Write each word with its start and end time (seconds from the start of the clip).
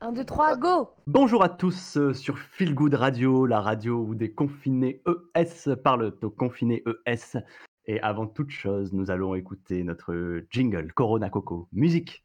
1, 0.00 0.12
2, 0.12 0.24
3, 0.24 0.56
go 0.58 0.90
Bonjour 1.08 1.42
à 1.42 1.48
tous 1.48 1.96
euh, 1.96 2.14
sur 2.14 2.38
Feel 2.38 2.72
Good 2.72 2.94
Radio, 2.94 3.46
la 3.46 3.60
radio 3.60 3.96
où 3.96 4.14
des 4.14 4.30
confinés 4.30 5.02
ES 5.34 5.74
parlent 5.74 6.14
aux 6.22 6.30
confinés 6.30 6.84
ES. 7.04 7.38
Et 7.86 8.00
avant 8.00 8.28
toute 8.28 8.50
chose, 8.50 8.92
nous 8.92 9.10
allons 9.10 9.34
écouter 9.34 9.82
notre 9.82 10.44
jingle 10.52 10.92
Corona 10.92 11.30
Coco. 11.30 11.68
Musique 11.72 12.24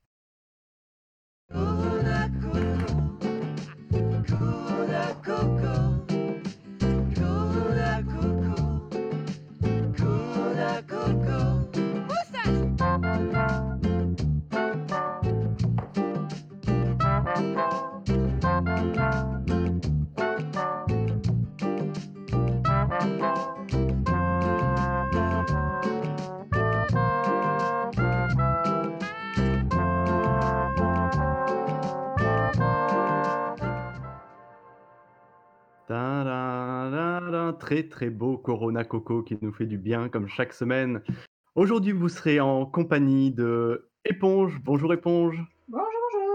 Corona 1.49 2.22
Très 37.59 37.83
très 37.83 38.09
beau 38.09 38.38
Corona 38.38 38.84
Coco 38.84 39.21
qui 39.21 39.38
nous 39.41 39.53
fait 39.53 39.67
du 39.67 39.77
bien 39.77 40.09
comme 40.09 40.27
chaque 40.27 40.53
semaine. 40.53 41.03
Aujourd'hui, 41.55 41.91
vous 41.91 42.09
serez 42.09 42.39
en 42.39 42.65
compagnie 42.65 43.29
de 43.31 43.89
Éponge. 44.05 44.59
Bonjour 44.63 44.91
Éponge. 44.91 45.39
Bonjour, 45.67 45.87
bonjour. 46.11 46.31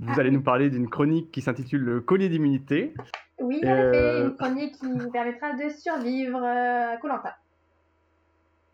Vous 0.00 0.18
allez 0.18 0.32
nous 0.32 0.42
parler 0.42 0.68
d'une 0.68 0.90
chronique 0.90 1.30
qui 1.30 1.42
s'intitule 1.42 1.80
Le 1.80 2.00
collier 2.00 2.28
d'immunité. 2.28 2.92
Oui, 3.38 3.58
effet, 3.58 3.68
euh, 3.68 4.30
une 4.30 4.36
chronique 4.36 4.74
qui 4.78 4.86
vous 4.86 5.10
permettra 5.12 5.52
de 5.52 5.68
survivre 5.68 6.42
euh, 6.42 6.94
à 6.94 6.96
Colanta. 6.96 7.36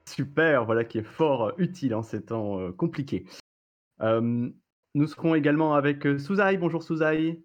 Super, 0.06 0.64
voilà 0.64 0.84
qui 0.84 0.98
est 0.98 1.06
fort 1.06 1.48
euh, 1.48 1.52
utile 1.58 1.94
en 1.94 2.02
ces 2.02 2.22
temps 2.22 2.72
compliqués. 2.72 3.26
Euh, 4.00 4.48
nous 4.94 5.06
serons 5.06 5.34
également 5.34 5.74
avec 5.74 6.06
Souzaï. 6.18 6.56
Bonjour 6.56 6.82
Souzaï. 6.82 7.42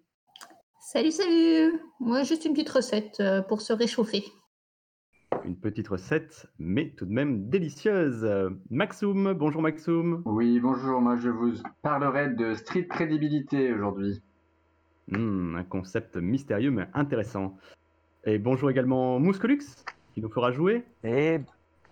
Salut, 0.86 1.12
salut 1.12 1.80
Moi, 1.98 2.24
juste 2.24 2.44
une 2.44 2.52
petite 2.52 2.68
recette 2.68 3.18
euh, 3.20 3.40
pour 3.40 3.62
se 3.62 3.72
réchauffer. 3.72 4.22
Une 5.46 5.56
petite 5.56 5.88
recette, 5.88 6.46
mais 6.58 6.90
tout 6.90 7.06
de 7.06 7.10
même 7.10 7.48
délicieuse. 7.48 8.28
Maxoum, 8.68 9.32
bonjour 9.32 9.62
Maxoum. 9.62 10.22
Oui, 10.26 10.60
bonjour, 10.60 11.00
moi 11.00 11.16
je 11.16 11.30
vous 11.30 11.54
parlerai 11.80 12.34
de 12.34 12.52
street 12.52 12.86
crédibilité 12.86 13.72
aujourd'hui. 13.72 14.20
Hmm, 15.08 15.56
un 15.56 15.64
concept 15.64 16.16
mystérieux 16.16 16.70
mais 16.70 16.86
intéressant. 16.92 17.56
Et 18.26 18.38
bonjour 18.38 18.70
également 18.70 19.18
Mouscolux, 19.18 19.64
qui 20.12 20.20
nous 20.20 20.28
fera 20.28 20.52
jouer. 20.52 20.84
Et, 21.02 21.38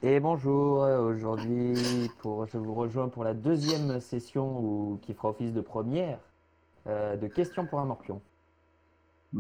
et 0.03 0.21
bonjour, 0.21 0.85
euh, 0.85 1.01
aujourd'hui 1.01 2.11
pour, 2.19 2.47
je 2.47 2.59
vous 2.59 2.75
rejoins 2.75 3.09
pour 3.09 3.25
la 3.25 3.33
deuxième 3.33 4.01
session 4.01 4.61
où, 4.61 4.99
qui 5.01 5.15
fera 5.15 5.31
office 5.31 5.55
de 5.55 5.63
première 5.63 6.19
euh, 6.87 7.17
de 7.17 7.27
questions 7.27 7.65
pour 7.65 7.81
un 7.81 7.87
morpion. 7.87 8.21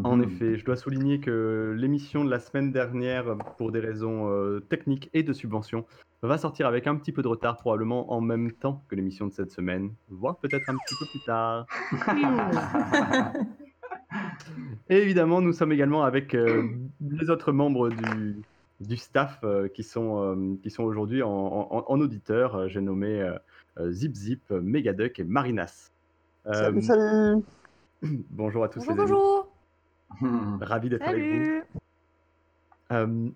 En 0.05 0.19
Mhm. 0.19 0.25
effet, 0.25 0.57
je 0.57 0.65
dois 0.65 0.77
souligner 0.77 1.21
que 1.21 1.75
l'émission 1.77 2.25
de 2.25 2.31
la 2.31 2.41
semaine 2.41 2.73
dernière, 2.73 3.37
pour 3.59 3.73
des 3.73 3.81
raisons 3.81 4.31
euh, 4.31 4.61
techniques 4.61 5.11
et 5.12 5.23
de 5.23 5.33
subvention, 5.33 5.85
va 6.23 6.39
sortir 6.39 6.67
avec 6.67 6.87
un 6.87 6.97
petit 6.97 7.12
peu 7.12 7.21
de 7.23 7.29
retard, 7.29 7.59
probablement 7.59 8.13
en 8.13 8.20
même 8.20 8.53
temps 8.53 8.85
que 8.89 8.95
l'émission 8.95 9.27
de 9.27 9.33
cette 9.33 9.51
semaine, 9.51 9.93
voire 10.09 10.39
peut-être 10.39 10.69
un 10.69 10.77
petit 10.77 10.95
peu 10.95 11.05
plus 11.07 11.20
tard. 11.20 11.67
Et 14.89 14.97
évidemment, 14.97 15.41
nous 15.41 15.53
sommes 15.53 15.73
également 15.73 16.05
avec 16.05 16.35
euh, 16.35 16.63
les 17.01 17.31
autres 17.31 17.53
membres 17.53 17.91
du, 17.91 18.43
du 18.81 18.97
staff 18.97 19.41
euh, 19.45 19.69
qui 19.69 19.83
sont, 19.83 20.19
euh, 20.23 20.57
qui 20.63 20.70
sont 20.70 20.85
aujourd'hui 20.85 21.23
en, 21.23 21.31
en, 21.31 21.85
en 21.86 22.01
auditeurs. 22.01 22.69
J'ai 22.69 22.81
nommé 22.81 23.31
Zip 23.91 24.14
Zip, 24.14 24.51
Megaduck 24.51 25.19
et 25.19 25.25
Marinas. 25.25 25.91
Euh, 26.47 26.52
Salut, 26.55 26.83
salut 26.83 27.42
Bonjour 28.31 28.64
à 28.64 28.69
tous 28.69 28.81
Bonjour, 28.81 28.95
les 28.97 29.01
amis. 29.01 29.11
bonjour 29.13 29.52
Ravi 30.61 30.89
d'être 30.89 31.06
avec 31.08 31.24
vous. 31.24 31.62
Euh, 32.92 33.28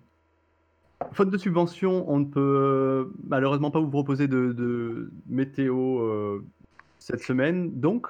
faute 1.13 1.29
de 1.29 1.37
subvention, 1.37 2.09
on 2.09 2.19
ne 2.19 2.25
peut 2.25 2.39
euh, 2.39 3.05
malheureusement 3.23 3.71
pas 3.71 3.79
vous 3.79 3.89
proposer 3.89 4.27
de, 4.27 4.51
de 4.51 5.11
météo 5.27 5.99
euh, 5.99 6.45
cette 6.99 7.21
semaine. 7.21 7.79
Donc, 7.79 8.07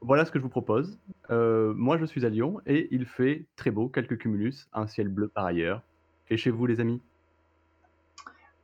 voilà 0.00 0.24
ce 0.24 0.30
que 0.30 0.38
je 0.38 0.42
vous 0.42 0.50
propose. 0.50 0.98
Euh, 1.30 1.72
moi, 1.74 1.96
je 1.96 2.04
suis 2.04 2.26
à 2.26 2.28
Lyon 2.28 2.60
et 2.66 2.88
il 2.90 3.06
fait 3.06 3.44
très 3.56 3.70
beau, 3.70 3.88
quelques 3.88 4.18
cumulus, 4.18 4.68
un 4.72 4.86
ciel 4.86 5.08
bleu 5.08 5.28
par 5.28 5.46
ailleurs. 5.46 5.82
Et 6.30 6.36
chez 6.36 6.50
vous, 6.50 6.66
les 6.66 6.80
amis? 6.80 7.00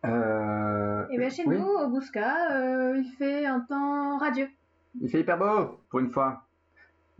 Euh, 0.06 1.06
Et 1.10 1.18
bien 1.18 1.28
chez 1.28 1.44
oui, 1.46 1.58
nous, 1.58 1.66
au 1.66 1.88
Bousca, 1.88 2.52
euh, 2.52 2.96
il 2.98 3.10
fait 3.18 3.46
un 3.46 3.60
temps 3.60 4.18
radieux. 4.18 4.48
il 5.00 5.10
fait 5.10 5.20
hyper 5.20 5.38
beau 5.38 5.78
pour 5.90 6.00
une 6.00 6.10
fois. 6.10 6.42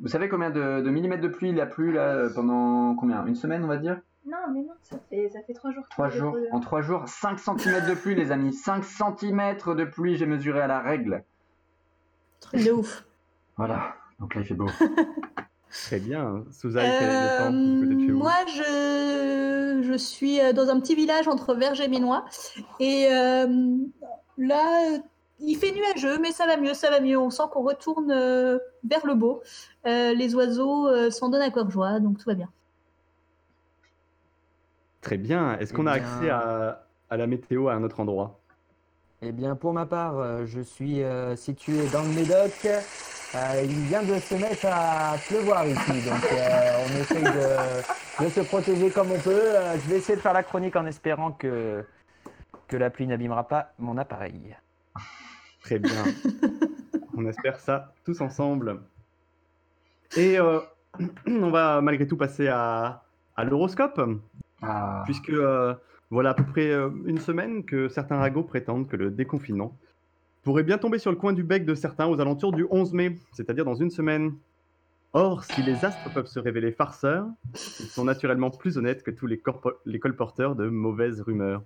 Vous 0.00 0.09
savez 0.09 0.28
combien 0.28 0.50
de, 0.50 0.81
de 0.81 0.91
millimètres 0.91 1.22
de 1.22 1.28
pluie 1.28 1.50
il 1.50 1.61
a 1.61 1.66
plu 1.66 1.93
là 1.93 2.28
pendant 2.34 2.94
combien? 2.94 3.25
Une 3.27 3.34
semaine 3.34 3.65
on 3.65 3.69
va 3.69 3.77
dire? 3.77 4.00
Non, 4.27 4.37
mais 4.53 4.61
non, 4.61 4.75
ça 4.83 4.99
fait, 5.09 5.28
ça 5.31 5.41
fait 5.47 5.55
trois 5.55 5.72
jours. 5.72 5.84
Trois 5.88 6.09
jours. 6.11 6.37
En 6.53 6.61
trois 6.61 6.83
jours, 6.83 7.09
5 7.09 7.38
cm 7.38 7.88
de 7.88 7.94
pluie 7.94 8.15
les 8.15 8.33
amis. 8.33 8.53
5 8.53 8.84
cm 8.84 9.56
de 9.77 9.84
pluie 9.84 10.16
j'ai 10.16 10.27
mesuré 10.27 10.61
à 10.61 10.66
la 10.66 10.81
règle. 10.81 11.25
Truc 12.41 12.65
de 12.65 12.71
ouf. 12.71 13.05
Voilà, 13.56 13.94
donc 14.19 14.34
là 14.34 14.41
il 14.43 14.47
fait 14.47 14.55
beau. 14.55 14.66
Très 15.71 16.00
bien. 16.00 16.44
Quel 16.61 16.77
est 16.77 17.00
le 17.00 17.38
temps 17.38 17.53
de 17.53 18.11
Euh, 18.11 18.12
moi, 18.12 18.32
je, 18.49 19.82
je 19.87 19.94
suis 19.97 20.41
euh, 20.41 20.53
dans 20.53 20.69
un 20.69 20.81
petit 20.81 20.97
village 20.97 21.28
entre 21.28 21.55
Verges 21.55 21.81
et 21.81 21.87
Ménois. 21.88 22.25
Et 22.81 23.06
euh, 23.12 23.47
là, 24.37 24.94
euh, 24.94 24.99
il 25.41 25.56
fait 25.56 25.73
nuageux, 25.73 26.19
mais 26.21 26.33
ça 26.33 26.47
va 26.47 26.56
mieux, 26.56 26.75
ça 26.75 26.91
va 26.91 27.01
mieux. 27.01 27.19
On 27.19 27.31
sent 27.31 27.45
qu'on 27.53 27.62
retourne 27.62 28.11
euh, 28.11 28.59
vers 28.84 29.05
le 29.06 29.15
beau. 29.15 29.43
Euh, 29.87 30.15
les 30.15 30.34
oiseaux 30.34 30.89
euh, 30.89 31.11
s'en 31.11 31.28
donnent 31.28 31.43
à 31.43 31.51
cœur 31.51 31.71
joie, 31.71 31.99
donc 32.01 32.19
tout 32.19 32.28
va 32.28 32.34
bien. 32.34 32.49
Très 35.00 35.17
bien. 35.17 35.56
Est-ce 35.59 35.73
qu'on 35.73 35.87
Eh 35.87 35.91
a 35.91 35.99
bien- 35.99 36.05
accès 36.17 36.31
à, 36.31 36.84
à 37.09 37.17
la 37.17 37.27
météo 37.27 37.69
à 37.69 37.75
un 37.75 37.83
autre 37.83 38.00
endroit? 38.00 38.39
Eh 39.23 39.33
bien, 39.33 39.55
pour 39.56 39.73
ma 39.73 39.87
part, 39.87 40.47
je 40.47 40.61
suis 40.61 41.03
euh, 41.03 41.37
situé 41.37 41.87
dans 41.93 42.03
le 42.03 42.09
Médoc. 42.09 42.67
Euh, 42.67 43.62
il 43.65 43.71
vient 43.87 44.03
de 44.03 44.19
se 44.19 44.34
mettre 44.34 44.67
à 44.67 45.15
pleuvoir 45.29 45.65
ici, 45.67 45.93
donc 45.93 46.25
euh, 46.33 46.84
on 46.84 47.00
essaye 47.00 47.23
de, 47.23 48.25
de 48.25 48.29
se 48.29 48.41
protéger 48.41 48.91
comme 48.91 49.12
on 49.12 49.19
peut. 49.21 49.31
Euh, 49.31 49.75
je 49.75 49.89
vais 49.91 49.99
essayer 49.99 50.17
de 50.17 50.21
faire 50.21 50.33
la 50.33 50.43
chronique 50.43 50.75
en 50.75 50.84
espérant 50.87 51.31
que, 51.33 51.84
que 52.67 52.77
la 52.77 52.91
pluie 52.91 53.06
n'abîmera 53.06 53.47
pas 53.47 53.73
mon 53.79 53.99
appareil. 53.99 54.56
Très 55.60 55.78
bien. 55.78 56.04
on 57.16 57.26
espère 57.26 57.60
ça 57.60 57.93
tous 58.04 58.21
ensemble. 58.21 58.81
Et 60.16 60.38
euh, 60.38 60.60
on 61.26 61.50
va 61.50 61.81
malgré 61.81 62.06
tout 62.06 62.16
passer 62.16 62.48
à, 62.48 63.03
à 63.37 63.44
l'horoscope, 63.44 64.00
Ah, 64.62 65.03
puisque 65.04 65.31
euh, 65.31 65.75
voilà 66.10 66.31
à 66.31 66.34
peu 66.34 66.44
près 66.44 66.70
euh, 66.70 66.91
une 67.06 67.19
semaine 67.19 67.65
que 67.65 67.88
certains 67.88 68.16
ragots 68.16 68.43
prétendent 68.43 68.88
que 68.88 68.97
le 68.97 69.10
déconfinement 69.10 69.76
pourrait 70.43 70.62
bien 70.62 70.78
tomber 70.78 70.99
sur 70.99 71.10
le 71.10 71.16
coin 71.16 71.32
du 71.32 71.43
bec 71.43 71.65
de 71.65 71.75
certains 71.75 72.06
aux 72.06 72.20
alentours 72.20 72.53
du 72.53 72.66
11 72.70 72.93
mai, 72.94 73.19
c'est-à-dire 73.32 73.65
dans 73.65 73.75
une 73.75 73.91
semaine. 73.91 74.34
Or, 75.12 75.44
si 75.44 75.60
les 75.62 75.84
astres 75.84 76.12
peuvent 76.15 76.26
se 76.26 76.38
révéler 76.38 76.70
farceurs, 76.70 77.26
ils 77.81 77.87
sont 77.87 78.04
naturellement 78.04 78.50
plus 78.50 78.78
honnêtes 78.78 79.03
que 79.03 79.10
tous 79.10 79.26
les 79.26 79.99
colporteurs 79.99 80.54
de 80.54 80.69
mauvaises 80.69 81.20
rumeurs. 81.20 81.62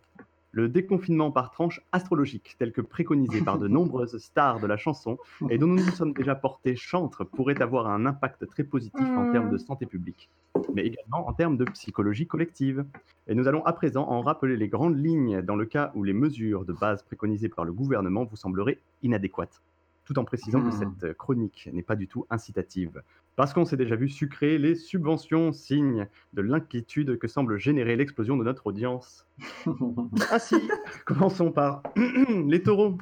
Le 0.57 0.69
déconfinement 0.69 1.33
par 1.33 1.51
tranche 1.51 1.81
astrologique, 1.91 2.55
tel 2.61 2.71
que 2.71 2.81
préconisé 2.81 3.43
par 3.43 3.59
de 3.59 3.67
nombreuses 3.79 4.19
stars 4.19 4.61
de 4.61 4.69
la 4.69 4.77
chanson 4.77 5.19
et 5.51 5.59
dont 5.59 5.67
nous 5.67 5.85
nous 5.85 5.91
sommes 5.91 6.13
déjà 6.13 6.37
portés 6.37 6.77
chantre, 6.77 7.25
pourrait 7.25 7.61
avoir 7.61 7.89
un 7.89 8.07
impact 8.07 8.47
très 8.47 8.63
positif 8.63 9.01
en 9.01 9.33
termes 9.33 9.51
de 9.51 9.59
santé 9.59 9.85
publique, 9.85 10.31
mais 10.73 10.83
également 10.87 11.29
en 11.29 11.33
termes 11.33 11.57
de 11.57 11.65
psychologie 11.65 12.29
collective. 12.29 12.85
Et 13.27 13.35
nous 13.35 13.49
allons 13.49 13.65
à 13.65 13.73
présent 13.73 14.09
en 14.09 14.21
rappeler 14.21 14.57
les 14.57 14.69
grandes 14.69 14.97
lignes 14.97 15.43
dans 15.43 15.57
le 15.57 15.65
cas 15.65 15.91
où 15.97 16.05
les 16.05 16.13
mesures 16.13 16.65
de 16.65 16.73
base 16.73 17.03
préconisées 17.03 17.49
par 17.49 17.65
le 17.65 17.73
gouvernement 17.73 18.23
vous 18.23 18.37
sembleraient 18.37 18.79
inadéquates, 19.03 19.61
tout 20.05 20.19
en 20.19 20.25
précisant 20.25 20.61
que 20.61 20.69
Hmm. 20.69 20.95
cette 21.01 21.17
chronique 21.17 21.69
n'est 21.73 21.83
pas 21.83 21.97
du 21.97 22.09
tout 22.09 22.27
incitative. 22.31 23.03
Parce 23.37 23.53
qu'on 23.53 23.65
s'est 23.65 23.77
déjà 23.77 23.97
vu 23.97 24.09
sucrer 24.09 24.59
les 24.59 24.75
subventions, 24.75 25.53
signe 25.53 26.07
de 26.35 26.43
l'inquiétude 26.43 27.19
que 27.19 27.27
semble 27.27 27.59
générer 27.59 27.97
l'explosion 27.97 28.37
de 28.37 28.45
notre 28.45 28.67
audience. 28.67 29.27
Ah 30.31 30.39
si, 30.39 30.57
commençons 31.05 31.51
par 31.51 31.83
les 32.47 32.63
taureaux. 32.63 32.99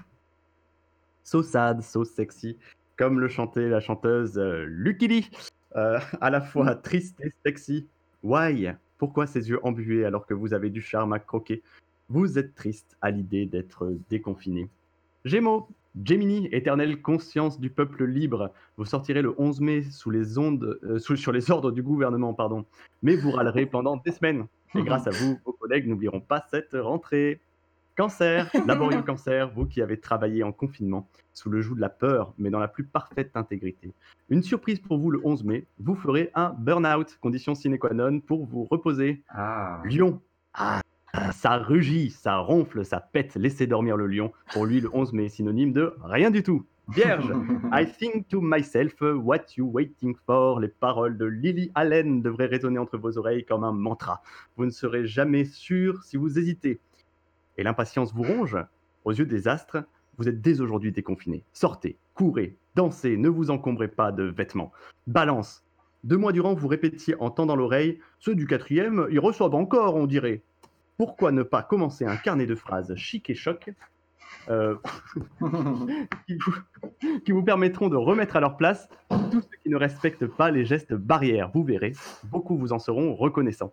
So 1.24 1.42
sad, 1.42 1.82
so 1.82 2.04
sexy, 2.04 2.56
comme 2.96 3.20
le 3.20 3.28
chantait 3.28 3.68
la 3.68 3.80
chanteuse 3.80 4.38
euh, 4.38 4.64
Lucky 4.66 5.08
Lee. 5.08 5.30
Euh, 5.76 5.98
à 6.20 6.28
la 6.30 6.40
fois 6.42 6.74
triste 6.74 7.18
et 7.22 7.32
sexy. 7.44 7.86
Why? 8.22 8.72
Pourquoi 8.98 9.26
ces 9.26 9.48
yeux 9.48 9.58
embués 9.64 10.04
alors 10.04 10.26
que 10.26 10.34
vous 10.34 10.52
avez 10.52 10.68
du 10.70 10.82
charme 10.82 11.12
à 11.14 11.18
croquer? 11.18 11.62
Vous 12.08 12.38
êtes 12.38 12.54
triste 12.54 12.96
à 13.00 13.10
l'idée 13.10 13.46
d'être 13.46 13.96
déconfiné. 14.10 14.68
Gémeaux, 15.24 15.68
Gemini, 16.04 16.48
éternelle 16.52 17.02
conscience 17.02 17.60
du 17.60 17.68
peuple 17.68 18.04
libre, 18.04 18.50
vous 18.78 18.84
sortirez 18.86 19.20
le 19.20 19.34
11 19.38 19.60
mai 19.60 19.82
sous 19.82 20.10
les 20.10 20.38
ondes, 20.38 20.78
euh, 20.84 20.98
sous- 20.98 21.16
sur 21.16 21.32
les 21.32 21.50
ordres 21.50 21.70
du 21.70 21.82
gouvernement, 21.82 22.32
pardon. 22.32 22.64
Mais 23.02 23.14
vous 23.16 23.30
râlerez 23.30 23.66
pendant 23.66 23.96
des 23.98 24.12
semaines. 24.12 24.46
Et 24.74 24.82
grâce 24.82 25.06
à 25.06 25.10
vous, 25.10 25.38
vos 25.44 25.52
collègues 25.52 25.86
n'oublieront 25.86 26.20
pas 26.20 26.44
cette 26.50 26.74
rentrée. 26.74 27.40
Cancer, 27.94 28.50
laborieux 28.66 29.02
cancer, 29.02 29.50
vous 29.54 29.66
qui 29.66 29.82
avez 29.82 30.00
travaillé 30.00 30.42
en 30.42 30.50
confinement, 30.50 31.06
sous 31.34 31.50
le 31.50 31.60
joug 31.60 31.74
de 31.74 31.82
la 31.82 31.90
peur, 31.90 32.32
mais 32.38 32.48
dans 32.48 32.58
la 32.58 32.68
plus 32.68 32.84
parfaite 32.84 33.32
intégrité. 33.34 33.90
Une 34.30 34.42
surprise 34.42 34.80
pour 34.80 34.96
vous 34.96 35.10
le 35.10 35.20
11 35.24 35.44
mai, 35.44 35.66
vous 35.78 35.94
ferez 35.94 36.30
un 36.34 36.54
burn-out, 36.58 37.18
condition 37.20 37.54
sine 37.54 37.78
qua 37.78 37.92
non 37.92 38.20
pour 38.20 38.46
vous 38.46 38.64
reposer. 38.64 39.22
Ah. 39.28 39.82
Lion. 39.84 40.22
Ah, 40.54 40.80
ça 41.32 41.58
rugit, 41.58 42.10
ça 42.10 42.38
ronfle, 42.38 42.84
ça 42.84 43.00
pète. 43.00 43.34
Laissez 43.36 43.66
dormir 43.66 43.96
le 43.96 44.06
lion. 44.06 44.32
Pour 44.52 44.66
lui, 44.66 44.80
le 44.80 44.88
11 44.92 45.12
mai 45.12 45.26
est 45.26 45.28
synonyme 45.28 45.72
de 45.72 45.94
rien 46.02 46.30
du 46.30 46.42
tout. 46.42 46.64
Vierge. 46.88 47.32
I 47.72 47.86
think 47.86 48.28
to 48.28 48.40
myself, 48.40 49.00
what 49.00 49.56
you 49.56 49.66
waiting 49.66 50.16
for? 50.26 50.60
Les 50.60 50.68
paroles 50.68 51.16
de 51.16 51.26
Lily 51.26 51.70
Allen 51.74 52.22
devraient 52.22 52.46
résonner 52.46 52.78
entre 52.78 52.98
vos 52.98 53.18
oreilles 53.18 53.44
comme 53.44 53.64
un 53.64 53.72
mantra. 53.72 54.22
Vous 54.56 54.64
ne 54.64 54.70
serez 54.70 55.06
jamais 55.06 55.44
sûr 55.44 56.02
si 56.02 56.16
vous 56.16 56.38
hésitez. 56.38 56.80
Et 57.56 57.62
l'impatience 57.62 58.12
vous 58.12 58.24
ronge. 58.24 58.56
Aux 59.04 59.12
yeux 59.12 59.26
des 59.26 59.48
astres, 59.48 59.84
vous 60.18 60.28
êtes 60.28 60.40
dès 60.40 60.60
aujourd'hui 60.60 60.92
déconfiné. 60.92 61.44
Sortez, 61.52 61.98
courez, 62.14 62.56
dansez, 62.74 63.16
ne 63.16 63.28
vous 63.28 63.50
encombrez 63.50 63.88
pas 63.88 64.12
de 64.12 64.24
vêtements. 64.24 64.72
Balance. 65.06 65.64
Deux 66.04 66.16
mois 66.16 66.32
durant, 66.32 66.54
vous 66.54 66.68
répétiez 66.68 67.14
en 67.20 67.30
tendant 67.30 67.54
l'oreille 67.54 68.00
Ceux 68.18 68.34
du 68.34 68.46
quatrième, 68.46 69.06
ils 69.10 69.20
reçoivent 69.20 69.54
encore, 69.54 69.94
on 69.94 70.06
dirait. 70.06 70.42
Pourquoi 71.04 71.32
ne 71.32 71.42
pas 71.42 71.64
commencer 71.64 72.04
un 72.04 72.14
carnet 72.14 72.46
de 72.46 72.54
phrases 72.54 72.94
chic 72.94 73.28
et 73.28 73.34
choc 73.34 73.72
euh, 74.48 74.76
qui, 76.28 76.36
vous, 76.36 76.54
qui 77.24 77.32
vous 77.32 77.42
permettront 77.42 77.88
de 77.88 77.96
remettre 77.96 78.36
à 78.36 78.40
leur 78.40 78.56
place 78.56 78.88
tous 79.08 79.40
ceux 79.40 79.56
qui 79.64 79.68
ne 79.68 79.76
respectent 79.76 80.28
pas 80.28 80.52
les 80.52 80.64
gestes 80.64 80.94
barrières? 80.94 81.50
Vous 81.52 81.64
verrez, 81.64 81.94
beaucoup 82.30 82.56
vous 82.56 82.72
en 82.72 82.78
seront 82.78 83.16
reconnaissants. 83.16 83.72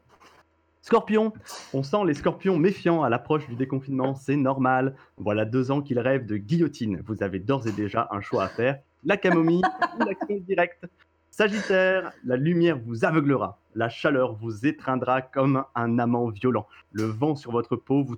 Scorpion, 0.81 1.31
on 1.71 1.83
sent 1.83 2.03
les 2.07 2.15
scorpions 2.15 2.57
méfiants 2.57 3.03
à 3.03 3.09
l'approche 3.09 3.47
du 3.47 3.55
déconfinement, 3.55 4.15
c'est 4.15 4.35
normal. 4.35 4.95
Voilà 5.17 5.45
deux 5.45 5.69
ans 5.69 5.83
qu'ils 5.83 5.99
rêvent 5.99 6.25
de 6.25 6.37
guillotine. 6.37 7.03
Vous 7.05 7.21
avez 7.21 7.37
d'ores 7.37 7.67
et 7.67 7.71
déjà 7.71 8.07
un 8.09 8.21
choix 8.21 8.45
à 8.45 8.47
faire 8.47 8.79
la 9.03 9.17
camomille 9.17 9.61
ou 9.99 10.03
l'action 10.03 10.37
directe. 10.47 10.83
Sagittaire, 11.29 12.11
la 12.25 12.37
lumière 12.37 12.79
vous 12.83 13.05
aveuglera, 13.05 13.59
la 13.75 13.89
chaleur 13.89 14.33
vous 14.33 14.65
étreindra 14.65 15.21
comme 15.21 15.63
un 15.75 15.99
amant 15.99 16.29
violent. 16.29 16.67
Le 16.91 17.03
vent 17.03 17.35
sur 17.35 17.51
votre 17.51 17.75
peau 17.75 18.03
vous, 18.03 18.17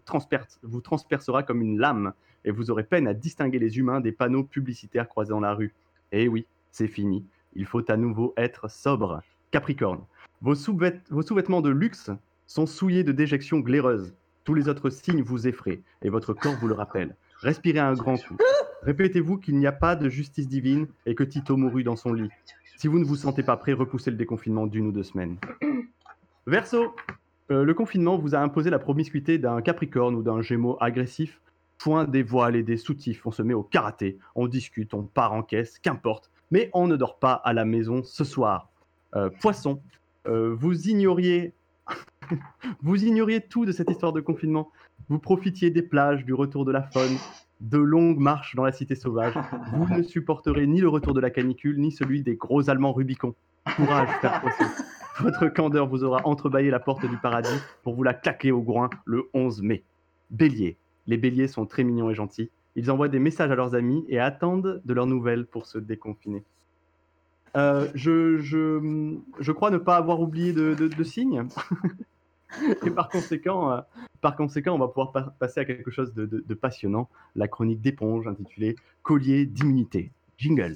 vous 0.64 0.82
transpercera 0.82 1.44
comme 1.44 1.62
une 1.62 1.80
lame 1.80 2.14
et 2.46 2.52
vous 2.52 2.72
aurez 2.72 2.84
peine 2.84 3.08
à 3.08 3.14
distinguer 3.14 3.60
les 3.60 3.78
humains 3.78 4.02
des 4.02 4.12
panneaux 4.12 4.44
publicitaires 4.44 5.08
croisés 5.08 5.32
dans 5.32 5.40
la 5.40 5.54
rue. 5.54 5.74
Eh 6.12 6.28
oui, 6.28 6.46
c'est 6.72 6.88
fini. 6.88 7.26
Il 7.54 7.66
faut 7.66 7.90
à 7.92 7.98
nouveau 7.98 8.34
être 8.38 8.70
sobre. 8.70 9.22
Capricorne, 9.52 10.06
vos 10.42 10.56
sous-vêtements 10.56 11.62
de 11.62 11.70
luxe 11.70 12.10
sont 12.48 12.66
souillés 12.66 13.04
de 13.04 13.12
déjections 13.12 13.60
glaireuses. 13.60 14.14
Tous 14.44 14.54
les 14.54 14.70
autres 14.70 14.90
signes 14.90 15.22
vous 15.22 15.48
effraient 15.48 15.82
et 16.02 16.10
votre 16.10 16.34
corps 16.34 16.56
vous 16.60 16.68
le 16.68 16.74
rappelle. 16.74 17.16
Respirez 17.42 17.80
un 17.80 17.94
grand 17.94 18.18
coup. 18.18 18.38
Répétez-vous 18.84 19.38
qu'il 19.38 19.58
n'y 19.58 19.68
a 19.68 19.72
pas 19.72 19.96
de 19.96 20.10
justice 20.10 20.48
divine 20.48 20.88
et 21.06 21.16
que 21.16 21.24
Tito 21.24 21.58
mourut 21.58 21.84
dans 21.84 21.96
son 21.96 22.14
lit. 22.14 22.30
Si 22.78 22.88
vous 22.88 23.00
ne 23.00 23.06
vous 23.06 23.16
sentez 23.16 23.44
pas 23.44 23.58
prêt, 23.58 23.74
repoussez 23.74 24.12
le 24.12 24.18
déconfinement 24.18 24.68
d'une 24.68 24.88
ou 24.88 24.92
deux 24.92 25.04
semaines. 25.04 25.38
Verseau, 26.48 26.96
euh, 27.52 27.64
le 27.64 27.74
confinement 27.74 28.18
vous 28.18 28.34
a 28.34 28.40
imposé 28.40 28.70
la 28.70 28.80
promiscuité 28.80 29.38
d'un 29.38 29.62
Capricorne 29.62 30.16
ou 30.16 30.24
d'un 30.24 30.42
Gémeaux 30.42 30.78
agressif. 30.80 31.42
Point 31.78 32.06
des 32.06 32.24
voiles 32.24 32.56
et 32.56 32.64
des 32.64 32.78
soutifs, 32.78 33.26
on 33.26 33.32
se 33.32 33.42
met 33.42 33.56
au 33.56 33.64
karaté, 33.64 34.20
on 34.36 34.48
discute, 34.48 34.94
on 34.94 35.04
part 35.04 35.34
en 35.34 35.42
caisse, 35.42 35.80
qu'importe. 35.80 36.32
Mais 36.52 36.70
on 36.74 36.88
ne 36.88 36.96
dort 36.96 37.18
pas 37.18 37.34
à 37.34 37.54
la 37.54 37.66
maison 37.66 38.04
ce 38.04 38.24
soir. 38.24 38.70
Euh, 39.16 39.30
poisson, 39.42 39.82
euh, 40.28 40.54
vous 40.54 40.90
ignoriez, 40.90 41.54
vous 42.82 43.04
ignoriez 43.04 43.42
tout 43.42 43.66
de 43.66 43.72
cette 43.72 43.90
histoire 43.90 44.14
de 44.14 44.22
confinement. 44.22 44.72
Vous 45.12 45.20
profitiez 45.20 45.72
des 45.72 45.82
plages, 45.82 46.24
du 46.24 46.34
retour 46.34 46.64
de 46.64 46.72
la 46.72 46.84
faune, 46.84 47.18
de 47.60 47.78
longues 47.78 48.20
marches 48.20 48.56
dans 48.56 48.64
la 48.64 48.72
cité 48.72 48.96
sauvage. 48.96 49.34
Vous 49.74 49.86
ne 49.94 50.04
supporterez 50.04 50.66
ni 50.66 50.80
le 50.80 50.88
retour 50.88 51.14
de 51.14 51.20
la 51.20 51.30
canicule, 51.30 51.82
ni 51.82 51.92
celui 51.92 52.24
des 52.24 52.36
gros 52.36 52.70
Allemands 52.70 52.94
Rubicon. 52.94 53.36
Courage, 53.76 54.08
faire. 54.22 54.42
Votre 55.20 55.50
candeur 55.50 55.90
vous 55.90 56.06
aura 56.06 56.22
entrebâillé 56.26 56.72
la 56.72 56.80
porte 56.80 57.06
du 57.06 57.18
paradis 57.18 57.60
pour 57.84 57.94
vous 57.94 58.04
la 58.04 58.14
claquer 58.14 58.54
au 58.54 58.62
groin 58.62 58.90
le 59.04 59.26
11 59.34 59.62
mai. 59.64 59.84
Bélier. 60.30 60.78
Les 61.08 61.18
béliers 61.18 61.50
sont 61.50 61.66
très 61.66 61.84
mignons 61.84 62.10
et 62.10 62.16
gentils. 62.16 62.50
Ils 62.78 62.90
envoient 62.90 63.10
des 63.10 63.20
messages 63.20 63.52
à 63.52 63.56
leurs 63.56 63.76
amis 63.76 64.06
et 64.08 64.18
attendent 64.18 64.82
de 64.86 64.94
leurs 64.94 65.08
nouvelles 65.08 65.46
pour 65.46 65.66
se 65.66 65.78
déconfiner. 65.78 66.46
Euh, 67.58 67.90
je, 67.96 68.38
je, 68.38 69.18
je 69.42 69.52
crois 69.52 69.72
ne 69.72 69.78
pas 69.78 69.98
avoir 69.98 70.22
oublié 70.22 70.54
de, 70.54 70.74
de, 70.74 70.88
de 70.88 71.04
signes. 71.04 71.50
Et 72.86 72.90
par 72.92 73.10
conséquent, 73.10 73.72
euh, 73.72 73.82
par 74.22 74.36
conséquent, 74.36 74.74
on 74.76 74.80
va 74.80 74.88
pouvoir 74.88 75.12
pa- 75.12 75.34
passer 75.40 75.60
à 75.60 75.66
quelque 75.66 75.92
chose 75.92 76.14
de 76.14 76.54
passionnant, 76.54 77.10
la 77.36 77.48
chronique 77.48 77.82
d'éponge 77.82 78.28
intitulée 78.28 78.76
Collier 79.04 79.46
d'immunité. 79.46 80.12
Jingle. 80.38 80.76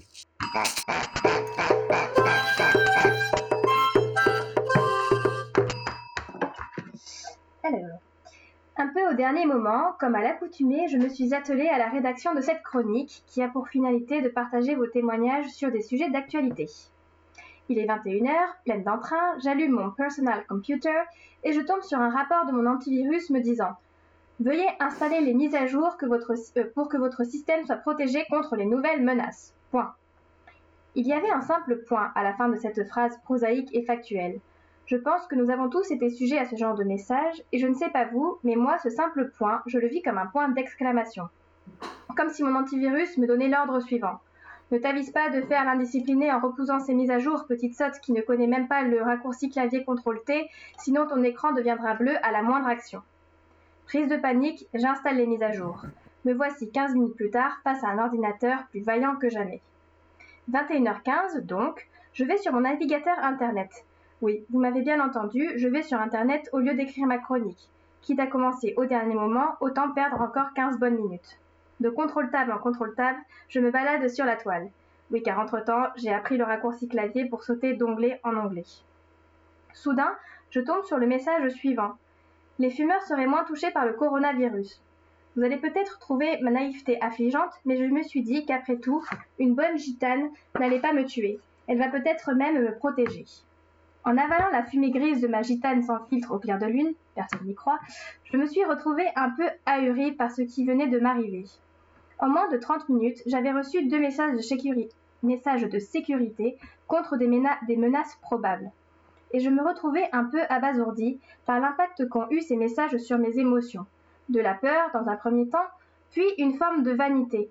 Alors, 7.63 7.99
un 8.77 8.87
peu 8.87 9.09
au 9.11 9.15
dernier 9.15 9.45
moment, 9.45 9.93
comme 9.99 10.15
à 10.15 10.21
l'accoutumée, 10.21 10.87
je 10.89 10.97
me 10.97 11.09
suis 11.09 11.33
attelée 11.33 11.67
à 11.67 11.77
la 11.77 11.89
rédaction 11.89 12.35
de 12.35 12.41
cette 12.41 12.61
chronique 12.61 13.23
qui 13.27 13.41
a 13.41 13.47
pour 13.47 13.67
finalité 13.67 14.21
de 14.21 14.29
partager 14.29 14.75
vos 14.75 14.87
témoignages 14.87 15.47
sur 15.49 15.71
des 15.71 15.81
sujets 15.81 16.09
d'actualité. 16.09 16.67
Il 17.67 17.79
est 17.79 17.87
21h, 17.87 18.31
pleine 18.63 18.83
d'entrain, 18.83 19.37
j'allume 19.39 19.71
mon 19.71 19.89
personal 19.89 20.45
computer 20.45 21.01
et 21.43 21.51
je 21.51 21.61
tombe 21.61 21.81
sur 21.81 21.99
un 21.99 22.09
rapport 22.09 22.45
de 22.45 22.51
mon 22.51 22.67
antivirus 22.67 23.31
me 23.31 23.39
disant 23.39 23.75
Veuillez 24.39 24.67
installer 24.79 25.21
les 25.21 25.33
mises 25.33 25.55
à 25.55 25.65
jour 25.65 25.95
euh, 26.03 26.63
pour 26.75 26.89
que 26.89 26.97
votre 26.97 27.23
système 27.23 27.65
soit 27.65 27.77
protégé 27.77 28.25
contre 28.29 28.55
les 28.55 28.65
nouvelles 28.65 29.01
menaces. 29.01 29.53
Point. 29.71 29.93
Il 30.93 31.07
y 31.07 31.13
avait 31.13 31.31
un 31.31 31.41
simple 31.41 31.77
point 31.87 32.11
à 32.15 32.23
la 32.23 32.33
fin 32.33 32.49
de 32.49 32.55
cette 32.57 32.87
phrase 32.87 33.17
prosaïque 33.23 33.69
et 33.73 33.83
factuelle. 33.83 34.39
Je 34.85 34.97
pense 34.97 35.25
que 35.25 35.35
nous 35.35 35.49
avons 35.49 35.69
tous 35.69 35.89
été 35.89 36.09
sujets 36.09 36.37
à 36.37 36.45
ce 36.45 36.55
genre 36.55 36.75
de 36.75 36.83
message, 36.83 37.41
et 37.51 37.57
je 37.57 37.65
ne 37.65 37.73
sais 37.73 37.89
pas 37.89 38.05
vous, 38.05 38.37
mais 38.43 38.55
moi, 38.55 38.77
ce 38.77 38.89
simple 38.89 39.31
point, 39.37 39.61
je 39.65 39.79
le 39.79 39.87
vis 39.87 40.03
comme 40.03 40.19
un 40.19 40.27
point 40.27 40.49
d'exclamation. 40.49 41.29
Comme 42.15 42.29
si 42.29 42.43
mon 42.43 42.55
antivirus 42.55 43.17
me 43.17 43.25
donnait 43.25 43.47
l'ordre 43.47 43.79
suivant. 43.79 44.19
Ne 44.71 44.79
t'avise 44.79 45.11
pas 45.11 45.29
de 45.29 45.41
faire 45.41 45.63
l'indiscipliné 45.63 46.31
en 46.31 46.39
repoussant 46.39 46.79
ces 46.79 46.95
mises 46.95 47.11
à 47.11 47.19
jour, 47.19 47.45
petite 47.47 47.75
sotte 47.75 47.99
qui 47.99 48.13
ne 48.13 48.21
connaît 48.21 48.47
même 48.47 48.67
pas 48.67 48.81
le 48.81 49.01
raccourci 49.01 49.49
clavier 49.49 49.85
CTRL-T, 49.85 50.49
sinon 50.79 51.05
ton 51.05 51.21
écran 51.23 51.53
deviendra 51.53 51.93
bleu 51.93 52.13
à 52.23 52.31
la 52.31 52.41
moindre 52.41 52.67
action. 52.67 53.03
Prise 53.85 54.07
de 54.07 54.17
panique, 54.17 54.67
j'installe 54.73 55.17
les 55.17 55.27
mises 55.27 55.43
à 55.43 55.51
jour. 55.51 55.83
Me 56.25 56.33
voici 56.33 56.71
15 56.71 56.95
minutes 56.95 57.15
plus 57.15 57.29
tard 57.29 57.59
face 57.63 57.83
à 57.83 57.89
un 57.89 57.99
ordinateur 57.99 58.65
plus 58.71 58.81
vaillant 58.81 59.15
que 59.15 59.29
jamais. 59.29 59.61
21h15 60.51 61.41
donc, 61.41 61.87
je 62.13 62.23
vais 62.23 62.37
sur 62.37 62.51
mon 62.51 62.61
navigateur 62.61 63.19
internet. 63.19 63.85
Oui, 64.21 64.45
vous 64.49 64.59
m'avez 64.59 64.81
bien 64.81 64.99
entendu, 64.99 65.51
je 65.57 65.67
vais 65.67 65.83
sur 65.83 65.99
internet 65.99 66.49
au 66.53 66.59
lieu 66.59 66.73
d'écrire 66.73 67.05
ma 67.05 67.19
chronique. 67.19 67.69
Quitte 68.01 68.19
à 68.19 68.25
commencer 68.25 68.73
au 68.77 68.85
dernier 68.85 69.13
moment, 69.13 69.55
autant 69.61 69.91
perdre 69.91 70.21
encore 70.21 70.53
15 70.55 70.79
bonnes 70.79 70.97
minutes. 70.97 71.37
De 71.81 71.89
contrôle 71.89 72.29
table 72.29 72.51
en 72.53 72.57
contrôle 72.57 72.95
table, 72.95 73.19
je 73.49 73.59
me 73.59 73.69
balade 73.69 74.07
sur 74.09 74.25
la 74.25 74.37
toile. 74.37 74.69
Oui, 75.11 75.21
car 75.21 75.39
entre-temps, 75.39 75.87
j'ai 75.97 76.11
appris 76.11 76.37
le 76.37 76.45
raccourci 76.45 76.87
clavier 76.87 77.25
pour 77.25 77.43
sauter 77.43 77.73
d'onglet 77.73 78.19
en 78.23 78.35
onglet. 78.35 78.65
Soudain, 79.73 80.15
je 80.51 80.61
tombe 80.61 80.83
sur 80.85 80.97
le 80.97 81.05
message 81.05 81.49
suivant. 81.49 81.95
Les 82.59 82.69
fumeurs 82.69 83.01
seraient 83.03 83.27
moins 83.27 83.43
touchés 83.43 83.71
par 83.71 83.85
le 83.85 83.93
coronavirus. 83.93 84.81
Vous 85.35 85.43
allez 85.43 85.57
peut-être 85.57 85.99
trouver 85.99 86.39
ma 86.41 86.49
naïveté 86.49 86.97
affligeante, 87.01 87.51
mais 87.65 87.75
je 87.75 87.83
me 87.83 88.03
suis 88.03 88.21
dit 88.21 88.45
qu'après 88.45 88.77
tout, 88.77 89.03
une 89.37 89.53
bonne 89.53 89.77
gitane 89.77 90.29
n'allait 90.57 90.79
pas 90.79 90.93
me 90.93 91.03
tuer. 91.03 91.39
Elle 91.67 91.77
va 91.77 91.89
peut-être 91.89 92.33
même 92.33 92.63
me 92.63 92.75
protéger. 92.75 93.25
En 94.05 94.17
avalant 94.17 94.49
la 94.51 94.63
fumée 94.63 94.91
grise 94.91 95.19
de 95.19 95.27
ma 95.27 95.41
gitane 95.41 95.83
sans 95.83 96.05
filtre 96.05 96.31
au 96.31 96.39
clair 96.39 96.57
de 96.57 96.67
lune, 96.67 96.93
personne 97.15 97.45
n'y 97.45 97.55
croit, 97.55 97.79
je 98.23 98.37
me 98.37 98.45
suis 98.45 98.63
retrouvée 98.63 99.07
un 99.15 99.31
peu 99.31 99.49
ahurie 99.65 100.13
par 100.13 100.31
ce 100.31 100.43
qui 100.43 100.65
venait 100.65 100.87
de 100.87 100.99
m'arriver. 100.99 101.43
En 102.19 102.29
moins 102.29 102.47
de 102.49 102.57
30 102.57 102.87
minutes, 102.89 103.21
j'avais 103.25 103.51
reçu 103.51 103.87
deux 103.87 103.99
messages 103.99 104.35
de, 105.69 105.79
sécurité 105.79 106.57
contre 106.87 107.17
des, 107.17 107.27
mena- 107.27 107.57
des 107.67 107.75
menaces 107.75 108.15
probables. 108.21 108.71
Et 109.31 109.39
je 109.39 109.49
me 109.49 109.61
retrouvais 109.61 110.07
un 110.13 110.23
peu 110.23 110.39
abasourdie 110.49 111.19
par 111.45 111.59
l'impact 111.59 112.07
qu'ont 112.07 112.27
eu 112.29 112.41
ces 112.41 112.55
messages 112.55 112.97
sur 112.97 113.17
mes 113.17 113.37
émotions. 113.37 113.85
De 114.29 114.39
la 114.39 114.53
peur 114.53 114.91
dans 114.93 115.07
un 115.09 115.17
premier 115.17 115.49
temps, 115.49 115.67
puis 116.11 116.25
une 116.37 116.53
forme 116.57 116.83
de 116.83 116.91
vanité. 116.91 117.49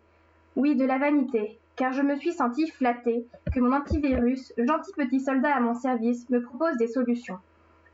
Oui, 0.57 0.77
de 0.77 0.87
la 0.87 0.99
vanité, 0.99 1.59
car 1.77 1.93
je 1.93 2.03
me 2.03 2.17
suis 2.17 2.33
sentie 2.33 2.71
flattée 2.71 3.27
que 3.53 3.61
mon 3.61 3.77
antivirus, 3.77 4.55
gentil 4.57 4.93
petit 4.97 5.21
soldat 5.21 5.55
à 5.55 5.61
mon 5.61 5.75
service, 5.75 6.31
me 6.31 6.41
propose 6.41 6.77
des 6.79 6.89
solutions. 6.89 7.39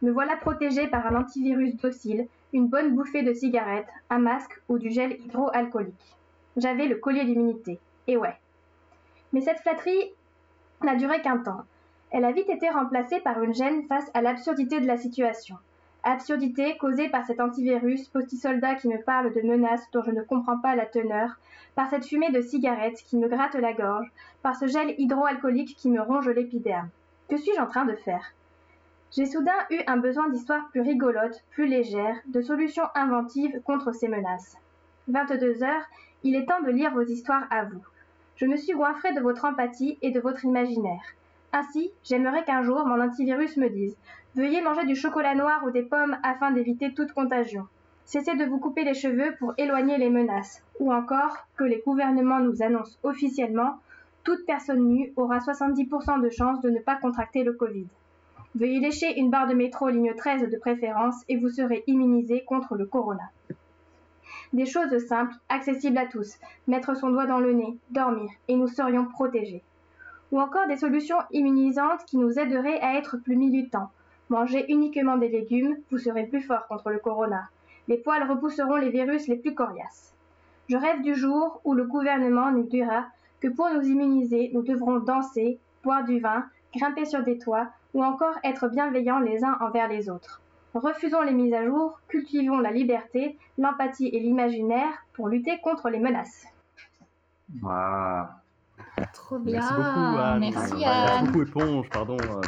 Me 0.03 0.13
voilà 0.13 0.37
protégée 0.37 0.87
par 0.87 1.07
un 1.07 1.21
antivirus 1.21 1.77
docile, 1.77 2.29
une 2.53 2.69
bonne 2.69 2.95
bouffée 2.95 3.23
de 3.23 3.33
cigarette, 3.33 3.89
un 4.09 4.19
masque 4.19 4.63
ou 4.69 4.79
du 4.79 4.91
gel 4.91 5.19
hydroalcoolique. 5.21 6.20
J'avais 6.57 6.87
le 6.87 6.97
collier 6.97 7.25
d'immunité. 7.25 7.79
Et 8.07 8.17
ouais. 8.17 8.37
Mais 9.33 9.41
cette 9.41 9.61
flatterie 9.61 10.13
n'a 10.83 10.97
duré 10.97 11.21
qu'un 11.23 11.39
temps. 11.39 11.63
Elle 12.11 12.25
a 12.25 12.33
vite 12.33 12.51
été 12.51 12.69
remplacée 12.69 13.21
par 13.21 13.43
une 13.43 13.55
gêne 13.55 13.87
face 13.87 14.11
à 14.15 14.23
l'absurdité 14.23 14.81
de 14.81 14.87
la 14.87 14.97
situation. 14.97 15.57
Absurdité 16.03 16.77
causée 16.79 17.09
par 17.09 17.27
cet 17.27 17.41
antivirus, 17.41 18.09
posti-soldat 18.09 18.77
qui 18.77 18.89
me 18.89 19.03
parle 19.03 19.35
de 19.35 19.43
menaces 19.43 19.89
dont 19.93 20.03
je 20.03 20.11
ne 20.11 20.23
comprends 20.23 20.59
pas 20.59 20.75
la 20.75 20.87
teneur, 20.87 21.39
par 21.75 21.91
cette 21.91 22.07
fumée 22.07 22.33
de 22.33 22.41
cigarette 22.41 23.03
qui 23.05 23.17
me 23.17 23.29
gratte 23.29 23.55
la 23.55 23.75
gorge, 23.75 24.11
par 24.43 24.57
ce 24.57 24.67
gel 24.67 24.95
hydroalcoolique 24.99 25.77
qui 25.77 25.91
me 25.91 26.01
ronge 26.01 26.29
l'épiderme. 26.29 26.89
Que 27.29 27.37
suis-je 27.37 27.61
en 27.61 27.67
train 27.67 27.85
de 27.85 27.95
faire? 27.95 28.33
J'ai 29.13 29.27
soudain 29.27 29.53
eu 29.71 29.81
un 29.87 29.99
besoin 29.99 30.29
d'histoire 30.31 30.69
plus 30.71 30.81
rigolote, 30.81 31.45
plus 31.51 31.67
légère, 31.67 32.17
de 32.27 32.41
solutions 32.41 32.89
inventives 32.95 33.61
contre 33.63 33.93
ces 33.93 34.09
menaces. 34.09 34.57
22 35.09 35.63
heures, 35.63 35.85
il 36.23 36.37
est 36.37 36.47
temps 36.47 36.63
de 36.63 36.71
lire 36.71 36.93
vos 36.93 37.03
histoires 37.03 37.47
à 37.51 37.65
vous. 37.65 37.83
Je 38.37 38.47
me 38.47 38.57
suis 38.57 38.73
goinfrée 38.73 39.13
de 39.13 39.21
votre 39.21 39.45
empathie 39.45 39.99
et 40.03 40.11
de 40.11 40.21
votre 40.21 40.45
imaginaire. 40.45 41.03
Ainsi, 41.53 41.91
j'aimerais 42.05 42.45
qu'un 42.45 42.63
jour 42.63 42.85
mon 42.87 43.01
antivirus 43.01 43.57
me 43.57 43.69
dise 43.69 43.97
Veuillez 44.37 44.63
manger 44.63 44.87
du 44.87 44.95
chocolat 44.95 45.35
noir 45.35 45.65
ou 45.65 45.71
des 45.71 45.83
pommes 45.83 46.17
afin 46.23 46.51
d'éviter 46.53 46.95
toute 46.95 47.13
contagion. 47.13 47.67
Cessez 48.05 48.37
de 48.37 48.45
vous 48.45 48.59
couper 48.59 48.85
les 48.85 48.95
cheveux 48.95 49.35
pour 49.39 49.55
éloigner 49.59 49.99
les 49.99 50.11
menaces. 50.11 50.63
Ou 50.79 50.93
encore, 50.93 51.37
que 51.57 51.65
les 51.65 51.83
gouvernements 51.85 52.41
nous 52.41 52.63
annoncent 52.63 52.99
officiellement 53.03 53.79
toute 54.25 54.45
personne 54.47 54.87
nue 54.87 55.13
aura 55.17 55.39
70% 55.39 56.21
de 56.21 56.29
chances 56.29 56.61
de 56.61 56.71
ne 56.71 56.81
pas 56.81 56.97
contracter 56.97 57.43
le 57.43 57.55
Covid. 57.55 57.87
Veuillez 58.55 58.81
lécher 58.81 59.19
une 59.19 59.31
barre 59.31 59.49
de 59.49 59.55
métro 59.55 59.89
ligne 59.89 60.15
13 60.15 60.51
de 60.51 60.57
préférence 60.59 61.23
et 61.29 61.37
vous 61.37 61.49
serez 61.49 61.85
immunisé 61.87 62.45
contre 62.45 62.75
le 62.75 62.85
corona. 62.85 63.31
Des 64.53 64.67
choses 64.67 65.07
simples, 65.07 65.35
accessibles 65.49 65.99
à 65.99 66.07
tous. 66.07 66.37
Mettre 66.67 66.97
son 66.97 67.11
doigt 67.11 67.27
dans 67.27 67.39
le 67.39 67.53
nez, 67.53 67.79
dormir, 67.91 68.29
et 68.49 68.57
nous 68.57 68.67
serions 68.67 69.07
protégés. 69.07 69.63
Ou 70.33 70.41
encore 70.41 70.67
des 70.67 70.77
solutions 70.77 71.19
immunisantes 71.31 72.05
qui 72.07 72.17
nous 72.17 72.39
aideraient 72.39 72.81
à 72.81 72.97
être 72.97 73.17
plus 73.17 73.37
militants. 73.37 73.91
Mangez 74.29 74.65
uniquement 74.73 75.17
des 75.17 75.29
légumes, 75.29 75.77
vous 75.91 75.99
serez 75.99 76.27
plus 76.27 76.43
fort 76.43 76.67
contre 76.67 76.91
le 76.91 76.99
corona. 76.99 77.49
Les 77.87 77.97
poils 77.97 78.29
repousseront 78.29 78.77
les 78.77 78.91
virus 78.91 79.29
les 79.29 79.37
plus 79.37 79.55
coriaces. 79.55 80.15
Je 80.69 80.77
rêve 80.77 81.03
du 81.03 81.15
jour 81.15 81.61
où 81.65 81.75
le 81.75 81.85
gouvernement 81.85 82.51
nous 82.51 82.65
dira 82.65 83.07
que 83.41 83.49
pour 83.49 83.71
nous 83.71 83.83
immuniser, 83.83 84.51
nous 84.53 84.63
devrons 84.63 84.99
danser, 84.99 85.59
boire 85.83 86.05
du 86.05 86.21
vin, 86.21 86.45
grimper 86.77 87.05
sur 87.05 87.23
des 87.23 87.39
toits 87.39 87.69
ou 87.95 88.05
encore 88.05 88.39
être 88.45 88.69
bienveillants 88.69 89.21
les 89.21 89.45
uns 89.45 89.57
envers 89.61 89.89
les 89.89 90.09
autres. 90.11 90.41
Refusons 90.75 91.23
les 91.23 91.33
mises 91.33 91.53
à 91.55 91.65
jour, 91.65 91.99
cultivons 92.09 92.59
la 92.61 92.71
liberté, 92.71 93.39
l'empathie 93.59 94.09
et 94.09 94.21
l'imaginaire 94.21 94.93
pour 95.15 95.29
lutter 95.29 95.59
contre 95.63 95.89
les 95.91 95.99
menaces. 95.99 96.47
Waouh. 97.63 98.27
Trop 99.13 99.39
bien. 99.39 99.55
Merci 99.61 99.75
beaucoup, 99.75 100.19
Anne. 100.19 100.41
Merci, 100.41 101.25
beaucoup, 101.27 101.43
Éponge, 101.43 101.89
pardon. 101.91 102.17
euh, 102.21 102.41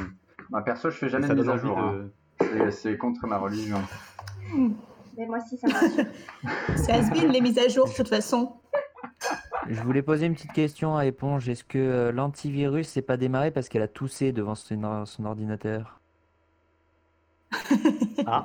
Bah, 0.51 0.63
perso, 0.63 0.91
je 0.91 0.97
fais 0.99 1.09
jamais 1.09 1.27
ça 1.27 1.35
de 1.35 1.41
mise 1.41 1.49
à 1.51 1.57
jour. 1.57 1.79
hein. 1.79 1.93
de... 1.93 2.13
C'est- 2.41 2.71
C'est 2.71 2.97
contre 2.99 3.27
ma 3.27 3.39
religion. 3.39 3.79
Mais 5.17 5.27
moi 5.27 5.39
aussi, 5.39 5.57
ça 5.59 5.67
me 5.69 5.73
rassure. 5.73 6.05
C'est 6.77 6.93
has 6.93 7.11
les 7.27 7.41
mises 7.41 7.59
à 7.59 7.69
jour 7.69 7.89
de 7.89 7.93
toute 7.95 8.09
façon. 8.09 8.55
Je 9.69 9.81
voulais 9.83 10.03
poser 10.03 10.27
une 10.27 10.35
petite 10.35 10.53
question 10.53 10.97
à 10.97 11.07
Éponge. 11.07 11.49
Est-ce 11.49 11.65
que 11.65 11.79
euh, 11.79 12.13
l'antivirus 12.13 12.89
s'est 12.89 13.03
pas 13.03 13.17
démarré 13.17 13.51
parce 13.51 13.69
qu'elle 13.69 13.83
a 13.83 13.89
toussé 13.89 14.33
devant 14.33 14.55
son, 14.55 15.05
son 15.07 15.25
ordinateur? 15.25 15.99
Ah, 18.27 18.43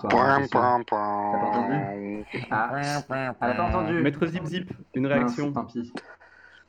Ah, 2.52 2.72
elle 3.42 3.52
a 3.52 3.54
pas 3.54 3.64
entendu. 3.64 4.02
Maître 4.02 4.26
Zip 4.26 4.46
Zip, 4.46 4.72
une 4.96 5.08
réaction. 5.08 5.52
tant 5.52 5.66
pis. 5.66 5.92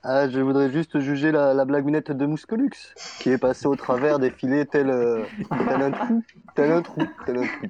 Ah, 0.05 0.29
je 0.29 0.41
voudrais 0.41 0.71
juste 0.71 1.00
juger 1.00 1.33
la, 1.33 1.55
la 1.55 1.65
blagounette 1.65 2.12
de 2.12 2.25
Mouscolux, 2.27 2.71
qui 3.19 3.31
est 3.31 3.38
passée 3.38 3.67
au 3.67 3.75
travers 3.75 4.19
des 4.21 4.31
filets 4.31 4.65
tel, 4.65 4.88
euh, 4.91 5.25
tel 5.50 5.83
un 5.83 5.91
trou, 5.91 6.23
tel 6.55 6.71
un 6.73 6.83
trou, 6.83 7.03
tel 7.27 7.38
un 7.38 7.47
trou. 7.47 7.67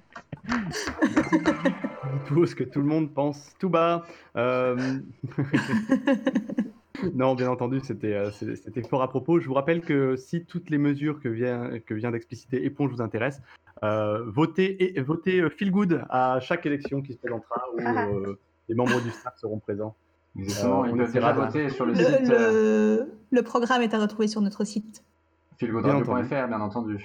Tout 2.26 2.46
ce 2.46 2.54
que 2.54 2.64
tout 2.64 2.80
le 2.80 2.86
monde 2.86 3.12
pense 3.14 3.54
tout 3.58 3.70
bas. 3.70 4.04
Euh, 4.36 4.76
non, 7.14 7.34
bien 7.34 7.48
entendu, 7.50 7.80
c'était 7.82 8.14
euh, 8.14 8.30
c'est- 8.32 8.56
c'était 8.56 8.82
fort 8.82 9.02
à 9.02 9.08
propos. 9.08 9.38
Je 9.40 9.46
vous 9.46 9.54
rappelle 9.54 9.80
que 9.82 10.16
si 10.16 10.44
toutes 10.44 10.70
les 10.70 10.78
mesures 10.78 11.20
que 11.20 11.28
vient, 11.28 11.78
que 11.80 11.94
vient 11.94 12.10
d'expliciter 12.10 12.64
Éponge 12.64 12.90
vous 12.90 13.00
intéressent, 13.02 13.42
euh, 13.84 14.24
votez, 14.30 14.96
et, 14.98 15.00
votez 15.00 15.40
euh, 15.40 15.50
Feel 15.50 15.70
Good 15.70 16.04
à 16.10 16.40
chaque 16.40 16.66
élection 16.66 17.00
qui 17.02 17.12
se 17.12 17.18
présentera 17.18 17.62
où 17.74 17.78
Ah. 17.84 18.08
euh, 18.08 18.34
les 18.68 18.74
membres 18.74 19.00
du 19.02 19.10
staff 19.10 19.34
seront 19.36 19.58
présents. 19.60 19.96
Exactement, 20.36 20.82
Euh, 20.84 20.86
ils 20.88 20.92
on 20.92 20.96
peuvent 20.96 21.06
déjà 21.12 21.18
essaiera 21.18 21.32
de- 21.32 21.40
voter 21.40 21.70
sur 21.70 21.86
le, 21.86 21.92
Le, 21.92 21.98
site 21.98 22.30
euh, 22.30 22.96
le- 23.04 23.12
le 23.30 23.42
programme 23.42 23.82
est 23.82 23.94
à 23.94 23.98
retrouver 24.00 24.28
sur 24.28 24.40
notre 24.40 24.64
site. 24.64 25.04
feelgoodradio.fr, 25.58 26.48
bien 26.48 26.60
entendu. 26.60 27.04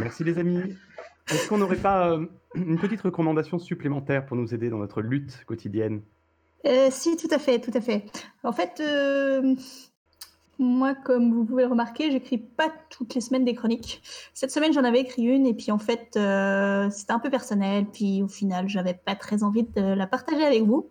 Merci 0.00 0.24
les 0.24 0.38
amis. 0.38 0.74
Est-ce 1.30 1.48
qu'on 1.48 1.58
n'aurait 1.58 1.76
pas 1.76 2.10
euh, 2.10 2.26
une 2.54 2.78
petite 2.78 3.00
recommandation 3.00 3.58
supplémentaire 3.58 4.26
pour 4.26 4.36
nous 4.36 4.52
aider 4.54 4.68
dans 4.68 4.78
notre 4.78 5.00
lutte 5.00 5.44
quotidienne? 5.46 6.02
Euh, 6.66 6.88
si, 6.90 7.16
tout 7.16 7.28
à 7.30 7.38
fait, 7.38 7.58
tout 7.60 7.70
à 7.74 7.80
fait. 7.80 8.04
En 8.42 8.52
fait, 8.52 8.80
euh, 8.80 9.54
moi, 10.58 10.94
comme 10.94 11.32
vous 11.32 11.44
pouvez 11.44 11.64
le 11.64 11.68
remarquer, 11.68 12.10
j'écris 12.10 12.38
pas 12.38 12.72
toutes 12.90 13.14
les 13.14 13.20
semaines 13.20 13.44
des 13.44 13.54
chroniques. 13.54 14.02
Cette 14.34 14.50
semaine, 14.50 14.72
j'en 14.72 14.84
avais 14.84 15.00
écrit 15.00 15.22
une, 15.24 15.46
et 15.46 15.54
puis 15.54 15.70
en 15.72 15.78
fait, 15.78 16.16
euh, 16.16 16.88
c'était 16.90 17.12
un 17.12 17.18
peu 17.18 17.30
personnel, 17.30 17.86
puis 17.86 18.22
au 18.22 18.28
final, 18.28 18.68
j'avais 18.68 18.94
pas 18.94 19.14
très 19.14 19.42
envie 19.42 19.64
de 19.64 19.82
la 19.82 20.06
partager 20.06 20.44
avec 20.44 20.62
vous, 20.62 20.90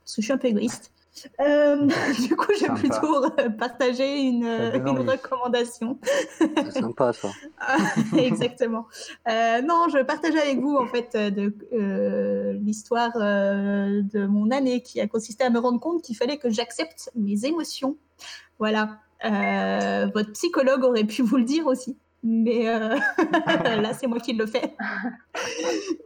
parce 0.00 0.16
que 0.16 0.22
je 0.22 0.26
suis 0.26 0.32
un 0.32 0.38
peu 0.38 0.48
égoïste. 0.48 0.93
Euh, 1.40 1.86
du 2.28 2.36
coup, 2.36 2.52
j'ai 2.58 2.66
Sympa. 2.66 2.74
plutôt 2.80 3.24
euh, 3.24 3.50
partagé 3.50 4.20
une, 4.22 4.46
envie. 4.46 5.10
recommandation. 5.10 5.98
C'est 6.38 6.72
sympa 6.72 7.12
ça. 7.12 7.28
Ah, 7.60 7.76
Exactement. 8.16 8.86
Euh, 9.28 9.62
non, 9.62 9.86
je 9.92 10.02
partage 10.02 10.34
avec 10.36 10.58
vous 10.60 10.76
en 10.76 10.86
fait 10.86 11.14
euh, 11.14 11.30
de 11.30 11.54
euh, 11.72 12.52
l'histoire 12.54 13.12
euh, 13.16 14.02
de 14.02 14.26
mon 14.26 14.50
année 14.50 14.82
qui 14.82 15.00
a 15.00 15.06
consisté 15.06 15.44
à 15.44 15.50
me 15.50 15.58
rendre 15.58 15.80
compte 15.80 16.02
qu'il 16.02 16.16
fallait 16.16 16.36
que 16.38 16.50
j'accepte 16.50 17.10
mes 17.14 17.46
émotions. 17.46 17.96
Voilà. 18.58 18.98
Euh, 19.24 20.06
votre 20.12 20.32
psychologue 20.32 20.84
aurait 20.84 21.04
pu 21.04 21.22
vous 21.22 21.36
le 21.36 21.44
dire 21.44 21.66
aussi. 21.66 21.96
Mais 22.22 22.68
euh, 22.68 22.96
là, 23.82 23.92
c'est 23.92 24.06
moi 24.06 24.18
qui 24.18 24.32
le 24.32 24.46
fais. 24.46 24.74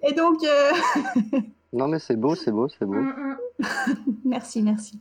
Et 0.08 0.12
donc, 0.12 0.42
euh, 0.44 0.72
Non 1.72 1.88
mais 1.88 1.98
c'est 1.98 2.16
beau, 2.16 2.34
c'est 2.34 2.52
beau, 2.52 2.68
c'est 2.68 2.86
beau. 2.86 2.94
Mm, 2.94 3.36
mm. 3.58 3.66
Merci, 4.24 4.62
merci. 4.62 5.00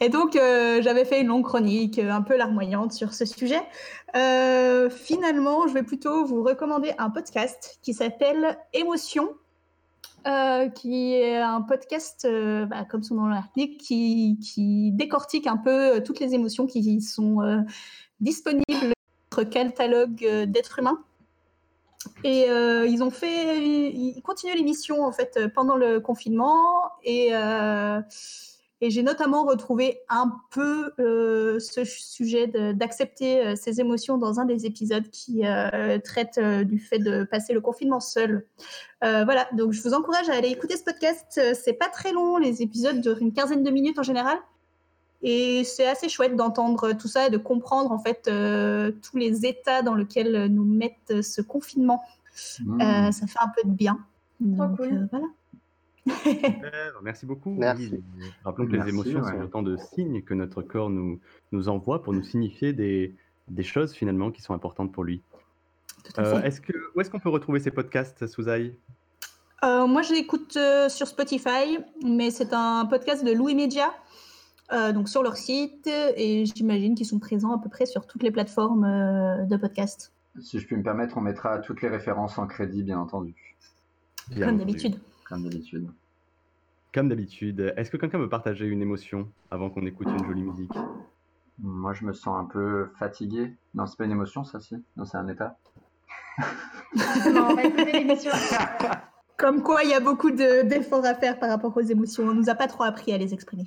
Et 0.00 0.08
donc, 0.08 0.36
euh, 0.36 0.80
j'avais 0.82 1.04
fait 1.04 1.20
une 1.20 1.28
longue 1.28 1.44
chronique 1.44 1.98
un 1.98 2.22
peu 2.22 2.36
larmoyante 2.36 2.92
sur 2.92 3.12
ce 3.12 3.24
sujet. 3.24 3.60
Euh, 4.14 4.88
finalement, 4.88 5.66
je 5.68 5.74
vais 5.74 5.82
plutôt 5.82 6.24
vous 6.24 6.42
recommander 6.42 6.92
un 6.98 7.10
podcast 7.10 7.78
qui 7.82 7.92
s'appelle 7.92 8.58
Émotion, 8.72 9.28
euh, 10.26 10.68
qui 10.68 11.14
est 11.14 11.36
un 11.36 11.60
podcast, 11.60 12.26
bah, 12.68 12.84
comme 12.88 13.02
son 13.02 13.16
nom 13.16 13.26
l'indique, 13.26 13.78
qui, 13.78 14.38
qui 14.42 14.92
décortique 14.92 15.46
un 15.46 15.58
peu 15.58 16.02
toutes 16.02 16.20
les 16.20 16.34
émotions 16.34 16.66
qui 16.66 17.00
sont 17.00 17.64
disponibles 18.20 18.64
dans 18.68 18.92
notre 19.38 19.50
catalogue 19.50 20.46
d'êtres 20.46 20.78
humains. 20.78 20.98
Et 22.24 22.50
euh, 22.50 22.86
ils 22.86 23.02
ont 23.02 23.10
fait, 23.10 23.58
ils 23.58 24.20
continuent 24.22 24.54
l'émission 24.54 25.04
en 25.04 25.12
fait 25.12 25.38
pendant 25.54 25.76
le 25.76 26.00
confinement 26.00 26.64
et, 27.02 27.30
euh, 27.32 28.00
et 28.80 28.90
j'ai 28.90 29.02
notamment 29.02 29.44
retrouvé 29.44 30.00
un 30.08 30.32
peu 30.50 30.92
euh, 30.98 31.58
ce 31.58 31.84
sujet 31.84 32.46
d'accepter 32.74 33.56
ses 33.56 33.80
émotions 33.80 34.18
dans 34.18 34.40
un 34.40 34.44
des 34.44 34.66
épisodes 34.66 35.08
qui 35.10 35.42
traite 36.04 36.38
du 36.38 36.78
fait 36.78 36.98
de 36.98 37.24
passer 37.24 37.52
le 37.52 37.60
confinement 37.60 38.00
seul. 38.00 38.46
Voilà, 39.02 39.48
donc 39.52 39.72
je 39.72 39.82
vous 39.82 39.94
encourage 39.94 40.28
à 40.28 40.34
aller 40.34 40.48
écouter 40.48 40.76
ce 40.76 40.84
podcast. 40.84 41.40
C'est 41.54 41.74
pas 41.74 41.88
très 41.88 42.12
long, 42.12 42.36
les 42.38 42.62
épisodes 42.62 43.00
durent 43.00 43.18
une 43.20 43.32
quinzaine 43.32 43.62
de 43.62 43.70
minutes 43.70 43.98
en 43.98 44.02
général. 44.02 44.38
Et 45.28 45.64
c'est 45.64 45.88
assez 45.88 46.08
chouette 46.08 46.36
d'entendre 46.36 46.92
tout 46.92 47.08
ça 47.08 47.26
et 47.26 47.30
de 47.30 47.36
comprendre 47.36 47.90
en 47.90 47.98
fait 47.98 48.28
euh, 48.28 48.92
tous 49.02 49.16
les 49.16 49.44
états 49.44 49.82
dans 49.82 49.96
lesquels 49.96 50.46
nous 50.46 50.64
mettent 50.64 51.20
ce 51.20 51.42
confinement. 51.42 52.00
Mmh. 52.64 52.80
Euh, 52.80 53.10
ça 53.10 53.26
fait 53.26 53.38
un 53.40 53.48
peu 53.48 53.68
de 53.68 53.74
bien. 53.74 53.98
Trop 54.40 54.66
Donc, 54.66 54.76
cool. 54.76 54.92
euh, 54.92 55.06
voilà. 55.10 55.26
Super, 56.22 56.92
merci 57.02 57.26
beaucoup. 57.26 57.50
Merci. 57.50 58.04
Rappelons 58.44 58.66
que 58.68 58.76
les 58.76 58.88
émotions 58.88 59.20
ouais. 59.20 59.32
sont 59.32 59.40
autant 59.40 59.62
de 59.62 59.76
signes 59.76 60.22
que 60.22 60.34
notre 60.34 60.62
corps 60.62 60.90
nous, 60.90 61.18
nous 61.50 61.68
envoie 61.68 62.02
pour 62.04 62.12
nous 62.12 62.22
signifier 62.22 62.72
des, 62.72 63.16
des 63.48 63.62
choses 63.64 63.92
finalement 63.94 64.30
qui 64.30 64.42
sont 64.42 64.54
importantes 64.54 64.92
pour 64.92 65.02
lui. 65.02 65.22
Tout 66.04 66.20
à 66.20 66.24
Euh, 66.24 66.40
fait. 66.40 66.46
est-ce 66.46 66.60
que, 66.60 66.72
où 66.94 67.00
est-ce 67.00 67.10
qu'on 67.10 67.18
peut 67.18 67.30
retrouver 67.30 67.58
ces 67.58 67.72
podcasts, 67.72 68.28
Souzaï? 68.28 68.76
Euh, 69.64 69.88
moi, 69.88 70.02
je 70.02 70.12
l'écoute 70.12 70.56
euh, 70.56 70.88
sur 70.88 71.08
Spotify, 71.08 71.78
mais 72.04 72.30
c'est 72.30 72.52
un 72.52 72.86
podcast 72.86 73.24
de 73.24 73.32
Louis 73.32 73.56
Media, 73.56 73.92
euh, 74.72 74.92
donc 74.92 75.08
sur 75.08 75.22
leur 75.22 75.36
site, 75.36 75.86
et 75.86 76.44
j'imagine 76.46 76.94
qu'ils 76.94 77.06
sont 77.06 77.18
présents 77.18 77.52
à 77.52 77.58
peu 77.62 77.68
près 77.68 77.86
sur 77.86 78.06
toutes 78.06 78.22
les 78.22 78.30
plateformes 78.30 78.84
euh, 78.84 79.44
de 79.44 79.56
podcast, 79.56 80.12
Si 80.40 80.58
je 80.58 80.66
puis 80.66 80.76
me 80.76 80.82
permettre, 80.82 81.16
on 81.16 81.20
mettra 81.20 81.58
toutes 81.58 81.82
les 81.82 81.88
références 81.88 82.38
en 82.38 82.46
crédit, 82.46 82.82
bien 82.82 82.98
entendu, 82.98 83.34
Bien 84.30 84.46
comme 84.46 84.58
d'habitude. 84.58 84.98
comme 85.28 85.42
d'habitude. 85.44 85.88
comme 86.92 87.08
d'habitude, 87.08 87.72
est-ce 87.76 87.90
que 87.90 87.96
quelqu'un 87.96 88.18
veut 88.18 88.28
partager 88.28 88.66
une 88.66 88.82
émotion 88.82 89.28
avant 89.50 89.70
qu'on 89.70 89.86
écoute 89.86 90.08
une 90.08 90.24
jolie 90.26 90.42
musique? 90.42 90.72
Moi, 91.58 91.92
je 91.94 92.04
me 92.04 92.12
sens 92.12 92.36
un 92.38 92.44
peu 92.44 92.90
fatigué. 92.98 93.54
Non, 93.74 93.86
c'est 93.86 93.96
pas 93.96 94.04
une 94.04 94.10
émotion, 94.10 94.44
ça, 94.44 94.60
si 94.60 94.76
Non, 94.96 95.04
c'est 95.06 95.16
un 95.16 95.28
état. 95.28 95.56
Non, 97.32 97.48
on 97.50 97.54
va 97.54 97.64
écouter 97.64 97.92
l'émission. 97.92 98.30
Comme 99.36 99.62
quoi, 99.62 99.82
il 99.84 99.90
y 99.90 99.94
a 99.94 100.00
beaucoup 100.00 100.30
de- 100.30 100.66
d'efforts 100.66 101.04
à 101.04 101.14
faire 101.14 101.38
par 101.38 101.50
rapport 101.50 101.76
aux 101.76 101.80
émotions. 101.82 102.24
On 102.24 102.32
nous 102.34 102.48
a 102.48 102.54
pas 102.54 102.66
trop 102.68 102.84
appris 102.84 103.12
à 103.12 103.18
les 103.18 103.34
exprimer. 103.34 103.66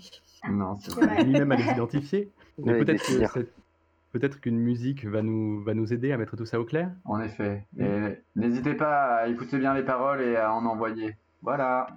Non, 0.50 0.78
c'est 0.82 0.92
vrai. 0.94 1.24
ni 1.24 1.34
même 1.34 1.52
à 1.52 1.56
les 1.58 1.66
identifier. 1.70 2.32
Mais 2.58 2.74
peut-être 2.80 2.88
des 2.88 2.98
que 2.98 3.04
cires. 3.04 3.32
cette- 3.32 3.54
peut-être 4.12 4.40
qu'une 4.42 4.58
musique 4.60 5.06
va 5.06 5.22
nous, 5.22 5.64
va 5.64 5.74
nous 5.76 5.94
aider 5.94 6.12
à 6.12 6.18
mettre 6.18 6.36
tout 6.36 6.46
ça 6.46 6.60
au 6.60 6.66
clair. 6.66 6.92
En 7.06 7.22
effet. 7.22 7.66
Et 7.78 8.18
n'hésitez 8.36 8.74
pas 8.74 9.18
à 9.18 9.28
écouter 9.28 9.60
bien 9.60 9.74
les 9.76 9.84
paroles 9.84 10.22
et 10.22 10.36
à 10.38 10.52
en 10.54 10.66
envoyer. 10.66 11.16
Voilà. 11.44 11.88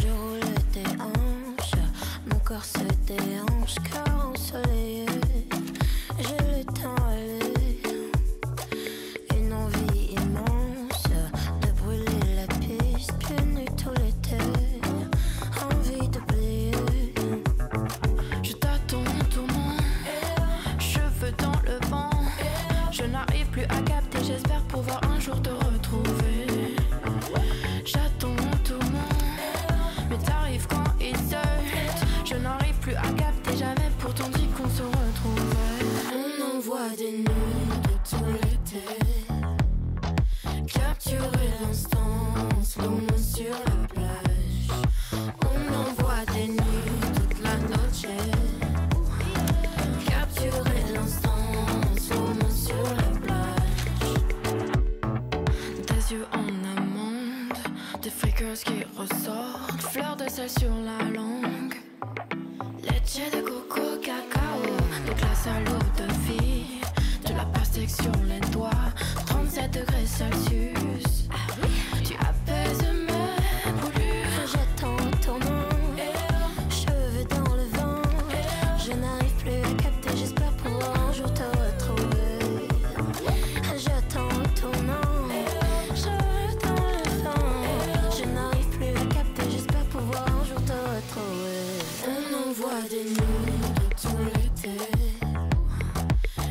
Je 0.00 0.08
roule 0.08 0.54
tes 0.72 0.86
hanches, 1.00 1.80
mon 2.30 2.38
corps 2.40 2.64
se 2.64 2.78
déhanche, 3.06 3.76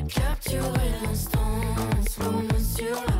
capturer 0.08 0.89
l'instant, 1.04 1.39
slow 2.10 2.41
sur 2.60 2.96
la 3.08 3.12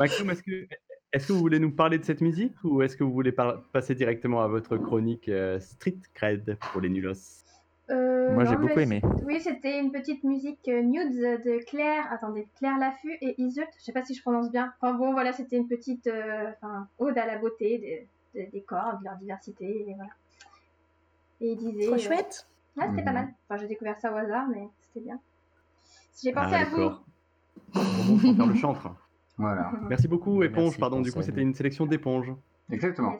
Maxime, 0.00 0.30
est-ce 0.30 1.26
que, 1.26 1.32
vous 1.34 1.40
voulez 1.40 1.58
nous 1.58 1.72
parler 1.72 1.98
de 1.98 2.04
cette 2.06 2.22
musique 2.22 2.54
ou 2.64 2.80
est-ce 2.80 2.96
que 2.96 3.04
vous 3.04 3.12
voulez 3.12 3.32
par- 3.32 3.62
passer 3.64 3.94
directement 3.94 4.40
à 4.42 4.48
votre 4.48 4.78
chronique 4.78 5.28
euh, 5.28 5.60
Street 5.60 5.98
Cred 6.14 6.56
pour 6.72 6.80
les 6.80 6.88
nulos? 6.88 7.44
Euh, 7.90 8.32
Moi, 8.32 8.46
j'ai 8.46 8.56
beaucoup 8.56 8.72
mais 8.76 8.82
aimé. 8.84 9.02
Oui, 9.26 9.40
c'était 9.40 9.78
une 9.78 9.92
petite 9.92 10.24
musique 10.24 10.66
euh, 10.68 10.80
nudes 10.80 11.20
de 11.44 11.62
Claire. 11.66 12.10
Attendez, 12.10 12.48
Claire 12.56 12.78
Laffut 12.78 13.12
et 13.20 13.34
Isult. 13.42 13.68
Je 13.78 13.84
sais 13.84 13.92
pas 13.92 14.02
si 14.02 14.14
je 14.14 14.22
prononce 14.22 14.50
bien. 14.50 14.72
Enfin 14.80 14.94
bon, 14.94 15.12
voilà, 15.12 15.34
c'était 15.34 15.58
une 15.58 15.68
petite 15.68 16.06
euh, 16.06 16.50
enfin, 16.62 16.88
ode 16.98 17.18
à 17.18 17.26
la 17.26 17.36
beauté 17.36 18.08
des, 18.34 18.62
corps, 18.62 18.98
de 19.00 19.04
leur 19.04 19.16
diversité. 19.16 19.66
Et 19.86 19.94
voilà. 19.94 20.12
Et 21.42 21.50
il 21.52 21.56
disait. 21.58 21.84
Trop 21.88 21.96
euh, 21.96 21.98
chouette. 21.98 22.46
Ouais, 22.78 22.86
c'était 22.88 23.02
pas 23.04 23.10
Mhm. 23.10 23.16
mal. 23.18 23.28
Enfin, 23.48 23.60
j'ai 23.60 23.68
découvert 23.68 23.98
ça 24.00 24.10
au 24.14 24.16
hasard, 24.16 24.48
mais 24.48 24.66
c'était 24.80 25.04
bien. 25.04 25.20
J'ai 26.22 26.32
Ah, 26.34 26.44
pensé 26.44 26.54
à 26.54 26.64
vous. 26.64 26.90
Bon, 27.74 28.18
sans 28.18 28.34
faire 28.34 28.46
le 28.46 28.54
chantre. 28.54 28.88
Voilà. 29.40 29.72
Merci 29.88 30.06
beaucoup, 30.06 30.42
Éponge. 30.42 30.64
Merci 30.64 30.78
Pardon, 30.78 31.00
du 31.00 31.10
coup, 31.10 31.22
c'était 31.22 31.40
une 31.40 31.54
sélection 31.54 31.86
d'éponges. 31.86 32.32
Exactement. 32.70 33.18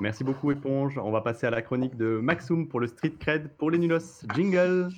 Merci 0.00 0.24
beaucoup, 0.24 0.50
Éponge. 0.52 0.98
On 0.98 1.10
va 1.10 1.20
passer 1.22 1.46
à 1.46 1.50
la 1.50 1.62
chronique 1.62 1.96
de 1.96 2.20
Maxoum 2.22 2.68
pour 2.68 2.80
le 2.80 2.86
Street 2.86 3.14
Cred 3.18 3.48
pour 3.56 3.70
les 3.70 3.78
nulos. 3.78 4.24
Jingle 4.34 4.90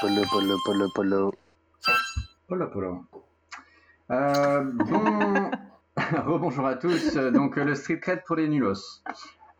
Polo, 0.00 0.22
polo, 0.24 0.24
polo, 0.32 0.58
polo, 0.64 0.88
polo. 0.94 1.32
Polo, 2.48 2.70
polo. 2.70 3.04
Euh, 4.10 4.64
bon... 4.64 5.50
Rebonjour 5.96 6.66
à 6.66 6.74
tous. 6.74 7.14
Donc, 7.14 7.56
le 7.56 7.74
street 7.74 8.00
cred 8.00 8.22
pour 8.26 8.36
les 8.36 8.48
nulos. 8.48 9.02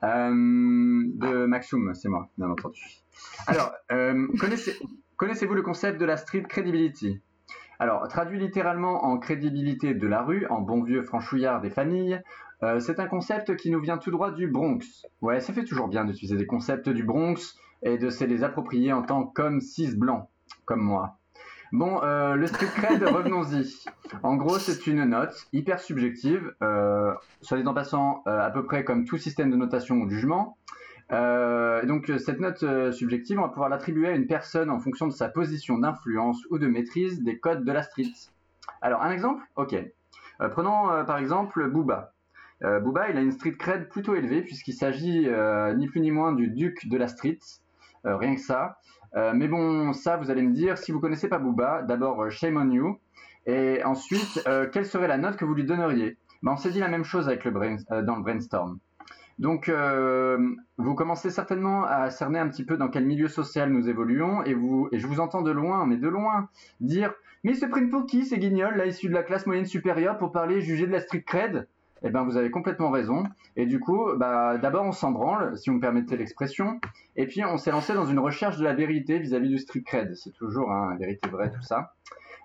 Euh, 0.02 0.30
de 0.30 1.46
Maxoum, 1.46 1.94
c'est 1.94 2.08
moi, 2.08 2.28
bien 2.36 2.50
entendu. 2.50 3.05
Alors, 3.46 3.72
euh, 3.92 4.26
connaissez, 4.40 4.76
connaissez-vous 5.16 5.54
le 5.54 5.62
concept 5.62 6.00
de 6.00 6.04
la 6.04 6.16
street 6.16 6.44
credibility? 6.48 7.20
Alors, 7.78 8.08
traduit 8.08 8.38
littéralement 8.38 9.04
en 9.04 9.18
crédibilité 9.18 9.94
de 9.94 10.06
la 10.06 10.22
rue, 10.22 10.46
en 10.48 10.60
bon 10.60 10.82
vieux 10.82 11.02
franchouillard 11.02 11.60
des 11.60 11.70
familles, 11.70 12.20
euh, 12.62 12.80
c'est 12.80 13.00
un 13.00 13.06
concept 13.06 13.56
qui 13.56 13.70
nous 13.70 13.80
vient 13.80 13.98
tout 13.98 14.10
droit 14.10 14.30
du 14.30 14.48
Bronx. 14.48 15.06
Ouais, 15.20 15.40
ça 15.40 15.52
fait 15.52 15.64
toujours 15.64 15.88
bien 15.88 16.04
d'utiliser 16.04 16.36
des 16.36 16.46
concepts 16.46 16.88
du 16.88 17.04
Bronx. 17.04 17.54
et 17.82 17.98
de 17.98 18.08
se 18.08 18.24
les 18.24 18.42
approprier 18.42 18.92
en 18.94 19.02
tant 19.02 19.24
qu'hommes 19.24 19.60
cis 19.60 19.94
blancs, 19.94 20.26
comme 20.64 20.80
moi. 20.80 21.18
Bon, 21.72 22.02
euh, 22.02 22.34
le 22.34 22.46
street 22.46 22.68
cred, 22.74 23.02
revenons-y. 23.06 23.84
En 24.22 24.36
gros, 24.36 24.58
c'est 24.58 24.86
une 24.86 25.04
note 25.04 25.46
hyper 25.52 25.78
subjective, 25.78 26.54
euh, 26.62 27.12
soit 27.42 27.58
dit 27.58 27.66
en 27.66 27.74
passant, 27.74 28.22
à 28.24 28.50
peu 28.50 28.64
près 28.64 28.82
comme 28.82 29.04
tout 29.04 29.18
système 29.18 29.50
de 29.50 29.56
notation 29.56 29.96
ou 29.96 30.06
de 30.06 30.10
jugement. 30.10 30.56
Euh, 31.12 31.84
donc, 31.86 32.10
euh, 32.10 32.18
cette 32.18 32.40
note 32.40 32.62
euh, 32.62 32.90
subjective, 32.90 33.38
on 33.38 33.42
va 33.42 33.48
pouvoir 33.48 33.68
l'attribuer 33.68 34.08
à 34.08 34.12
une 34.12 34.26
personne 34.26 34.70
en 34.70 34.80
fonction 34.80 35.06
de 35.06 35.12
sa 35.12 35.28
position 35.28 35.78
d'influence 35.78 36.42
ou 36.50 36.58
de 36.58 36.66
maîtrise 36.66 37.22
des 37.22 37.38
codes 37.38 37.64
de 37.64 37.72
la 37.72 37.82
street. 37.82 38.12
Alors, 38.82 39.02
un 39.02 39.10
exemple? 39.12 39.42
Ok. 39.54 39.74
Euh, 39.74 40.48
prenons 40.48 41.04
par 41.06 41.18
exemple 41.18 41.70
Booba. 41.70 42.12
Booba, 42.60 43.10
il 43.10 43.16
a 43.16 43.20
une 43.20 43.32
street 43.32 43.56
cred 43.58 43.88
plutôt 43.88 44.14
élevée 44.14 44.42
puisqu'il 44.42 44.72
s'agit 44.72 45.28
ni 45.76 45.86
plus 45.88 46.00
ni 46.00 46.10
moins 46.10 46.32
du 46.32 46.48
duc 46.48 46.88
de 46.88 46.96
la 46.96 47.06
street. 47.06 47.38
Rien 48.04 48.34
que 48.34 48.40
ça. 48.40 48.78
Mais 49.14 49.48
bon, 49.48 49.92
ça, 49.92 50.16
vous 50.16 50.30
allez 50.30 50.42
me 50.42 50.52
dire, 50.52 50.76
si 50.78 50.92
vous 50.92 51.00
connaissez 51.00 51.28
pas 51.28 51.38
Booba, 51.38 51.82
d'abord, 51.82 52.30
shame 52.30 52.56
on 52.56 52.70
you. 52.70 52.98
Et 53.46 53.82
ensuite, 53.84 54.42
quelle 54.72 54.86
serait 54.86 55.08
la 55.08 55.18
note 55.18 55.36
que 55.36 55.44
vous 55.44 55.54
lui 55.54 55.64
donneriez? 55.64 56.16
Ben, 56.42 56.52
On 56.52 56.56
s'est 56.56 56.70
dit 56.70 56.80
la 56.80 56.88
même 56.88 57.04
chose 57.04 57.28
avec 57.28 57.46
dans 57.46 58.16
le 58.16 58.22
brainstorm. 58.22 58.78
Donc, 59.38 59.68
euh, 59.68 60.38
vous 60.78 60.94
commencez 60.94 61.30
certainement 61.30 61.84
à 61.84 62.10
cerner 62.10 62.38
un 62.38 62.48
petit 62.48 62.64
peu 62.64 62.76
dans 62.76 62.88
quel 62.88 63.04
milieu 63.04 63.28
social 63.28 63.70
nous 63.70 63.88
évoluons, 63.88 64.42
et, 64.44 64.54
vous, 64.54 64.88
et 64.92 64.98
je 64.98 65.06
vous 65.06 65.20
entends 65.20 65.42
de 65.42 65.50
loin, 65.50 65.84
mais 65.86 65.96
de 65.96 66.08
loin, 66.08 66.48
dire 66.80 67.12
Mais 67.44 67.52
ils 67.52 67.56
se 67.56 67.66
prennent 67.66 67.90
pour 67.90 68.06
qui 68.06 68.24
ces 68.24 68.38
guignols, 68.38 68.76
là, 68.76 68.86
issus 68.86 69.08
de 69.08 69.14
la 69.14 69.22
classe 69.22 69.46
moyenne 69.46 69.66
supérieure, 69.66 70.16
pour 70.16 70.32
parler, 70.32 70.60
juger 70.60 70.86
de 70.86 70.92
la 70.92 71.00
street 71.00 71.24
cred? 71.26 71.68
Eh 72.02 72.10
ben, 72.10 72.24
vous 72.24 72.36
avez 72.36 72.50
complètement 72.50 72.90
raison. 72.90 73.24
Et 73.56 73.66
du 73.66 73.80
coup, 73.80 74.06
bah, 74.16 74.58
d'abord, 74.58 74.84
on 74.84 74.92
s'en 74.92 75.10
branle, 75.10 75.56
si 75.56 75.70
vous 75.70 75.76
me 75.76 75.80
permettez 75.80 76.16
l'expression, 76.16 76.78
et 77.16 77.26
puis 77.26 77.44
on 77.44 77.56
s'est 77.56 77.70
lancé 77.70 77.94
dans 77.94 78.06
une 78.06 78.18
recherche 78.18 78.58
de 78.58 78.64
la 78.64 78.74
vérité 78.74 79.18
vis-à-vis 79.18 79.48
du 79.48 79.58
street 79.58 79.82
cred. 79.82 80.14
C'est 80.14 80.32
toujours 80.32 80.70
hein, 80.70 80.96
vérité 80.98 81.28
vraie, 81.28 81.50
tout 81.50 81.62
ça. 81.62 81.94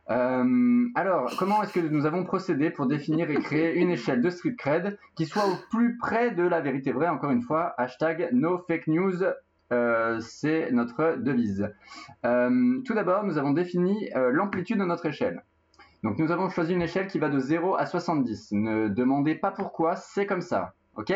Euh, 0.10 0.88
alors, 0.96 1.32
comment 1.38 1.62
est-ce 1.64 1.74
que 1.74 1.80
nous 1.80 2.06
avons 2.06 2.24
procédé 2.24 2.70
pour 2.70 2.88
définir 2.88 3.30
et 3.30 3.36
créer 3.36 3.76
une 3.76 3.92
échelle 3.92 4.22
de 4.22 4.30
street 4.30 4.56
cred 4.58 4.98
qui 5.16 5.26
soit 5.26 5.46
au 5.46 5.56
plus 5.70 5.98
près 5.98 6.32
de 6.32 6.44
la 6.44 6.62
vérité 6.62 6.92
vraie 6.92 7.08
Encore 7.08 7.32
une 7.32 7.42
fois, 7.42 7.74
hashtag 7.78 8.30
no 8.32 8.60
fake 8.68 8.88
news, 8.88 9.24
euh, 9.72 10.20
c'est 10.20 10.72
notre 10.72 11.18
devise. 11.18 11.70
Euh, 12.26 12.82
tout 12.86 12.94
d'abord, 12.94 13.24
nous 13.24 13.38
avons 13.38 13.52
défini 13.52 14.10
l'amplitude 14.16 14.80
de 14.80 14.86
notre 14.86 15.06
échelle. 15.06 15.44
Donc, 16.04 16.18
nous 16.18 16.32
avons 16.32 16.50
choisi 16.50 16.74
une 16.74 16.82
échelle 16.82 17.08
qui 17.08 17.20
va 17.20 17.30
de 17.30 17.40
0 17.40 17.76
à 17.76 17.86
70. 17.86 18.54
Ne 18.54 18.88
demandez 18.88 19.36
pas 19.36 19.52
pourquoi, 19.52 19.96
c'est 19.96 20.26
comme 20.26 20.42
ça. 20.42 20.74
Ok? 20.96 21.14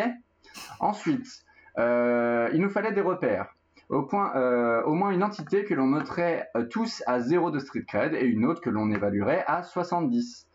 Ensuite, 0.79 1.43
il 1.77 2.59
nous 2.61 2.69
fallait 2.69 2.91
des 2.93 3.01
repères. 3.01 3.54
Euh, 3.91 4.81
au 4.83 4.93
moins 4.95 5.11
une 5.11 5.23
entité 5.23 5.63
que 5.63 5.73
l'on 5.73 5.87
noterait 5.87 6.49
euh, 6.55 6.65
tous 6.65 7.03
à 7.05 7.19
0 7.19 7.51
de 7.51 7.59
street 7.59 7.85
cred 7.87 8.15
et 8.15 8.25
une 8.25 8.45
autre 8.45 8.61
que 8.61 8.71
l'on 8.71 8.89
évaluerait 8.89 9.43
à 9.45 9.61
70. 9.61 10.47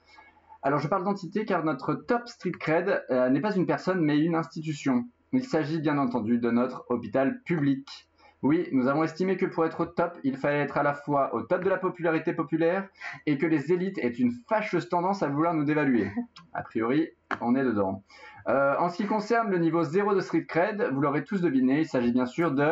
Alors 0.62 0.80
je 0.80 0.88
parle 0.88 1.04
d'entité 1.04 1.44
car 1.44 1.64
notre 1.64 1.94
top 1.94 2.26
street 2.26 2.52
cred 2.58 3.04
euh, 3.10 3.30
n'est 3.30 3.40
pas 3.40 3.54
une 3.54 3.66
personne 3.66 4.00
mais 4.00 4.18
une 4.18 4.34
institution. 4.34 5.04
Il 5.32 5.44
s'agit 5.44 5.78
bien 5.78 5.96
entendu 5.96 6.38
de 6.38 6.50
notre 6.50 6.84
hôpital 6.88 7.40
public. 7.42 8.09
Oui, 8.42 8.68
nous 8.72 8.88
avons 8.88 9.04
estimé 9.04 9.36
que 9.36 9.44
pour 9.44 9.66
être 9.66 9.80
au 9.80 9.86
top, 9.86 10.16
il 10.24 10.36
fallait 10.36 10.60
être 10.60 10.78
à 10.78 10.82
la 10.82 10.94
fois 10.94 11.34
au 11.34 11.42
top 11.42 11.62
de 11.62 11.68
la 11.68 11.76
popularité 11.76 12.32
populaire 12.32 12.88
et 13.26 13.36
que 13.36 13.46
les 13.46 13.70
élites 13.70 13.98
aient 13.98 14.08
une 14.08 14.32
fâcheuse 14.48 14.88
tendance 14.88 15.22
à 15.22 15.28
vouloir 15.28 15.52
nous 15.52 15.64
dévaluer. 15.64 16.10
A 16.54 16.62
priori, 16.62 17.10
on 17.42 17.54
est 17.54 17.64
dedans. 17.64 18.02
Euh, 18.48 18.74
en 18.78 18.88
ce 18.88 18.96
qui 18.96 19.06
concerne 19.06 19.50
le 19.50 19.58
niveau 19.58 19.82
0 19.82 20.14
de 20.14 20.20
Street 20.20 20.46
Cred, 20.46 20.88
vous 20.92 21.00
l'aurez 21.02 21.24
tous 21.24 21.42
deviné, 21.42 21.80
il 21.80 21.86
s'agit 21.86 22.12
bien 22.12 22.24
sûr 22.24 22.52
de... 22.52 22.66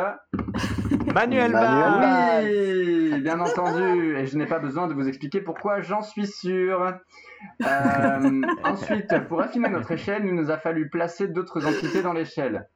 Manuel 1.12 1.52
Manuel 1.52 1.52
Valls 1.52 2.44
Oui, 3.12 3.20
bien 3.20 3.38
entendu, 3.40 4.16
et 4.16 4.26
je 4.26 4.38
n'ai 4.38 4.46
pas 4.46 4.58
besoin 4.58 4.88
de 4.88 4.94
vous 4.94 5.06
expliquer 5.06 5.42
pourquoi, 5.42 5.82
j'en 5.82 6.00
suis 6.00 6.26
sûr. 6.26 6.94
Euh, 7.62 8.42
ensuite, 8.64 9.26
pour 9.28 9.42
affiner 9.42 9.68
notre 9.68 9.92
échelle, 9.92 10.24
il 10.24 10.34
nous 10.34 10.50
a 10.50 10.56
fallu 10.56 10.88
placer 10.88 11.28
d'autres 11.28 11.66
entités 11.66 12.02
dans 12.02 12.14
l'échelle. 12.14 12.68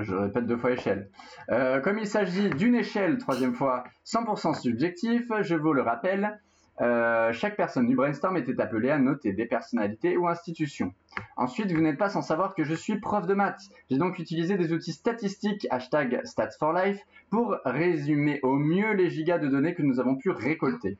Je 0.00 0.14
répète 0.14 0.46
deux 0.46 0.56
fois 0.56 0.72
échelle. 0.72 1.08
Euh, 1.50 1.80
comme 1.80 1.98
il 1.98 2.06
s'agit 2.06 2.50
d'une 2.50 2.74
échelle, 2.74 3.18
troisième 3.18 3.54
fois, 3.54 3.84
100% 4.06 4.60
subjectif, 4.60 5.30
je 5.42 5.54
vous 5.54 5.72
le 5.72 5.82
rappelle, 5.82 6.40
euh, 6.80 7.32
chaque 7.32 7.56
personne 7.56 7.86
du 7.86 7.94
brainstorm 7.94 8.36
était 8.36 8.60
appelée 8.60 8.90
à 8.90 8.98
noter 8.98 9.32
des 9.32 9.46
personnalités 9.46 10.16
ou 10.16 10.26
institutions. 10.26 10.92
Ensuite, 11.36 11.70
vous 11.70 11.80
n'êtes 11.80 11.98
pas 11.98 12.08
sans 12.08 12.22
savoir 12.22 12.54
que 12.54 12.64
je 12.64 12.74
suis 12.74 12.98
prof 12.98 13.26
de 13.26 13.34
maths. 13.34 13.62
J'ai 13.90 13.98
donc 13.98 14.18
utilisé 14.18 14.56
des 14.56 14.72
outils 14.72 14.92
statistiques, 14.92 15.66
hashtag 15.70 16.22
stats4life, 16.24 16.98
pour 17.30 17.56
résumer 17.64 18.40
au 18.42 18.56
mieux 18.56 18.92
les 18.94 19.10
gigas 19.10 19.38
de 19.38 19.48
données 19.48 19.74
que 19.74 19.82
nous 19.82 20.00
avons 20.00 20.16
pu 20.16 20.30
récolter. 20.30 20.98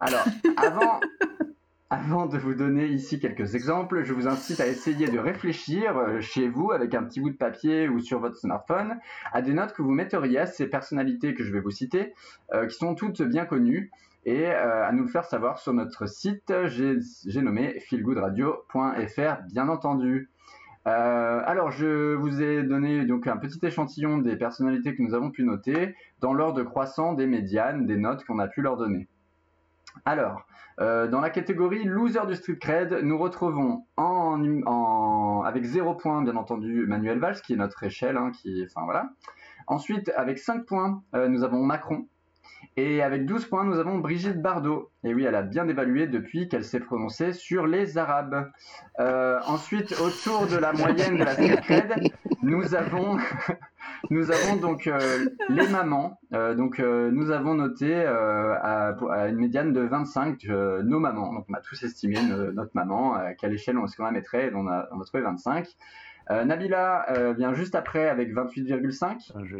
Alors, 0.00 0.24
avant, 0.56 1.00
avant 1.88 2.26
de 2.26 2.36
vous 2.36 2.54
donner 2.54 2.86
ici 2.86 3.20
quelques 3.20 3.54
exemples, 3.54 4.02
je 4.02 4.12
vous 4.12 4.26
incite 4.26 4.58
à 4.58 4.66
essayer 4.66 5.06
de 5.06 5.20
réfléchir 5.20 5.96
euh, 5.96 6.20
chez 6.20 6.48
vous 6.48 6.72
avec 6.72 6.94
un 6.96 7.04
petit 7.04 7.20
bout 7.20 7.30
de 7.30 7.36
papier 7.36 7.88
ou 7.88 8.00
sur 8.00 8.18
votre 8.18 8.36
smartphone 8.36 8.98
à 9.32 9.40
des 9.40 9.54
notes 9.54 9.72
que 9.72 9.82
vous 9.82 9.92
metteriez 9.92 10.40
à 10.40 10.46
ces 10.46 10.66
personnalités 10.66 11.34
que 11.34 11.44
je 11.44 11.52
vais 11.52 11.60
vous 11.60 11.70
citer, 11.70 12.12
euh, 12.52 12.66
qui 12.66 12.76
sont 12.76 12.96
toutes 12.96 13.22
bien 13.22 13.46
connues, 13.46 13.92
et 14.24 14.46
euh, 14.46 14.84
à 14.84 14.90
nous 14.90 15.04
le 15.04 15.08
faire 15.08 15.26
savoir 15.26 15.58
sur 15.58 15.72
notre 15.74 16.06
site, 16.06 16.52
j'ai 16.64 17.40
nommé 17.40 17.78
feelgoodradio.fr, 17.88 19.42
bien 19.52 19.68
entendu. 19.68 20.28
Alors, 20.84 21.72
je 21.72 22.14
vous 22.14 22.42
ai 22.42 22.62
donné 22.62 23.06
donc 23.06 23.26
un 23.26 23.36
petit 23.36 23.58
échantillon 23.64 24.18
des 24.18 24.36
personnalités 24.36 24.94
que 24.94 25.02
nous 25.02 25.14
avons 25.14 25.32
pu 25.32 25.42
noter 25.42 25.96
dans 26.20 26.32
l'ordre 26.32 26.62
croissant 26.62 27.12
des 27.12 27.26
médianes, 27.26 27.86
des 27.86 27.96
notes 27.96 28.24
qu'on 28.24 28.38
a 28.38 28.46
pu 28.46 28.62
leur 28.62 28.76
donner. 28.76 29.08
Alors, 30.04 30.46
euh, 30.80 31.08
dans 31.08 31.20
la 31.20 31.30
catégorie 31.30 31.84
loser 31.84 32.26
du 32.26 32.36
street 32.36 32.58
cred, 32.60 32.92
nous 33.02 33.18
retrouvons 33.18 33.84
avec 35.44 35.64
0 35.64 35.94
points, 35.94 36.22
bien 36.22 36.36
entendu, 36.36 36.86
Manuel 36.86 37.18
Valls, 37.18 37.40
qui 37.40 37.54
est 37.54 37.56
notre 37.56 37.82
échelle, 37.82 38.16
hein, 38.16 38.30
qui, 38.32 38.64
enfin 38.68 38.84
voilà. 38.84 39.10
Ensuite, 39.66 40.12
avec 40.16 40.38
5 40.38 40.64
points, 40.64 41.02
euh, 41.14 41.28
nous 41.28 41.42
avons 41.44 41.62
Macron. 41.62 42.06
Et 42.76 43.02
avec 43.02 43.24
12 43.24 43.46
points, 43.46 43.64
nous 43.64 43.78
avons 43.78 43.98
Brigitte 43.98 44.40
Bardot. 44.40 44.90
Et 45.02 45.14
oui, 45.14 45.24
elle 45.24 45.34
a 45.34 45.42
bien 45.42 45.66
évalué 45.66 46.06
depuis 46.06 46.48
qu'elle 46.48 46.64
s'est 46.64 46.80
prononcée 46.80 47.32
sur 47.32 47.66
les 47.66 47.96
Arabes. 47.96 48.50
Euh, 49.00 49.40
ensuite, 49.46 49.92
autour 50.00 50.46
de 50.46 50.56
la 50.56 50.72
moyenne 50.72 51.16
de 51.16 51.24
la 51.24 51.32
street 51.32 51.60
cred, 51.62 52.12
nous 52.42 52.74
avons, 52.74 53.16
nous 54.10 54.30
avons 54.30 54.56
donc 54.56 54.86
euh, 54.86 55.28
les 55.48 55.68
mamans. 55.68 56.18
Euh, 56.32 56.54
donc, 56.54 56.80
euh, 56.80 57.10
nous 57.10 57.30
avons 57.30 57.54
noté 57.54 57.92
euh, 57.94 58.54
à, 58.60 58.94
à 59.10 59.28
une 59.28 59.36
médiane 59.36 59.72
de 59.72 59.80
25 59.80 60.44
euh, 60.48 60.82
nos 60.82 60.98
mamans. 60.98 61.32
Donc, 61.34 61.46
on 61.48 61.54
a 61.54 61.60
tous 61.60 61.82
estimé 61.82 62.16
no- 62.22 62.52
notre 62.52 62.70
maman, 62.74 63.14
à 63.14 63.34
quelle 63.34 63.52
échelle 63.52 63.78
on, 63.78 63.84
est-ce 63.84 63.96
qu'on 63.96 64.04
la 64.04 64.10
mettrait, 64.12 64.48
et 64.48 64.52
on 64.54 64.66
a, 64.68 64.88
on 64.92 65.00
a 65.00 65.04
trouvé 65.04 65.22
25. 65.22 65.66
Euh, 66.30 66.44
Nabila 66.44 67.06
euh, 67.10 67.32
vient 67.34 67.54
juste 67.54 67.74
après 67.74 68.08
avec 68.08 68.32
28,5. 68.34 69.30
Ah, 69.34 69.38
je- 69.44 69.56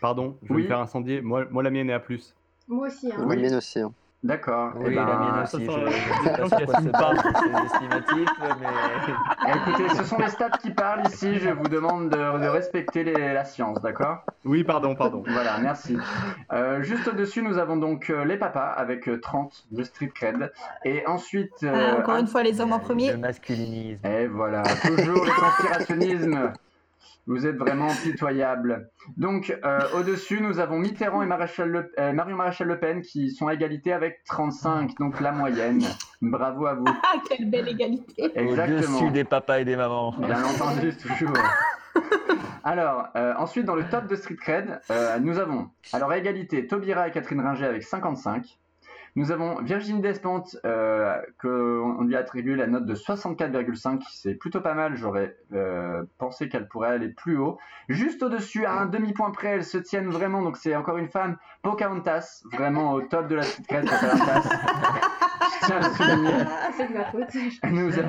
Pardon, 0.00 0.36
je 0.42 0.48
vais 0.48 0.54
Oui. 0.54 0.62
me 0.62 0.68
faire 0.68 0.80
incendier. 0.80 1.20
Moi, 1.20 1.44
moi, 1.50 1.62
la 1.62 1.70
mienne 1.70 1.90
est 1.90 1.94
à 1.94 2.00
plus. 2.00 2.34
Moi 2.66 2.88
aussi. 2.88 3.12
Hein. 3.12 3.24
La 3.28 3.36
mienne 3.36 3.54
aussi. 3.54 3.80
hein. 3.80 3.92
D'accord. 4.24 4.72
Oui, 4.74 4.86
Eh 4.90 4.94
ben, 4.96 5.06
la 5.06 5.16
mienne 5.16 5.42
aussi. 5.44 5.64
ça 5.64 5.72
Je 5.72 5.90
je 5.90 6.22
sais 6.24 6.30
pas 6.30 6.48
sur 6.48 6.66
quoi 6.66 7.14
se 7.14 7.66
estimatifs, 7.66 8.30
mais... 8.60 9.52
Écoutez, 9.54 9.88
ce 9.96 10.02
sont 10.04 10.18
les 10.18 10.28
stats 10.28 10.50
qui 10.60 10.70
parlent 10.70 11.06
ici. 11.06 11.38
Je 11.38 11.50
vous 11.50 11.68
demande 11.68 12.10
de, 12.10 12.16
de 12.16 12.48
respecter 12.48 13.04
les- 13.04 13.32
la 13.32 13.44
science, 13.44 13.80
d'accord? 13.80 14.24
Oui, 14.44 14.64
pardon, 14.64 14.96
pardon. 14.96 15.22
Voilà, 15.28 15.58
merci. 15.58 15.96
Euh, 16.52 16.82
juste 16.82 17.06
au-dessus, 17.06 17.42
nous 17.42 17.58
avons 17.58 17.76
donc 17.76 18.10
euh, 18.10 18.24
les 18.24 18.36
papas 18.36 18.72
avec 18.72 19.08
euh, 19.08 19.20
30 19.20 19.66
de 19.70 19.84
street 19.84 20.10
cred. 20.12 20.52
Et 20.84 21.06
ensuite. 21.06 21.52
Ah, 21.62 21.66
euh, 21.66 21.98
encore 22.00 22.16
une 22.16 22.26
fois, 22.26 22.42
les 22.42 22.60
hommes 22.60 22.72
en 22.72 22.80
premier. 22.80 23.12
Le 23.12 23.18
masculinisme. 23.18 24.04
Et 24.04 24.26
voilà, 24.26 24.62
toujours 24.64 25.24
le 25.24 25.30
conspirationnisme. 25.40 26.52
Vous 27.28 27.46
êtes 27.46 27.56
vraiment 27.56 27.88
pitoyable. 28.02 28.90
Donc, 29.18 29.56
euh, 29.64 29.80
au-dessus, 29.98 30.40
nous 30.40 30.58
avons 30.60 30.78
Mitterrand 30.78 31.22
et 31.22 31.26
Maréchal 31.26 31.68
Le- 31.68 31.92
euh, 31.98 32.12
Marion 32.12 32.36
Maréchal 32.36 32.66
Le 32.68 32.80
Pen 32.80 33.02
qui 33.02 33.30
sont 33.30 33.46
à 33.48 33.54
égalité 33.54 33.92
avec 33.92 34.24
35, 34.24 34.96
donc 34.98 35.20
la 35.20 35.30
moyenne. 35.32 35.82
Bravo 36.22 36.66
à 36.66 36.74
vous. 36.74 36.84
Ah, 36.88 37.16
quelle 37.28 37.50
belle 37.50 37.68
égalité. 37.68 38.30
Exactement. 38.34 38.78
Au-dessus 38.96 39.10
des 39.12 39.24
papas 39.24 39.58
et 39.60 39.64
des 39.66 39.76
mamans. 39.76 40.14
Bien 40.18 40.42
entendu, 40.42 40.96
toujours. 40.96 41.36
Alors, 42.64 43.08
euh, 43.16 43.34
ensuite, 43.38 43.64
dans 43.64 43.74
le 43.74 43.84
top 43.84 44.06
de 44.06 44.16
Street 44.16 44.36
Cred, 44.36 44.80
euh, 44.90 45.18
nous 45.20 45.38
avons, 45.38 45.68
alors 45.92 46.10
à 46.10 46.18
égalité, 46.18 46.66
Taubira 46.66 47.08
et 47.08 47.10
Catherine 47.10 47.40
Ringer 47.40 47.66
avec 47.66 47.82
55. 47.82 48.58
Nous 49.18 49.32
avons 49.32 49.60
Virginie 49.62 50.00
Despentes, 50.00 50.56
euh, 50.64 51.16
qu'on 51.42 52.02
lui 52.04 52.14
a 52.14 52.20
attribué 52.20 52.54
la 52.54 52.68
note 52.68 52.86
de 52.86 52.94
64,5. 52.94 54.00
C'est 54.12 54.34
plutôt 54.36 54.60
pas 54.60 54.74
mal, 54.74 54.94
j'aurais 54.94 55.36
euh, 55.52 56.04
pensé 56.18 56.48
qu'elle 56.48 56.68
pourrait 56.68 56.90
aller 56.90 57.08
plus 57.08 57.36
haut. 57.36 57.58
Juste 57.88 58.22
au-dessus, 58.22 58.64
à 58.64 58.74
un 58.74 58.86
demi-point 58.86 59.32
près, 59.32 59.48
elles 59.48 59.64
se 59.64 59.76
tiennent 59.78 60.08
vraiment, 60.10 60.40
donc 60.40 60.56
c'est 60.56 60.76
encore 60.76 60.98
une 60.98 61.08
femme, 61.08 61.36
Pocahontas, 61.62 62.42
vraiment 62.52 62.92
au 62.92 63.00
top 63.00 63.26
de 63.26 63.34
la 63.34 63.42
Street 63.42 63.64
Cred, 63.68 63.86
Pocahontas. 63.90 64.42
Je 65.62 65.66
tiens 65.66 65.76
à 65.76 65.80
le 65.80 65.94
souligner. 65.94 66.44
C'est 66.76 66.86
de 66.88 66.94
ma 66.96 67.04
faute. 67.06 67.72
Nous, 67.72 67.98
a- 67.98 68.02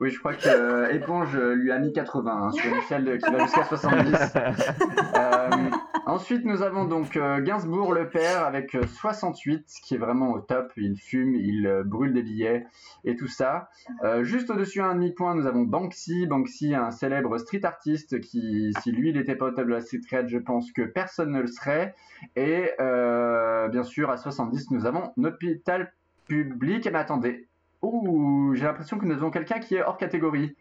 Oui, 0.00 0.10
je 0.10 0.18
crois 0.18 0.34
que 0.34 0.46
euh, 0.48 0.90
Éponge 0.92 1.34
euh, 1.36 1.54
lui 1.54 1.72
a 1.72 1.78
mis 1.78 1.92
80 1.92 2.30
hein, 2.30 2.50
sur 2.50 2.66
une 2.70 2.76
échelle 2.78 3.04
de- 3.04 3.16
qui 3.16 3.30
va 3.30 3.38
jusqu'à 3.40 3.64
70. 3.64 4.12
Euh, 5.16 5.70
ensuite, 6.06 6.44
nous 6.44 6.62
avons 6.62 6.84
donc 6.84 7.16
euh, 7.16 7.40
Gainsbourg 7.40 7.94
le 7.94 8.08
père 8.10 8.44
avec 8.44 8.74
euh, 8.74 8.82
68, 8.86 9.66
qui 9.82 9.94
est 9.94 9.98
vraiment 9.98 10.32
au 10.32 10.40
top. 10.40 10.72
Il 10.76 10.96
fume, 10.98 11.34
il 11.34 11.82
brûle 11.86 12.12
des 12.12 12.22
billets 12.22 12.66
et 13.04 13.16
tout 13.16 13.26
ça. 13.28 13.70
Juste 14.22 14.50
au-dessus, 14.50 14.80
à 14.80 14.86
un 14.86 14.94
demi-point, 14.94 15.34
nous 15.34 15.46
avons 15.46 15.62
Banksy. 15.62 16.26
Banksy, 16.26 16.74
un 16.74 16.90
célèbre 16.90 17.38
street 17.38 17.64
artiste 17.64 18.20
qui, 18.20 18.72
si 18.82 18.92
lui, 18.92 19.10
il 19.10 19.16
n'était 19.16 19.36
pas 19.36 19.46
au 19.46 19.50
top 19.50 19.66
de 19.66 19.72
la 19.72 19.80
street 19.80 20.00
cred, 20.06 20.28
je 20.28 20.38
pense 20.38 20.70
que 20.72 20.82
personne 20.82 21.32
ne 21.32 21.40
le 21.40 21.46
serait. 21.46 21.94
Et 22.36 22.70
bien 23.70 23.82
sûr, 23.84 24.10
à 24.10 24.16
70, 24.16 24.70
nous 24.72 24.86
avons 24.86 25.12
Hôpital 25.22 25.92
Public. 26.28 26.88
Mais 26.92 26.98
attendez, 26.98 27.48
Ouh, 27.86 28.54
j'ai 28.54 28.64
l'impression 28.64 28.98
que 28.98 29.04
nous 29.04 29.14
avons 29.14 29.30
quelqu'un 29.30 29.58
qui 29.60 29.76
est 29.76 29.82
hors 29.82 29.96
catégorie. 29.96 30.56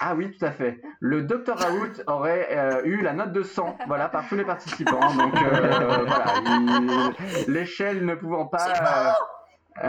Ah 0.00 0.14
oui, 0.14 0.30
tout 0.36 0.44
à 0.44 0.50
fait. 0.50 0.80
Le 1.00 1.22
Dr 1.22 1.54
Raoult 1.56 2.02
aurait 2.06 2.48
euh, 2.50 2.82
eu 2.84 3.00
la 3.00 3.12
note 3.14 3.32
de 3.32 3.42
100, 3.42 3.78
voilà, 3.86 4.08
par 4.08 4.28
tous 4.28 4.34
les 4.34 4.44
participants. 4.44 5.14
Donc 5.14 5.34
euh, 5.40 6.04
voilà, 6.06 6.34
l'échelle 7.48 8.04
ne 8.04 8.14
pouvant 8.14 8.46
pas. 8.46 9.16
euh, 9.84 9.88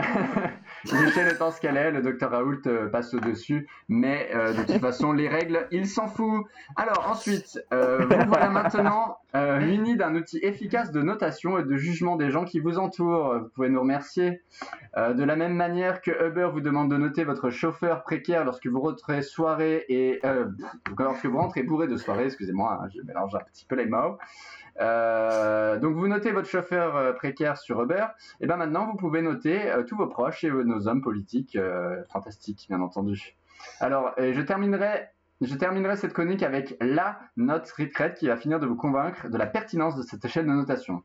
L'échelle 0.84 1.32
étant 1.32 1.50
ce 1.50 1.60
qu'elle 1.60 1.76
est, 1.76 1.90
le 1.90 2.02
Dr 2.02 2.30
Raoult 2.30 2.66
euh, 2.66 2.88
passe 2.88 3.12
au-dessus, 3.14 3.68
mais 3.88 4.30
euh, 4.34 4.52
de 4.52 4.62
toute 4.62 4.80
façon, 4.80 5.12
les 5.12 5.28
règles, 5.28 5.66
il 5.70 5.86
s'en 5.86 6.06
fout. 6.06 6.46
Alors 6.76 7.08
ensuite, 7.10 7.60
euh, 7.72 7.98
vous 7.98 8.28
voilà 8.28 8.48
maintenant 8.48 9.18
euh, 9.34 9.60
munis 9.60 9.96
d'un 9.96 10.14
outil 10.14 10.38
efficace 10.42 10.90
de 10.90 11.02
notation 11.02 11.58
et 11.58 11.64
de 11.64 11.76
jugement 11.76 12.16
des 12.16 12.30
gens 12.30 12.44
qui 12.44 12.60
vous 12.60 12.78
entourent. 12.78 13.38
Vous 13.38 13.48
pouvez 13.48 13.68
nous 13.68 13.80
remercier. 13.80 14.42
De 14.96 15.22
la 15.22 15.36
même 15.36 15.54
manière 15.54 16.00
que 16.00 16.10
Uber 16.26 16.48
vous 16.52 16.60
demande 16.60 16.90
de 16.90 16.96
noter 16.96 17.22
votre 17.22 17.50
chauffeur 17.50 18.02
précaire 18.02 18.44
lorsque 18.44 18.66
vous 18.66 18.80
rentrez 18.80 19.22
soirée 19.22 19.84
et 19.88 20.20
lorsque 20.98 21.26
vous 21.26 21.38
rentrez 21.38 21.62
bourré 21.62 21.86
de 21.86 21.96
soirée, 21.96 22.24
excusez-moi, 22.24 22.80
hein, 22.82 22.88
je 22.94 23.02
mélange 23.02 23.34
un 23.34 23.44
petit 23.52 23.64
peu 23.64 23.76
les 23.76 23.86
mots. 23.86 24.18
Euh, 24.80 25.78
donc 25.78 25.94
vous 25.94 26.06
notez 26.08 26.30
votre 26.32 26.48
chauffeur 26.48 26.96
euh, 26.96 27.12
précaire 27.12 27.56
sur 27.56 27.82
Uber, 27.82 28.06
et 28.40 28.46
ben 28.46 28.56
maintenant 28.56 28.86
vous 28.86 28.96
pouvez 28.96 29.22
noter 29.22 29.70
euh, 29.70 29.82
tous 29.82 29.96
vos 29.96 30.06
proches 30.06 30.44
et 30.44 30.50
nos 30.50 30.86
hommes 30.86 31.02
politiques 31.02 31.58
fantastiques, 32.12 32.66
bien 32.68 32.80
entendu. 32.80 33.36
Alors 33.80 34.14
je 34.18 34.40
terminerai. 34.40 35.08
Cette 35.94 36.14
chronique 36.14 36.42
avec 36.42 36.76
la 36.80 37.20
note 37.36 37.70
retreat 37.70 38.14
qui 38.14 38.26
va 38.26 38.36
finir 38.36 38.58
de 38.58 38.66
vous 38.66 38.74
convaincre 38.74 39.28
de 39.28 39.38
la 39.38 39.46
pertinence 39.46 39.94
de 39.94 40.02
cette 40.02 40.24
échelle 40.24 40.46
de 40.46 40.50
notation. 40.50 41.04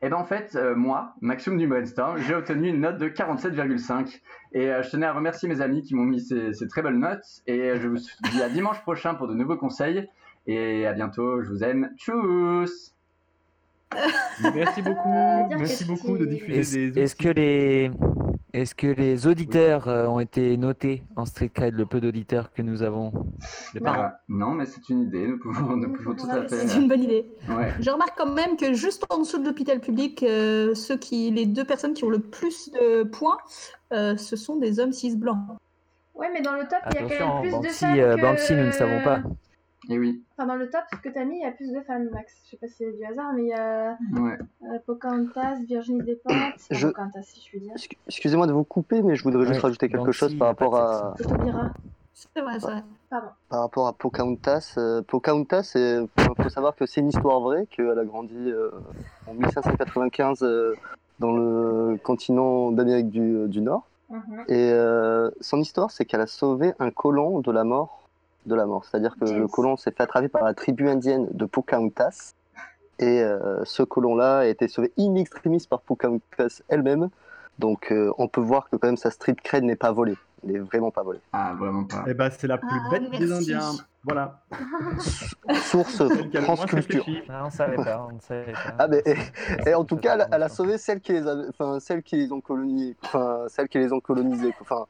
Et 0.00 0.08
ben 0.08 0.16
en 0.16 0.24
fait, 0.24 0.58
moi, 0.74 1.12
Maxime 1.20 1.58
du 1.58 1.66
Brainstorm, 1.66 2.16
j'ai 2.16 2.34
obtenu 2.34 2.68
une 2.68 2.80
note 2.80 2.96
de 2.96 3.08
47,5. 3.08 4.22
Et 4.52 4.68
je 4.82 4.90
tenais 4.90 5.04
à 5.04 5.12
remercier 5.12 5.46
mes 5.46 5.60
amis 5.60 5.82
qui 5.82 5.94
m'ont 5.94 6.04
mis 6.04 6.20
ces, 6.20 6.54
ces 6.54 6.68
très 6.68 6.80
belles 6.80 6.98
notes. 6.98 7.42
Et 7.46 7.76
je 7.78 7.86
vous 7.86 7.98
dis 8.30 8.42
à 8.42 8.48
dimanche 8.48 8.80
prochain 8.80 9.14
pour 9.14 9.28
de 9.28 9.34
nouveaux 9.34 9.58
conseils. 9.58 10.08
Et 10.46 10.86
à 10.86 10.92
bientôt, 10.92 11.42
je 11.42 11.48
vous 11.50 11.64
aime. 11.64 11.90
Tchuss 11.98 12.92
Merci 14.54 14.82
beaucoup. 14.82 15.08
Euh, 15.12 15.42
Merci 15.58 15.84
beaucoup 15.84 16.18
de 16.18 16.24
diffuser 16.26 16.58
Est-ce 16.60 16.74
des 16.92 17.00
est-ce 17.02 17.16
que 17.16 17.28
les 17.28 17.90
est-ce 18.52 18.74
que 18.74 18.86
les 18.86 19.26
auditeurs 19.26 19.86
euh, 19.86 20.06
ont 20.06 20.18
été 20.18 20.56
notés 20.56 21.02
en 21.14 21.24
street 21.26 21.50
cred, 21.50 21.74
le 21.74 21.84
peu 21.84 22.00
d'auditeurs 22.00 22.52
que 22.52 22.62
nous 22.62 22.82
avons? 22.82 23.12
Les 23.74 23.80
Euh, 23.80 23.84
parents. 23.84 24.10
Non, 24.28 24.52
mais 24.52 24.64
c'est 24.66 24.88
une 24.88 25.02
idée. 25.02 25.26
Nous 25.28 25.38
pouvons, 25.38 25.76
nous 25.76 25.92
pouvons 25.92 26.14
tout 26.14 26.26
à 26.30 26.42
fait. 26.48 26.66
C'est 26.66 26.78
une 26.80 26.88
bonne 26.88 27.02
idée. 27.02 27.26
Ouais. 27.48 27.74
Je 27.80 27.90
remarque 27.90 28.16
quand 28.16 28.32
même 28.32 28.56
que 28.56 28.72
juste 28.72 29.04
en 29.10 29.18
dessous 29.18 29.38
de 29.38 29.44
l'hôpital 29.46 29.80
public, 29.80 30.22
euh, 30.22 30.74
ceux 30.74 30.96
qui, 30.96 31.30
les 31.30 31.44
deux 31.46 31.64
personnes 31.64 31.92
qui 31.94 32.04
ont 32.04 32.10
le 32.10 32.18
plus 32.18 32.70
de 32.72 33.02
points, 33.04 33.38
euh, 33.92 34.16
ce 34.16 34.36
sont 34.36 34.56
des 34.56 34.80
hommes 34.80 34.92
cis 34.92 35.14
blancs. 35.16 35.38
Ouais, 36.14 36.28
mais 36.32 36.40
dans 36.40 36.54
le 36.54 36.62
top, 36.62 36.78
il 36.90 36.94
y 36.94 36.98
a 36.98 37.18
quand 37.18 37.42
même 37.42 37.42
plus 37.42 37.50
de 37.50 37.56
Banksy, 37.56 37.78
femmes 37.78 37.98
euh, 37.98 38.16
que... 38.16 38.20
Banksy, 38.22 38.54
nous 38.54 38.64
ne 38.66 38.70
savons 38.70 39.02
pas. 39.04 39.20
Et 39.88 39.98
oui. 39.98 40.22
Enfin, 40.36 40.46
dans 40.48 40.56
le 40.56 40.68
top 40.68 40.82
que 41.02 41.08
t'as 41.08 41.24
mis, 41.24 41.36
il 41.36 41.42
y 41.42 41.44
a 41.44 41.52
plus 41.52 41.70
de 41.72 41.80
femmes, 41.82 42.08
Max. 42.12 42.34
Je 42.44 42.50
sais 42.50 42.56
pas 42.56 42.66
si 42.66 42.74
c'est 42.78 42.92
du 42.92 43.04
hasard, 43.04 43.32
mais 43.34 43.42
il 43.44 43.48
y 43.48 43.52
a 43.54 43.96
Ouais. 44.14 44.36
euh, 44.64 44.78
Pocahontas, 44.86 45.56
Virginie 45.66 46.02
Despentes, 46.02 46.34
Je- 46.70 46.86
Pocahontas, 46.88 47.22
si 47.22 47.40
je 47.40 47.48
puis 47.50 47.60
dire, 47.60 47.72
Excu- 47.74 47.96
Excusez-moi 48.06 48.46
de 48.46 48.52
vous 48.52 48.64
couper, 48.64 49.02
mais 49.02 49.14
je 49.14 49.22
voudrais 49.22 49.46
juste 49.46 49.60
rajouter 49.60 49.88
quelque 49.88 50.12
chose 50.12 50.34
par 50.36 50.48
rapport 50.48 50.76
à. 50.76 51.14
C'est 52.14 52.40
vrai, 52.40 52.58
c'est 52.58 52.66
vrai. 52.66 52.82
Pardon. 53.10 53.28
par 53.48 53.60
rapport 53.60 53.86
à 53.86 53.92
Pocahontas. 53.92 54.74
Euh, 54.78 55.02
Pocahontas, 55.02 55.72
il 55.76 56.08
faut 56.42 56.48
savoir 56.48 56.74
que 56.74 56.86
c'est 56.86 57.00
une 57.00 57.08
histoire 57.08 57.40
vraie, 57.40 57.66
qu'elle 57.66 57.98
a 57.98 58.04
grandi 58.04 58.34
euh, 58.50 58.70
en 59.28 59.34
1595 59.34 60.42
euh, 60.42 60.74
dans 61.20 61.32
le 61.32 61.96
continent 62.02 62.72
d'Amérique 62.72 63.10
du, 63.10 63.46
du 63.48 63.60
Nord. 63.60 63.86
Mhm. 64.10 64.44
Et 64.48 64.70
euh, 64.72 65.30
son 65.40 65.60
histoire, 65.60 65.90
c'est 65.90 66.04
qu'elle 66.04 66.20
a 66.20 66.26
sauvé 66.26 66.72
un 66.80 66.90
colon 66.90 67.40
de 67.40 67.50
la 67.52 67.64
mort. 67.64 68.05
De 68.46 68.54
la 68.54 68.64
mort. 68.64 68.84
C'est-à-dire 68.84 69.16
que 69.20 69.24
le 69.24 69.48
colon 69.48 69.76
s'est 69.76 69.90
fait 69.90 70.02
attraper 70.04 70.28
par 70.28 70.44
la 70.44 70.54
tribu 70.54 70.88
indienne 70.88 71.26
de 71.32 71.44
Pocahontas. 71.44 72.34
Et 72.98 73.20
euh, 73.22 73.62
ce 73.64 73.82
colon-là 73.82 74.38
a 74.38 74.44
été 74.46 74.68
sauvé 74.68 74.92
in 74.98 75.16
extremis 75.16 75.66
par 75.68 75.80
Pocahontas 75.82 76.62
elle-même. 76.68 77.08
Donc 77.58 77.90
euh, 77.90 78.12
on 78.18 78.28
peut 78.28 78.40
voir 78.40 78.68
que 78.70 78.76
quand 78.76 78.88
même 78.88 78.96
sa 78.96 79.10
street 79.10 79.36
cred 79.42 79.64
n'est 79.64 79.76
pas 79.76 79.90
volée. 79.92 80.16
Elle 80.44 80.52
n'est 80.52 80.58
vraiment 80.60 80.90
pas 80.90 81.02
volée. 81.02 81.20
Ah, 81.32 81.54
vraiment 81.58 81.84
pas. 81.84 82.04
Eh 82.06 82.14
ben, 82.14 82.30
c'est 82.30 82.46
la 82.46 82.58
plus 82.58 82.68
Ah, 82.70 82.90
bête 82.90 83.10
des 83.10 83.26
merci. 83.26 83.32
Indiens. 83.52 83.72
Voilà. 84.04 84.40
Source 85.62 86.02
France 86.42 86.66
Culture. 86.66 87.04
Ah, 87.28 87.44
on 87.46 87.50
savait 87.50 87.76
pas, 87.76 88.08
on 88.12 88.20
savait 88.20 88.52
pas. 88.52 88.74
Ah 88.78 88.86
ben, 88.88 89.02
et, 89.04 89.16
et 89.70 89.74
en 89.74 89.84
tout 89.84 89.96
cas, 89.96 90.14
elle, 90.14 90.20
a- 90.22 90.28
elle 90.32 90.42
a 90.42 90.48
sauvé 90.48 90.78
celles 90.78 91.00
qui 91.00 91.12
les, 91.12 91.22
celles 91.80 92.02
qui 92.02 92.16
les 92.16 92.30
ont 92.32 92.40
colonisées, 92.40 92.96
enfin 93.02 93.44
celles 93.48 93.68
qui 93.68 93.78
les 93.78 93.92
ont 93.92 94.00
colonisées. 94.00 94.54
Enfin, 94.60 94.86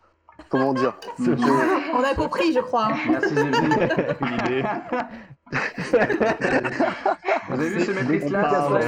comment 0.49 0.75
dire 0.75 0.95
On 1.19 2.03
a 2.03 2.15
compris, 2.15 2.53
je 2.53 2.61
crois. 2.61 2.89
Merci 3.09 3.35
idée. 4.45 4.63
Vous 7.49 7.61
avez 7.61 7.69
vu 7.69 7.81
ce 7.81 7.93
maîtrise-là 7.93 8.81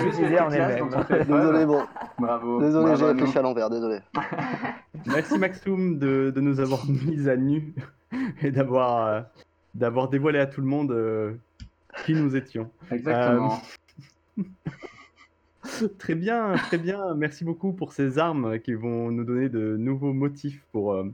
Désolé, 1.25 1.65
bon, 1.67 1.85
Bravo. 2.19 2.61
désolé, 2.61 2.97
j'ai 2.97 3.05
à 3.05 3.09
réfléchi 3.09 3.39
à 3.39 3.43
l'envers, 3.43 3.71
désolé. 3.71 3.99
Merci 5.07 5.39
Maxoum 5.39 5.99
de, 5.99 6.33
de 6.35 6.41
nous 6.41 6.59
avoir 6.59 6.85
mis 6.89 7.29
à 7.29 7.37
nu 7.37 7.75
et 8.43 8.51
d'avoir 8.51 9.07
euh, 9.07 9.21
d'avoir 9.75 10.09
dévoilé 10.09 10.41
à 10.41 10.47
tout 10.47 10.61
le 10.61 10.67
monde 10.67 10.91
euh, 10.91 11.35
qui 12.05 12.15
nous 12.15 12.35
étions. 12.35 12.69
Exactement. 12.91 13.61
Très 15.99 16.15
bien, 16.15 16.55
très 16.57 16.79
bien. 16.79 17.15
Merci 17.15 17.45
beaucoup 17.45 17.73
pour 17.73 17.93
ces 17.93 18.19
armes 18.19 18.59
qui 18.59 18.75
vont 18.75 19.11
nous 19.11 19.25
donner 19.25 19.49
de 19.49 19.77
nouveaux 19.77 20.13
motifs 20.13 20.65
pour, 20.73 20.93
euh, 20.95 21.05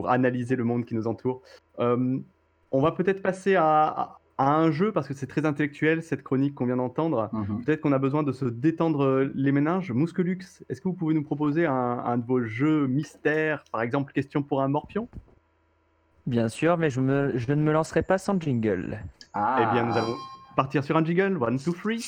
pour 0.00 0.08
analyser 0.10 0.56
le 0.56 0.64
monde 0.64 0.86
qui 0.86 0.94
nous 0.94 1.06
entoure. 1.06 1.42
Euh, 1.78 2.18
on 2.72 2.80
va 2.80 2.92
peut-être 2.92 3.20
passer 3.22 3.54
à, 3.56 3.66
à- 3.88 4.16
à 4.38 4.54
un 4.56 4.70
jeu 4.70 4.90
parce 4.92 5.06
que 5.06 5.12
c'est 5.12 5.26
très 5.26 5.44
intellectuel 5.44 6.02
cette 6.02 6.22
chronique 6.22 6.54
qu'on 6.54 6.64
vient 6.64 6.78
d'entendre. 6.78 7.28
Mhm. 7.34 7.62
Peut-être 7.62 7.82
qu'on 7.82 7.92
a 7.92 7.98
besoin 7.98 8.22
de 8.22 8.32
se 8.32 8.46
détendre 8.46 9.28
les 9.34 9.52
méninges. 9.52 9.92
Mousquelux, 9.92 10.38
est-ce 10.70 10.80
que 10.80 10.88
vous 10.88 10.94
pouvez 10.94 11.12
nous 11.12 11.22
proposer 11.22 11.66
un, 11.66 11.74
un 11.74 12.16
de 12.16 12.24
vos 12.24 12.42
jeux 12.42 12.86
mystères, 12.86 13.62
par 13.70 13.82
exemple 13.82 14.14
question 14.14 14.42
pour 14.42 14.62
un 14.62 14.68
morpion? 14.68 15.08
Bien 16.26 16.48
sûr, 16.48 16.78
mais 16.78 16.88
je, 16.88 17.00
me- 17.02 17.32
je 17.36 17.52
ne 17.52 17.60
me 17.62 17.70
lancerai 17.72 18.02
pas 18.02 18.16
sans 18.16 18.40
jingle. 18.40 19.00
Ah. 19.34 19.58
Eh 19.60 19.74
bien, 19.74 19.84
nous 19.84 19.96
allons 19.98 20.16
partir 20.56 20.82
sur 20.84 20.96
un 20.96 21.04
jiggle. 21.04 21.36
One, 21.38 21.58
two, 21.58 21.72
three. 21.74 22.00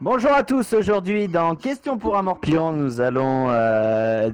Bonjour 0.00 0.32
à 0.32 0.42
tous, 0.42 0.72
aujourd'hui 0.72 1.28
dans 1.28 1.54
Question 1.54 1.98
pour 1.98 2.16
un 2.16 2.22
morpion, 2.22 2.72
nous 2.72 3.00
allons, 3.02 3.48
euh, 3.50 4.30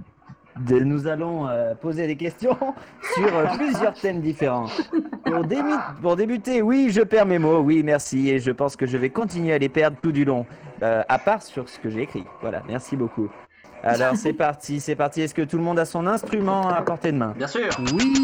de- 0.61 0.79
nous 0.79 1.09
allons 1.09 1.49
euh, 1.49 1.75
poser 1.75 2.07
des 2.07 2.17
questions 2.17 2.57
sur 3.15 3.35
euh, 3.37 3.47
plusieurs 3.57 3.95
thèmes 3.95 4.21
différents. 4.21 4.67
Pour, 5.25 5.45
démi- 5.45 6.01
pour 6.01 6.15
débuter, 6.15 6.63
oui, 6.63 6.91
je 6.91 7.01
perds 7.03 7.27
mes 7.27 7.39
mots, 7.41 7.59
oui, 7.61 7.83
merci, 7.83 8.31
et 8.31 8.39
je 8.39 8.53
pense 8.53 8.77
que 8.77 8.87
je 8.87 8.97
vais 8.97 9.11
continuer 9.11 9.55
à 9.55 9.59
les 9.59 9.69
perdre 9.69 9.97
tout 10.01 10.13
du 10.13 10.25
long, 10.25 10.47
euh, 10.83 11.03
à 11.09 11.19
part 11.19 11.43
sur 11.43 11.69
ce 11.69 11.81
que 11.81 11.91
j'ai 11.91 12.03
écrit. 12.03 12.25
Voilà, 12.43 12.63
merci 12.69 12.97
beaucoup. 12.97 13.29
Alors 13.83 14.15
c'est 14.15 14.33
parti, 14.35 14.79
c'est 14.79 14.95
parti, 14.97 15.23
est-ce 15.23 15.35
que 15.35 15.43
tout 15.43 15.57
le 15.59 15.65
monde 15.65 15.81
a 15.81 15.85
son 15.85 16.07
instrument 16.07 16.69
à 16.69 16.81
portée 16.83 17.11
de 17.11 17.19
main? 17.19 17.35
Bien 17.37 17.49
sûr. 17.49 17.69
Oui 17.93 18.15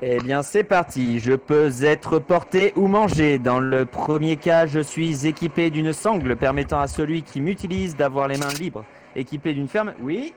Eh 0.00 0.18
bien, 0.18 0.42
c'est 0.42 0.62
parti. 0.64 1.18
Je 1.18 1.32
peux 1.34 1.70
être 1.82 2.18
porté 2.20 2.72
ou 2.76 2.86
mangé. 2.86 3.38
Dans 3.38 3.58
le 3.58 3.84
premier 3.84 4.36
cas, 4.36 4.66
je 4.66 4.78
suis 4.80 5.26
équipé 5.26 5.70
d'une 5.70 5.92
sangle 5.92 6.36
permettant 6.36 6.78
à 6.80 6.86
celui 6.86 7.22
qui 7.22 7.40
m'utilise 7.40 7.96
d'avoir 7.96 8.28
les 8.28 8.38
mains 8.38 8.52
libres. 8.60 8.84
Équipé 9.16 9.54
d'une 9.54 9.66
ferme. 9.68 9.94
Oui, 10.00 10.32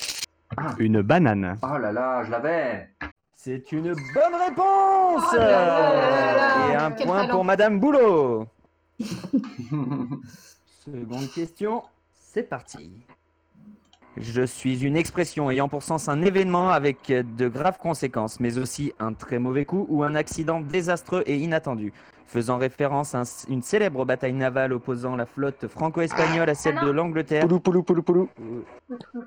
Une 0.80 1.02
banane. 1.02 1.58
Oh 1.62 1.78
là 1.78 1.92
là, 1.92 2.24
je 2.24 2.32
l'avais. 2.32 2.90
c'est 3.36 3.72
une 3.72 3.94
bonne 3.94 4.36
réponse 4.48 5.24
Oh 5.32 5.36
là 5.38 5.46
là 5.46 6.02
là 6.02 6.36
là, 6.36 6.72
Et 6.72 6.76
un 6.76 6.92
quel 6.92 7.06
point 7.06 7.22
talent. 7.22 7.34
pour 7.34 7.46
Madame 7.46 7.80
Boulot. 7.80 8.48
Seconde 10.86 11.32
question, 11.36 11.84
c'est 12.14 12.44
parti. 12.50 12.92
Je 14.18 14.42
suis 14.44 14.84
une 14.86 14.98
expression 14.98 15.50
ayant 15.50 15.70
pour 15.70 15.84
sens 15.84 16.10
un 16.10 16.22
événement 16.22 16.70
avec 16.70 17.12
de 17.12 17.48
graves 17.48 17.78
conséquences, 17.80 18.40
mais 18.40 18.58
aussi 18.58 18.92
un 19.00 19.14
très 19.14 19.40
mauvais 19.40 19.64
coup 19.66 19.86
ou 19.90 20.04
un 20.04 20.16
accident 20.16 20.60
désastreux 20.60 21.24
et 21.26 21.38
inattendu. 21.38 21.94
faisant 22.28 22.58
référence 22.58 23.14
à 23.14 23.20
un- 23.24 23.46
une 23.50 23.62
célèbre 23.62 24.06
bataille 24.06 24.32
navale 24.32 24.72
opposant 24.72 25.18
la 25.18 25.26
flotte 25.26 25.68
franco-espagnole 25.68 26.50
à 26.50 26.56
celle 26.56 26.76
Ah 26.82 26.86
de 26.86 26.90
l'Angleterre. 26.92 27.42
Poulou, 27.42 27.60
poulou, 27.60 27.84
poulou, 27.84 28.04
poulou. 28.04 28.30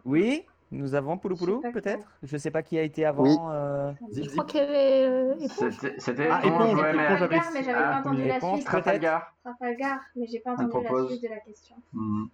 Oui, 0.07 0.42
nous 0.72 0.94
avons 0.94 1.16
Poulou 1.18 1.35
Je 1.37 1.40
sais 1.40 1.46
Poulou, 1.46 1.61
pas 1.62 1.70
peut-être? 1.72 2.05
Je 2.22 2.37
sais 2.37 2.50
pas 2.50 2.62
qui 2.62 2.79
a 2.79 2.83
été 2.83 3.05
avant. 3.05 3.22
Oui. 3.22 3.37
euh, 3.50 3.92
Je 4.12 4.29
crois 4.31 4.44
qu'il 4.44 4.61
y 4.61 4.64
avait 4.64 5.03
euh, 5.07 5.35
Éponge. 5.35 5.72
C'était 5.72 5.94
c'était 5.98 6.29
Ah, 6.31 6.40
éponge, 6.44 6.68
éponge, 6.68 6.81
ouais, 6.83 6.92
mais- 6.94 7.18
j'avais 7.18 7.72
Ah, 7.74 7.90
pas 7.92 7.98
entendu 8.00 8.24
la 8.27 8.37
éponge, 8.37 8.55
suite. 8.57 8.66
Trafalgar. 8.66 9.33
Trafalgar, 9.44 9.98
mais 10.16 10.27
j'ai 10.27 10.40
pas 10.40 10.53
entendu 10.53 10.85
la 10.85 11.07
suite 11.09 11.22
de 11.22 11.29
la 11.29 11.38
question. 11.40 11.77
Hmm. 11.92 12.24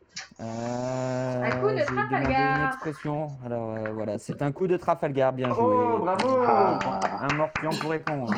euh, 0.41 1.43
Un 1.45 1.51
coup 1.61 1.69
de 1.69 1.83
Trafalgar. 1.85 2.59
Une 2.61 2.67
expression. 2.69 3.29
Alors 3.45 3.75
euh, 3.75 3.91
voilà, 3.93 4.19
c'est 4.19 4.41
un 4.43 4.53
coup 4.53 4.67
de 4.67 4.77
Trafalgar, 4.77 5.33
bien 5.33 5.49
joué. 5.53 5.57
Oh, 5.63 5.99
bravo 5.99 6.39
Ah, 6.47 7.27
Un 7.31 7.35
morpion 7.35 7.71
pour 7.81 7.91
répondre. 7.91 8.33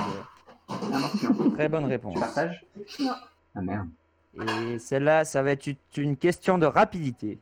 Un 0.68 0.98
morpion. 0.98 1.50
Très 1.50 1.68
bonne 1.68 1.84
réponse. 1.84 2.14
Tu 2.14 2.20
partages? 2.20 2.64
Non. 3.00 3.12
Ah 3.54 3.60
merde. 3.60 3.88
Et 4.64 4.78
celle-là, 4.78 5.24
ça 5.26 5.42
va 5.42 5.50
être 5.52 5.68
une 5.98 6.16
question 6.16 6.56
de 6.56 6.64
rapidité. 6.66 7.38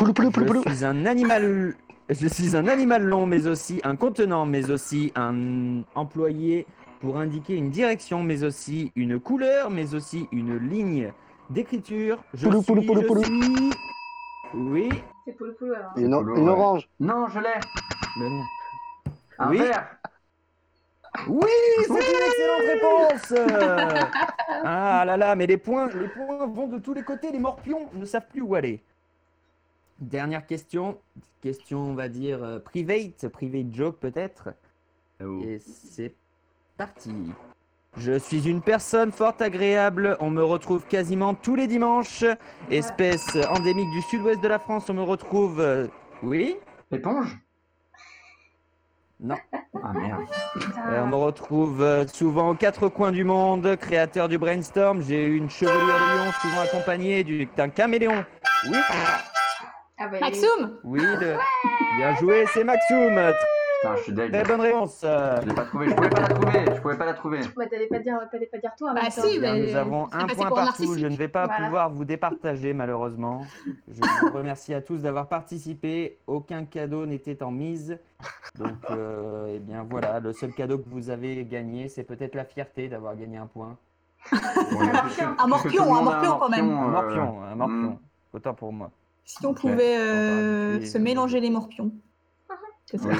Poulou, 0.00 0.14
poulou, 0.14 0.30
poulou, 0.30 0.62
Je 0.66 0.72
suis 0.72 0.84
un 0.86 1.04
animal. 1.04 1.74
Je 2.08 2.26
suis 2.26 2.56
un 2.56 2.66
animal 2.68 3.04
long, 3.04 3.26
mais 3.26 3.46
aussi 3.46 3.82
un 3.84 3.96
contenant, 3.96 4.46
mais 4.46 4.70
aussi 4.70 5.12
un 5.14 5.82
employé 5.94 6.66
pour 7.02 7.18
indiquer 7.18 7.54
une 7.56 7.68
direction, 7.68 8.22
mais 8.22 8.42
aussi 8.42 8.92
une 8.96 9.20
couleur, 9.20 9.68
mais 9.68 9.94
aussi 9.94 10.26
une 10.32 10.56
ligne 10.56 11.12
d'écriture. 11.50 12.16
Je 12.32 12.46
Poulou, 12.48 12.62
suis, 12.62 12.86
poulou, 12.86 13.02
je 13.02 13.06
poulou. 13.06 13.24
suis- 13.24 13.70
Oui. 14.54 14.88
C'est 15.26 15.32
Poulou 15.36 15.52
Poulou 15.58 15.74
alors. 15.74 15.92
Une, 15.98 16.10
Poulou, 16.10 16.36
une 16.36 16.44
ouais. 16.44 16.50
orange. 16.50 16.88
Non, 16.98 17.28
je 17.28 17.38
l'ai. 17.40 17.60
Un 19.38 19.50
Oui. 19.50 19.58
verre 19.58 19.96
Oui, 21.28 21.46
c'est 21.82 21.92
une 21.92 21.98
excellente 21.98 22.66
réponse. 22.72 23.34
Ah 24.64 25.04
là 25.06 25.16
là, 25.18 25.36
mais 25.36 25.46
les 25.46 25.58
points, 25.58 25.88
les 25.88 26.08
points 26.08 26.46
vont 26.46 26.68
de 26.68 26.78
tous 26.78 26.94
les 26.94 27.02
côtés. 27.02 27.30
Les 27.32 27.38
morpions 27.38 27.90
ne 27.92 28.04
savent 28.06 28.26
plus 28.30 28.40
où 28.40 28.54
aller. 28.54 28.82
Dernière 30.00 30.46
question, 30.46 30.98
question 31.42 31.78
on 31.80 31.94
va 31.94 32.08
dire 32.08 32.42
euh, 32.42 32.58
private, 32.58 33.28
private 33.28 33.74
joke 33.74 33.98
peut-être. 33.98 34.48
Oh. 35.22 35.40
Et 35.44 35.58
c'est 35.58 36.14
parti. 36.76 37.14
Je 37.96 38.18
suis 38.18 38.48
une 38.48 38.62
personne 38.62 39.12
fort 39.12 39.34
agréable, 39.40 40.16
on 40.20 40.30
me 40.30 40.42
retrouve 40.42 40.86
quasiment 40.86 41.34
tous 41.34 41.56
les 41.56 41.66
dimanches. 41.66 42.24
Espèce 42.70 43.36
endémique 43.50 43.90
du 43.90 44.00
sud-ouest 44.02 44.40
de 44.40 44.48
la 44.48 44.58
France, 44.58 44.88
on 44.88 44.94
me 44.94 45.02
retrouve... 45.02 45.60
euh, 45.60 45.86
Oui 46.22 46.56
Éponge? 46.92 47.36
Non. 49.22 49.36
Ah 49.82 49.92
merde. 49.92 50.22
Euh, 50.88 51.02
on 51.02 51.08
me 51.08 51.14
retrouve 51.16 51.82
euh, 51.82 52.06
souvent 52.06 52.50
aux 52.50 52.54
quatre 52.54 52.88
coins 52.88 53.12
du 53.12 53.22
monde, 53.24 53.76
créateur 53.76 54.28
du 54.30 54.38
brainstorm. 54.38 55.02
J'ai 55.02 55.26
une 55.26 55.50
chevelure 55.50 55.76
de 55.78 56.24
lion, 56.24 56.32
souvent 56.40 56.60
accompagnée 56.62 57.22
du- 57.22 57.46
d'un 57.54 57.68
caméléon. 57.68 58.24
Oui, 58.70 58.78
Ah 60.02 60.08
bah, 60.08 60.18
Maxoum 60.20 60.78
oui, 60.84 61.00
le- 61.20 61.36
bien 61.98 62.14
joué, 62.16 62.44
c'est 62.54 62.64
Maxoum. 62.64 63.14
Putain, 63.82 63.96
je 63.96 64.02
suis 64.02 64.12
deg. 64.12 64.30
Très 64.32 64.42
bonne 64.44 64.60
réponse. 64.60 65.00
Euh, 65.04 65.40
Je 65.42 65.48
l'ai 65.48 65.54
pas 65.54 65.64
trouvé, 65.64 65.88
je 65.88 65.94
pouvais 65.94 66.08
pas 66.10 66.20
la 66.20 66.28
trouver, 66.28 66.64
je 66.74 66.80
pouvais 66.80 66.96
pas 66.98 67.04
la 67.06 67.14
trouver. 67.14 67.40
Bah, 67.56 67.64
t'allais 67.70 67.86
pas 67.86 67.98
dire, 67.98 68.18
t'allais 68.30 68.46
pas 68.46 68.58
dire 68.58 68.72
toi. 68.76 68.92
Bah 68.94 69.02
même 69.02 69.10
si, 69.10 69.38
bien, 69.38 69.54
mais 69.54 69.60
nous 69.70 69.76
avons 69.76 70.08
un 70.12 70.26
point 70.26 70.50
partout. 70.50 70.98
Je 70.98 71.06
ne 71.06 71.16
vais 71.16 71.28
pas 71.28 71.46
Voilà. 71.46 71.64
pouvoir 71.64 71.90
vous 71.90 72.04
départager 72.04 72.72
malheureusement. 72.74 73.42
Je 73.88 74.00
vous 74.00 74.30
remercie 74.36 74.74
à 74.74 74.82
tous 74.82 74.98
d'avoir 74.98 75.28
participé. 75.28 76.18
Aucun 76.26 76.64
cadeau 76.66 77.06
n'était 77.06 77.42
en 77.42 77.50
mise. 77.50 77.98
Donc, 78.58 78.72
euh, 78.90 79.54
eh 79.54 79.58
bien 79.58 79.86
voilà, 79.88 80.20
le 80.20 80.32
seul 80.34 80.52
cadeau 80.52 80.78
que 80.78 80.88
vous 80.88 81.08
avez 81.10 81.44
gagné, 81.46 81.88
c'est 81.88 82.04
peut-être 82.04 82.34
la 82.34 82.44
fierté 82.44 82.88
d'avoir 82.88 83.16
gagné 83.16 83.36
un 83.38 83.46
point. 83.46 83.76
Bon, 84.32 84.80
Un 85.38 85.46
morpion, 85.46 85.94
un 85.94 86.02
morpion, 86.02 86.38
quand 86.38 86.48
même. 86.50 86.70
Un 86.70 86.84
euh, 86.86 86.88
morpion, 86.90 87.42
un 87.42 87.54
morpion. 87.54 87.74
hmm. 87.92 87.98
Autant 88.34 88.54
pour 88.54 88.72
moi. 88.72 88.90
Si 89.38 89.46
on 89.46 89.54
pouvait 89.54 89.96
euh, 89.98 90.78
On 90.82 90.84
se 90.86 90.98
mélanger 90.98 91.40
les 91.40 91.50
morpions. 91.50 91.92
C'est 92.86 92.98
ça. 92.98 93.08
Oui. 93.08 93.14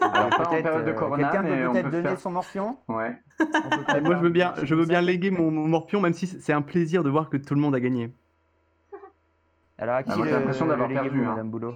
Alors, 0.00 0.30
pas 0.30 0.46
en 0.46 0.50
Peut-être, 0.50 0.62
période 0.62 0.84
de 0.84 0.90
euh, 0.90 0.94
Corona, 0.94 1.30
Quelqu'un 1.30 1.42
peut 1.42 1.68
on 1.68 1.72
peut-être 1.72 1.84
peut 1.86 1.90
donner 1.90 2.08
faire. 2.10 2.20
son 2.20 2.30
morpion 2.30 2.76
Ouais. 2.86 3.18
Peut 3.38 3.44
moi, 4.04 4.14
je 4.14 4.20
veux 4.22 4.28
bien, 4.30 4.54
je 4.62 4.74
veux 4.76 4.84
bien 4.86 5.00
léguer 5.00 5.32
mon, 5.32 5.50
mon 5.50 5.66
morpion, 5.66 6.00
même 6.00 6.12
si 6.14 6.28
c'est 6.28 6.52
un 6.52 6.62
plaisir 6.62 7.02
de 7.02 7.10
voir 7.10 7.28
que 7.28 7.36
tout 7.36 7.54
le 7.56 7.60
monde 7.60 7.74
a 7.74 7.80
gagné. 7.80 8.12
Alors, 9.78 9.96
à 9.96 10.02
qui 10.04 10.10
Ah, 10.12 10.16
j'ai 10.18 10.24
le- 10.24 10.30
l'impression 10.30 10.66
d'avoir 10.66 10.88
perdu, 10.88 11.24
hein. 11.24 11.30
Madame 11.30 11.50
Boulot? 11.50 11.74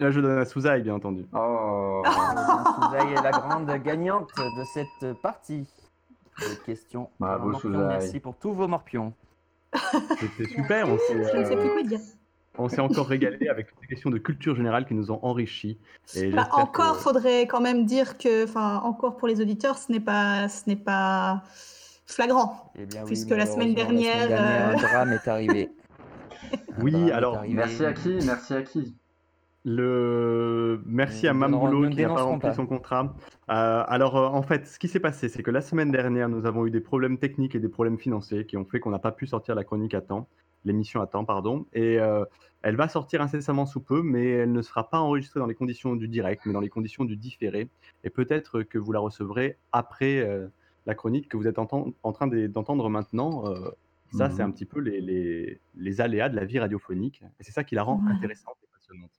Là, 0.00 0.10
je 0.10 0.20
donne 0.20 0.38
à 0.38 0.44
Souzaï, 0.44 0.82
bien 0.82 0.94
entendu. 0.94 1.24
Oh. 1.32 2.02
Souzaï 2.82 3.12
est 3.12 3.22
la 3.22 3.30
grande 3.30 3.70
gagnante 3.84 4.32
de 4.36 4.64
cette 4.74 5.20
partie. 5.22 5.68
Bravo. 7.20 7.52
Souzaï. 7.54 7.86
Merci 7.86 8.18
pour 8.18 8.34
tous 8.36 8.52
vos 8.54 8.66
morpions. 8.66 9.12
C'était 10.18 10.48
super, 10.48 10.86
s'est, 10.86 11.22
Je 11.32 11.36
ne 11.38 11.44
sais 11.44 11.56
euh, 11.56 11.60
plus 11.60 11.70
quoi 11.70 11.82
dire. 11.84 12.00
On 12.58 12.68
s'est 12.68 12.80
encore 12.80 13.06
régalé 13.06 13.48
avec 13.48 13.68
des 13.80 13.86
questions 13.86 14.10
de 14.10 14.18
culture 14.18 14.54
générale 14.54 14.84
qui 14.86 14.94
nous 14.94 15.10
ont 15.10 15.18
enrichis. 15.22 15.78
Et 16.14 16.30
Bah, 16.30 16.48
encore, 16.52 16.96
que- 16.96 17.02
faudrait 17.02 17.46
quand 17.46 17.60
même 17.60 17.86
dire 17.86 18.18
que, 18.18 18.44
enfin, 18.44 18.80
encore 18.84 19.16
pour 19.16 19.28
les 19.28 19.40
auditeurs, 19.40 19.78
ce 19.78 19.90
n'est 19.90 20.00
pas, 20.00 20.48
ce 20.48 20.68
n'est 20.68 20.76
pas 20.76 21.42
flagrant. 22.06 22.70
Eh 22.76 22.84
bien, 22.86 23.00
oui, 23.02 23.06
Puisque 23.06 23.30
la 23.30 23.46
semaine 23.46 23.68
la 23.70 23.74
dernière, 23.74 24.28
euh, 24.30 24.72
un 24.74 24.76
drame 24.76 25.12
est 25.12 25.28
arrivé. 25.28 25.70
Oui, 26.80 26.92
drame 26.92 27.10
alors, 27.10 27.36
arrivé. 27.38 27.54
Merci 27.54 27.84
à 27.84 27.92
qui 27.92 28.18
Merci 28.26 28.54
à 28.54 28.62
qui 28.62 28.94
Le 29.64 30.82
merci 30.84 31.28
à 31.28 31.32
nous 31.32 31.88
qui 31.90 32.02
n'a 32.02 32.08
pas 32.08 32.22
rempli 32.22 32.48
pas. 32.48 32.54
son 32.54 32.66
contrat. 32.66 33.14
Euh, 33.48 33.84
alors 33.86 34.16
euh, 34.16 34.26
en 34.26 34.42
fait, 34.42 34.66
ce 34.66 34.78
qui 34.78 34.88
s'est 34.88 35.00
passé, 35.00 35.28
c'est 35.28 35.42
que 35.42 35.50
la 35.50 35.60
semaine 35.62 35.90
dernière, 35.90 36.28
nous 36.28 36.44
avons 36.46 36.66
eu 36.66 36.70
des 36.70 36.80
problèmes 36.80 37.16
techniques 37.16 37.54
et 37.54 37.60
des 37.60 37.68
problèmes 37.68 37.98
financiers 37.98 38.44
qui 38.44 38.56
ont 38.58 38.64
fait 38.66 38.80
qu'on 38.80 38.90
n'a 38.90 38.98
pas 38.98 39.12
pu 39.12 39.26
sortir 39.26 39.54
la 39.54 39.64
chronique 39.64 39.94
à 39.94 40.00
temps, 40.02 40.26
l'émission 40.64 41.00
à 41.00 41.06
temps, 41.06 41.24
pardon. 41.24 41.66
Et 41.72 41.98
euh, 41.98 42.24
elle 42.62 42.76
va 42.76 42.88
sortir 42.88 43.20
incessamment 43.22 43.66
sous 43.66 43.80
peu, 43.80 44.02
mais 44.02 44.24
elle 44.30 44.52
ne 44.52 44.62
sera 44.62 44.88
pas 44.88 44.98
enregistrée 45.00 45.40
dans 45.40 45.46
les 45.46 45.54
conditions 45.54 45.96
du 45.96 46.08
direct, 46.08 46.42
mais 46.46 46.52
dans 46.52 46.60
les 46.60 46.68
conditions 46.68 47.04
du 47.04 47.16
différé. 47.16 47.68
Et 48.04 48.10
peut-être 48.10 48.62
que 48.62 48.78
vous 48.78 48.92
la 48.92 49.00
recevrez 49.00 49.56
après 49.72 50.18
euh, 50.20 50.46
la 50.86 50.94
chronique 50.94 51.28
que 51.28 51.36
vous 51.36 51.46
êtes 51.48 51.58
en 51.58 51.66
train 51.66 52.26
d'e- 52.28 52.46
d'entendre 52.48 52.88
maintenant. 52.88 53.46
Euh, 53.46 53.70
ça, 54.12 54.28
c'est 54.28 54.42
un 54.42 54.50
petit 54.50 54.66
peu 54.66 54.78
les, 54.80 55.00
les- 55.00 55.58
les 55.74 56.00
aléas 56.02 56.28
de 56.28 56.36
la 56.36 56.44
vie 56.44 56.58
radiophonique. 56.58 57.22
Et 57.40 57.44
c'est 57.44 57.52
ça 57.52 57.64
qui 57.64 57.74
la 57.74 57.82
rend 57.82 57.96
Ouais. 58.04 58.12
intéressante 58.12 58.56
et 58.62 58.68
passionnante. 58.72 59.10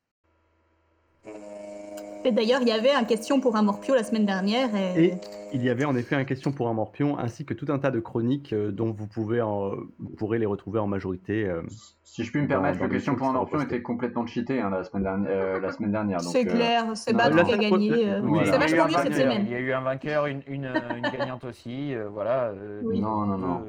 Et 2.26 2.32
d'ailleurs, 2.32 2.62
il 2.62 2.68
y 2.68 2.72
avait 2.72 2.92
un 2.92 3.04
question 3.04 3.40
pour 3.42 3.56
un 3.58 3.62
morpio 3.64 3.96
la 3.96 4.04
semaine 4.04 4.26
dernière. 4.26 4.70
Et... 4.76 5.06
Et 5.08 5.18
il 5.54 5.62
y 5.64 5.70
avait 5.70 5.86
en 5.86 5.96
effet 5.96 6.16
un 6.16 6.24
question 6.24 6.52
pour 6.52 6.68
un 6.70 6.74
morpion, 6.74 7.18
ainsi 7.20 7.46
que 7.46 7.54
tout 7.54 7.66
un 7.70 7.78
tas 7.80 7.92
de 7.92 8.00
chroniques 8.00 8.54
euh, 8.54 8.72
dont 8.72 8.92
vous, 8.92 9.08
pouvez 9.08 9.42
en- 9.42 9.72
vous 10.00 10.10
pourrez 10.18 10.40
les 10.40 10.46
retrouver 10.46 10.80
en 10.80 10.88
majorité. 10.88 11.46
euh. 11.46 11.62
Si 12.04 12.24
je 12.24 12.32
puis 12.32 12.42
me 12.42 12.48
permettre, 12.48 12.80
la 12.80 12.90
question 12.90 13.16
pour 13.16 13.28
un 13.28 13.34
morpion 13.34 13.60
était 13.62 13.82
complètement 13.82 14.26
cheatée 14.26 14.62
hein, 14.62 14.70
la, 14.70 14.84
semaine 14.84 15.04
dernière, 15.04 15.32
euh, 15.32 15.60
la 15.60 15.72
semaine 15.72 15.92
dernière. 15.92 16.20
donc, 16.22 16.32
C'est 16.32 16.48
euh, 16.48 16.52
clair, 16.52 16.86
c'est 16.96 17.12
non, 17.14 17.44
qui 17.44 17.54
a 17.54 17.58
gagné. 17.58 17.90
C'est 17.90 17.96
Il 17.96 18.02
y 18.02 18.10
a 18.10 18.12
eu 18.12 18.60
vachement 18.60 18.84
un 18.84 18.88
mieux 18.88 18.94
cette 18.94 19.04
vainqueur, 19.14 19.14
semaine. 19.14 19.46
Il 19.48 19.52
y 19.52 19.56
a 19.56 19.60
eu 19.60 19.74
un 19.74 19.82
vainqueur, 19.82 20.26
une, 20.28 20.42
une, 20.48 20.66
une 20.96 21.10
gagnante 21.18 21.44
aussi. 21.44 21.94
euh, 21.96 22.08
voilà. 22.10 22.50
euh, 22.50 22.82
Oui. 22.84 22.98
deux- 22.98 23.02
Non, 23.02 23.26
non, 23.26 23.38
non. 23.38 23.62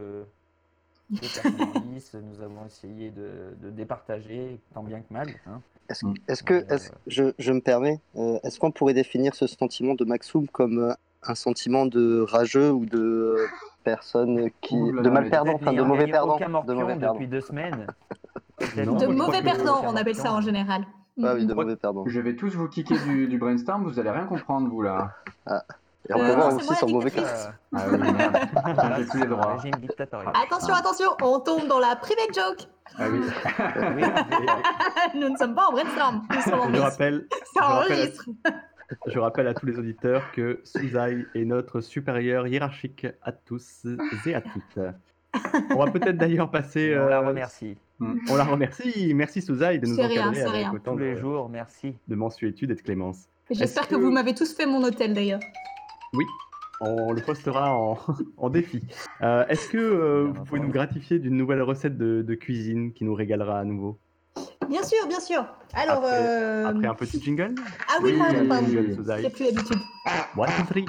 nous 1.11 2.41
avons 2.43 2.67
essayé 2.67 3.11
de, 3.11 3.57
de 3.63 3.71
départager 3.71 4.59
tant 4.75 4.83
bien 4.83 5.01
que 5.01 5.13
mal. 5.13 5.29
hein. 5.47 5.61
Est-ce 5.89 6.07
Mm. 6.07 6.15
est-ce 6.29 6.43
que, 6.43 6.65
je, 7.07 7.25
je 7.39 7.53
me 7.53 7.61
permets, 7.61 8.01
euh, 8.17 8.39
est-ce 8.43 8.59
qu'on 8.59 8.71
pourrait 8.71 8.95
définir 8.95 9.35
ce 9.35 9.47
sentiment 9.47 9.95
de 9.95 10.05
Maxoum 10.05 10.49
comme 10.49 10.79
euh, 10.79 10.93
un 11.23 11.35
sentiment 11.35 11.87
de 11.87 12.21
rageux 12.21 12.71
ou 12.73 12.87
de 12.87 12.99
euh, 12.99 13.47
personne 13.83 14.49
qui. 14.61 14.77
Ouh 14.77 14.93
là 14.93 15.03
de 15.03 15.11
mal 15.11 15.29
perdant, 15.31 15.55
enfin 15.55 15.73
de 15.73 15.83
mauvais 15.83 16.07
perdant. 16.07 16.37
De 16.39 16.73
mauvais 16.75 16.97
perdant. 16.97 17.13
depuis 17.15 17.29
deux 17.29 17.41
semaines. 17.41 17.87
Non, 18.77 18.95
De 18.95 19.07
mauvais 19.07 19.39
aucun 19.41 19.89
on 19.89 19.97
appelle 19.97 20.15
ça 20.15 20.33
en 20.33 20.41
général. 20.41 20.85
Ah 21.23 21.35
oui, 21.35 21.45
de 21.45 21.53
Mm. 21.53 21.57
mauvais 21.57 21.77
perdant. 21.77 22.05
Je 22.07 22.21
vais 22.21 22.37
tous 22.37 22.55
vous 22.55 22.69
kicker 22.69 22.97
du, 23.05 23.27
du 23.27 23.37
brainstorm, 23.37 23.83
vous 23.85 23.99
allez 23.99 24.11
rien 24.11 24.27
comprendre, 24.27 24.69
vous 24.69 24.81
là. 24.81 25.13
Et 26.09 26.13
on 26.15 26.21
Euh, 26.21 26.27
peut 26.27 26.29
non, 26.29 26.35
voir 26.37 26.55
aussi 26.57 26.75
son 26.75 26.89
mauvais 26.91 27.11
cas. 27.11 27.23
Ah 27.75 27.85
oui, 27.91 27.99
J'ai 29.13 29.21
les 29.21 29.27
droits. 29.27 29.55
Régime 29.57 29.81
dictatorial. 29.81 30.33
Attention, 30.45 30.75
attention, 30.75 31.07
on 31.23 31.41
tombe 31.41 31.67
dans 31.67 31.79
la 31.79 31.97
private 31.97 32.35
joke. 32.35 32.69
Ah 32.99 33.05
oui. 33.11 33.21
Nous 35.15 35.29
ne 35.31 35.37
sommes 35.37 35.55
pas 35.55 35.67
en 35.69 35.73
brainstorm, 35.73 36.23
nous 36.31 36.41
sommes 36.43 36.61
en 36.61 36.75
Je 36.75 36.81
rappelle, 36.81 37.27
Ça 37.55 37.55
je 37.55 37.61
rappelle 37.61 37.93
à- 37.93 37.97
enregistre. 37.97 38.25
je 39.07 39.19
rappelle 39.19 39.49
à 39.49 39.55
tous 39.55 39.67
les 39.67 39.79
auditeurs 39.79 40.31
que 40.33 40.61
Suzai 40.65 41.27
est 41.35 41.45
notre 41.45 41.81
supérieur 41.81 42.47
hiérarchique 42.47 43.07
à 43.23 43.33
tous 43.33 43.87
et 44.27 44.35
à 44.35 44.43
toutes. 44.43 44.79
On 45.71 45.85
va 45.85 45.91
peut-être 45.91 46.19
d'ailleurs 46.19 46.51
passer. 46.51 46.95
On 46.99 47.07
la 47.09 47.21
euh, 47.23 47.27
remercie. 47.29 47.77
On 48.29 48.37
la 48.37 48.45
remercie. 48.45 49.13
Merci 49.15 49.41
Suzai 49.41 49.79
de 49.79 49.87
nous 49.87 49.99
encadrer 49.99 50.43
avec 50.43 50.53
rien. 50.53 50.73
autant 50.75 50.93
Tous 50.93 50.99
les 50.99 51.15
de, 51.15 51.21
jours, 51.21 51.49
merci. 51.49 51.97
de 52.07 52.15
mensuétude 52.15 52.71
et 52.71 52.75
de 52.75 52.83
clémence. 52.83 53.25
J'espère 53.51 53.89
que- 53.89 53.95
vous 53.97 54.11
m'avez 54.11 54.35
tous 54.35 54.55
fait 54.55 54.67
mon 54.67 54.83
hôtel 54.85 55.15
d'ailleurs. 55.15 55.41
Oui, 56.15 56.25
on 56.81 57.13
le 57.13 57.21
postera 57.21 57.77
en, 57.77 57.99
en 58.37 58.51
défi. 58.51 58.83
Euh, 59.23 59.45
Est-ce 59.49 59.69
que 59.69 59.79
euh, 59.79 60.31
vous 60.33 60.45
pouvez 60.45 60.61
nous 60.61 60.71
gratifier 60.71 61.19
d'une 61.19 61.37
nouvelle 61.37 61.63
recette 61.63 61.97
de, 61.99 62.23
de 62.23 62.35
cuisine 62.35 62.93
qui 62.93 63.05
nous 63.05 63.15
régalera 63.15 63.59
à 63.61 63.65
nouveau? 63.65 63.99
Bien 64.69 64.83
sûr, 64.83 65.07
bien 65.09 65.21
sûr. 65.21 65.45
Alors, 65.75 65.99
Après- 65.99 66.11
euh, 66.13 66.67
Après 66.69 66.87
un 66.87 66.95
petit 66.95 67.21
jingle? 67.23 67.55
Ah 67.89 67.99
oui, 68.03 68.13
Oui, 68.13 68.19
pardon, 68.19 68.47
pardon. 68.49 68.67
a 68.67 68.71
plus 69.31 69.45
l'habitude. 69.45 69.79
One, 70.37 70.49
two, 70.57 70.65
three. 70.71 70.87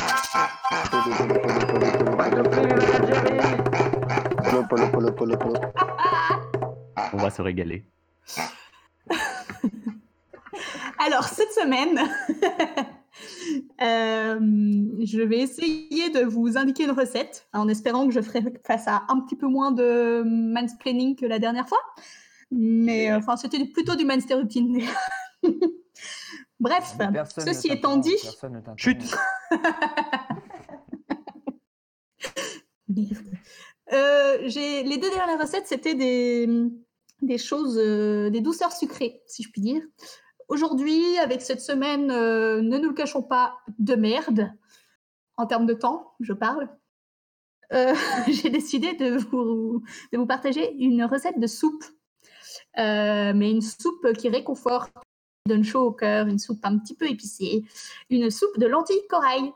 What 2.18 2.30
the 2.32 2.44
polo, 4.70 4.88
polo, 4.90 5.12
polo, 5.12 5.38
polo. 5.38 5.60
On 7.14 7.18
va 7.18 7.30
se 7.30 7.42
régaler. 7.42 7.84
Alors, 11.06 11.26
cette 11.26 11.52
semaine, 11.52 12.00
Euh, 13.82 14.40
je 14.40 15.22
vais 15.22 15.40
essayer 15.40 16.10
de 16.10 16.26
vous 16.26 16.58
indiquer 16.58 16.84
une 16.84 16.92
recette 16.92 17.48
en 17.54 17.68
espérant 17.68 18.08
que 18.08 18.14
je 18.14 18.22
ferai 18.22 18.44
face 18.66 18.88
à 18.88 19.04
un 19.10 19.20
petit 19.22 19.36
peu 19.36 19.48
moins 19.48 19.72
de 19.72 20.24
mansplaining 20.26 21.16
que 21.16 21.26
la 21.26 21.40
dernière 21.40 21.68
fois. 21.68 21.80
Mais 22.52 23.14
enfin, 23.14 23.38
c'était 23.38 23.64
plutôt 23.66 23.96
du 23.96 24.06
mansplaining. 24.06 24.86
Bref, 26.60 26.96
ceci 27.38 27.68
étant 27.68 27.98
dit. 27.98 28.16
Chut 28.78 28.98
euh, 33.94 34.38
Les 34.40 34.98
deux 34.98 35.10
dernières 35.12 35.40
recettes, 35.40 35.68
c'était 35.68 35.96
des, 35.96 36.48
des 37.22 37.38
choses, 37.38 37.78
euh, 37.78 38.30
des 38.30 38.42
douceurs 38.42 38.72
sucrées, 38.72 39.22
si 39.28 39.44
je 39.44 39.52
puis 39.52 39.62
dire. 39.62 39.82
Aujourd'hui, 40.48 41.18
avec 41.18 41.42
cette 41.42 41.62
semaine, 41.62 42.12
euh, 42.12 42.62
ne 42.62 42.78
nous 42.78 42.90
le 42.90 42.94
cachons 42.94 43.24
pas, 43.24 43.58
de 43.80 43.96
merde, 43.96 44.52
en 45.38 45.48
termes 45.48 45.66
de 45.66 45.74
temps, 45.74 46.14
je 46.20 46.34
parle, 46.34 46.70
euh, 47.74 47.94
j'ai 48.28 48.50
décidé 48.50 48.94
de 48.94 49.18
vous, 49.18 49.84
partager 50.28 50.74
une 50.76 51.04
recette 51.04 51.40
de 51.40 51.48
soupe. 51.48 51.84
Euh, 52.78 53.34
mais 53.34 53.52
une 53.52 53.62
soupe 53.62 54.14
qui 54.14 54.30
réconforte, 54.30 54.94
donne 55.48 55.64
chaud 55.64 55.88
au 55.88 55.92
cœur, 55.92 56.28
une 56.28 56.40
soupe 56.40 56.60
un 56.64 56.78
petit 56.78 56.96
peu 56.96 57.10
épicée, 57.10 57.64
une 58.10 58.30
soupe 58.30 58.58
de 58.58 58.66
lentilles 58.66 59.08
corail. 59.10 59.52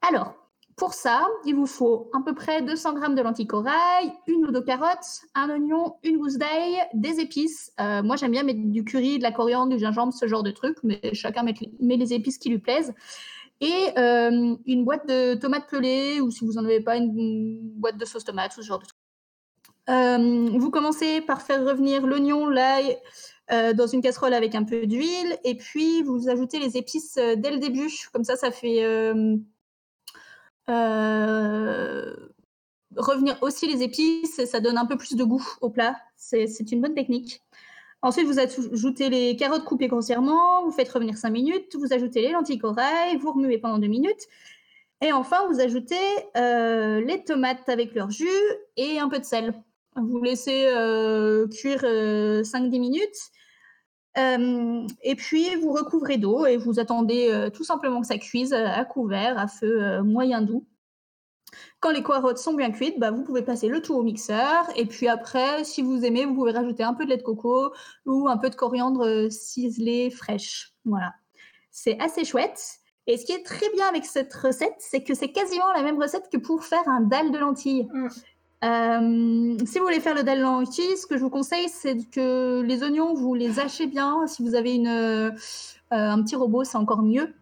Alors, 0.00 0.34
pour 0.78 0.94
ça, 0.94 1.26
il 1.44 1.56
vous 1.56 1.66
faut 1.66 2.08
à 2.14 2.20
peu 2.24 2.34
près 2.34 2.62
200 2.62 2.94
g 3.02 3.14
de 3.14 3.20
lentilles 3.20 3.48
corail, 3.48 4.12
une 4.28 4.46
ou 4.46 4.52
deux 4.52 4.62
carottes, 4.62 5.22
un 5.34 5.50
oignon, 5.50 5.96
une 6.04 6.18
gousse 6.18 6.38
d'ail, 6.38 6.78
des 6.94 7.20
épices. 7.20 7.72
Euh, 7.80 8.02
moi, 8.02 8.14
j'aime 8.16 8.30
bien 8.30 8.44
mettre 8.44 8.60
du 8.62 8.84
curry, 8.84 9.18
de 9.18 9.24
la 9.24 9.32
coriandre, 9.32 9.74
du 9.74 9.78
gingembre, 9.78 10.12
ce 10.12 10.26
genre 10.28 10.44
de 10.44 10.52
trucs, 10.52 10.78
mais 10.84 11.00
chacun 11.14 11.42
met, 11.42 11.54
les 11.96 12.12
épices 12.14 12.38
qui 12.38 12.48
lui 12.48 12.58
plaisent. 12.58 12.94
Et 13.60 13.88
euh, 13.98 14.56
une 14.66 14.84
boîte 14.84 15.06
de 15.08 15.34
tomates 15.34 15.68
pelées, 15.68 16.20
ou 16.20 16.30
si 16.30 16.46
vous 16.46 16.52
n'en 16.52 16.64
avez 16.64 16.80
pas, 16.80 16.96
une, 16.96 17.58
boîte 17.74 17.98
de 17.98 18.04
sauce 18.04 18.24
tomate, 18.24 18.52
ce 18.52 18.62
genre 18.62 18.78
de 18.78 18.84
trucs. 18.84 18.98
Euh, 19.90 20.58
vous 20.58 20.70
commencez 20.70 21.20
par 21.22 21.42
faire 21.42 21.64
revenir 21.64 22.06
l'oignon, 22.06 22.48
l'ail 22.48 22.96
dans 23.50 23.86
une 23.86 24.02
casserole 24.02 24.34
avec 24.34 24.54
un 24.54 24.62
peu 24.62 24.86
d'huile, 24.86 25.38
et 25.42 25.56
puis 25.56 26.02
vous 26.02 26.28
ajoutez 26.28 26.58
les 26.58 26.76
épices 26.76 27.14
dès 27.14 27.50
le 27.50 27.56
début. 27.56 27.88
Comme 28.12 28.22
ça, 28.22 28.36
ça 28.36 28.50
fait 28.50 28.84
revenir 32.96 33.38
aussi 33.42 33.66
les 33.66 33.82
épices 33.82 34.44
ça 34.44 34.60
donne 34.60 34.78
un 34.78 34.86
peu 34.86 34.96
plus 34.96 35.16
de 35.16 35.24
goût 35.24 35.46
au 35.60 35.70
plat. 35.70 35.96
C'est 36.16 36.46
c'est 36.46 36.72
une 36.72 36.80
bonne 36.80 36.94
technique. 36.94 37.42
Ensuite, 38.00 38.26
vous 38.26 38.38
ajoutez 38.38 39.10
les 39.10 39.34
carottes 39.34 39.64
coupées 39.64 39.88
grossièrement, 39.88 40.62
vous 40.64 40.70
faites 40.70 40.88
revenir 40.88 41.16
5 41.16 41.30
minutes, 41.30 41.74
vous 41.74 41.92
ajoutez 41.92 42.20
les 42.22 42.30
lentilles 42.30 42.58
corail, 42.58 43.16
vous 43.16 43.32
remuez 43.32 43.58
pendant 43.58 43.78
2 43.78 43.88
minutes. 43.88 44.28
Et 45.00 45.12
enfin, 45.12 45.46
vous 45.48 45.60
ajoutez 45.60 45.96
euh, 46.36 47.00
les 47.00 47.24
tomates 47.24 47.68
avec 47.68 47.94
leur 47.94 48.10
jus 48.10 48.28
et 48.76 49.00
un 49.00 49.08
peu 49.08 49.18
de 49.18 49.24
sel. 49.24 49.52
Vous 49.96 50.22
laissez 50.22 50.66
euh, 50.66 51.48
cuire 51.48 51.82
5-10 51.82 52.78
minutes. 52.78 53.30
Euh, 54.18 54.86
et 55.02 55.14
puis, 55.14 55.54
vous 55.56 55.72
recouvrez 55.72 56.16
d'eau 56.16 56.46
et 56.46 56.56
vous 56.56 56.80
attendez 56.80 57.28
euh, 57.30 57.50
tout 57.50 57.64
simplement 57.64 58.00
que 58.00 58.06
ça 58.06 58.18
cuise 58.18 58.52
euh, 58.52 58.66
à 58.66 58.84
couvert, 58.84 59.38
à 59.38 59.46
feu 59.46 60.02
moyen 60.02 60.42
doux. 60.42 60.66
Quand 61.80 61.90
les 61.90 62.02
carottes 62.02 62.38
sont 62.38 62.54
bien 62.54 62.70
cuites, 62.70 62.98
bah, 62.98 63.10
vous 63.10 63.22
pouvez 63.22 63.42
passer 63.42 63.68
le 63.68 63.80
tout 63.80 63.94
au 63.94 64.02
mixeur. 64.02 64.68
Et 64.76 64.86
puis 64.86 65.08
après, 65.08 65.64
si 65.64 65.82
vous 65.82 66.04
aimez, 66.04 66.26
vous 66.26 66.34
pouvez 66.34 66.52
rajouter 66.52 66.82
un 66.82 66.94
peu 66.94 67.04
de 67.04 67.10
lait 67.10 67.16
de 67.16 67.22
coco 67.22 67.72
ou 68.04 68.28
un 68.28 68.36
peu 68.36 68.50
de 68.50 68.54
coriandre 68.54 69.30
ciselée 69.30 70.10
fraîche. 70.10 70.74
Voilà. 70.84 71.14
C'est 71.70 71.98
assez 72.00 72.24
chouette. 72.24 72.80
Et 73.06 73.16
ce 73.16 73.24
qui 73.24 73.32
est 73.32 73.44
très 73.44 73.70
bien 73.70 73.86
avec 73.86 74.04
cette 74.04 74.34
recette, 74.34 74.76
c'est 74.78 75.02
que 75.02 75.14
c'est 75.14 75.32
quasiment 75.32 75.72
la 75.72 75.82
même 75.82 76.00
recette 76.00 76.28
que 76.30 76.36
pour 76.36 76.64
faire 76.64 76.86
un 76.86 77.00
dalle 77.00 77.30
de 77.30 77.38
lentilles. 77.38 77.88
Mm. 77.90 78.08
Euh, 78.64 79.56
si 79.64 79.78
vous 79.78 79.84
voulez 79.84 80.00
faire 80.00 80.14
le 80.14 80.22
dalle 80.22 80.38
de 80.38 80.42
lentilles, 80.42 80.96
ce 80.96 81.06
que 81.06 81.16
je 81.16 81.22
vous 81.22 81.30
conseille, 81.30 81.68
c'est 81.68 81.96
que 82.10 82.60
les 82.62 82.82
oignons, 82.82 83.14
vous 83.14 83.34
les 83.34 83.60
hachez 83.60 83.86
bien. 83.86 84.26
Si 84.26 84.42
vous 84.42 84.54
avez 84.54 84.74
une, 84.74 84.88
euh, 84.88 85.30
un 85.90 86.22
petit 86.22 86.36
robot, 86.36 86.64
c'est 86.64 86.76
encore 86.76 87.02
mieux. 87.02 87.32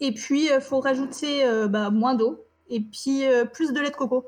Et 0.00 0.12
puis, 0.12 0.46
il 0.46 0.60
faut 0.60 0.80
rajouter 0.80 1.44
euh, 1.44 1.68
bah, 1.68 1.90
moins 1.90 2.14
d'eau 2.14 2.44
et 2.70 2.80
puis 2.80 3.26
euh, 3.26 3.44
plus 3.44 3.72
de 3.72 3.80
lait 3.80 3.90
de 3.90 3.96
coco. 3.96 4.24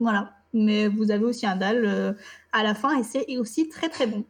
Voilà. 0.00 0.34
Mais 0.54 0.88
vous 0.88 1.10
avez 1.10 1.24
aussi 1.24 1.46
un 1.46 1.56
dalle 1.56 1.84
euh, 1.84 2.12
à 2.52 2.62
la 2.62 2.74
fin 2.74 2.98
et 2.98 3.02
c'est 3.02 3.36
aussi 3.36 3.68
très 3.68 3.88
très 3.88 4.06
bon. 4.06 4.24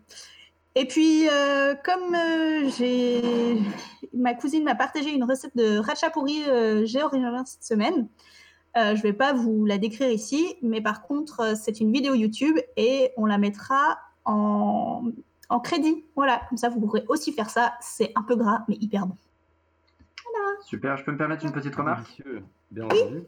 Et 0.75 0.87
puis, 0.87 1.29
euh, 1.29 1.75
comme 1.85 2.15
euh, 2.15 2.71
j'ai 2.77 3.59
ma 4.13 4.35
cousine 4.35 4.65
m'a 4.65 4.75
partagé 4.75 5.11
une 5.11 5.25
recette 5.25 5.57
de 5.57 5.79
ratchapuri 5.79 6.45
euh, 6.49 6.87
géorgien 6.87 7.45
cette 7.45 7.65
semaine, 7.65 8.09
euh, 8.79 8.91
je 8.95 8.99
ne 8.99 9.03
vais 9.03 9.13
pas 9.13 9.33
vous 9.33 9.65
la 9.65 9.77
décrire 9.79 10.11
ici, 10.11 10.57
mais 10.63 10.81
par 10.81 11.03
contre, 11.03 11.41
euh, 11.41 11.55
c'est 11.55 11.81
une 11.81 11.93
vidéo 11.93 12.15
YouTube 12.15 12.57
et 12.77 13.13
on 13.17 13.27
la 13.27 13.37
mettra 13.39 13.99
en, 14.25 15.03
en 15.49 15.61
crédit. 15.61 16.05
Voilà, 16.17 16.41
comme 16.49 16.59
ça, 16.59 16.69
vous 16.69 16.81
pourrez 16.81 17.05
aussi 17.09 17.33
faire 17.33 17.51
ça. 17.51 17.75
C'est 17.81 18.13
un 18.15 18.23
peu 18.23 18.37
gras, 18.37 18.65
mais 18.69 18.77
hyper 18.81 19.07
bon. 19.07 19.17
Super, 20.63 20.97
je 20.97 21.05
peux 21.05 21.13
me 21.13 21.17
permettre 21.19 21.45
une 21.45 21.53
petite 21.53 21.75
remarque? 21.75 22.23
Bien 22.71 22.85
entendu. 22.85 23.23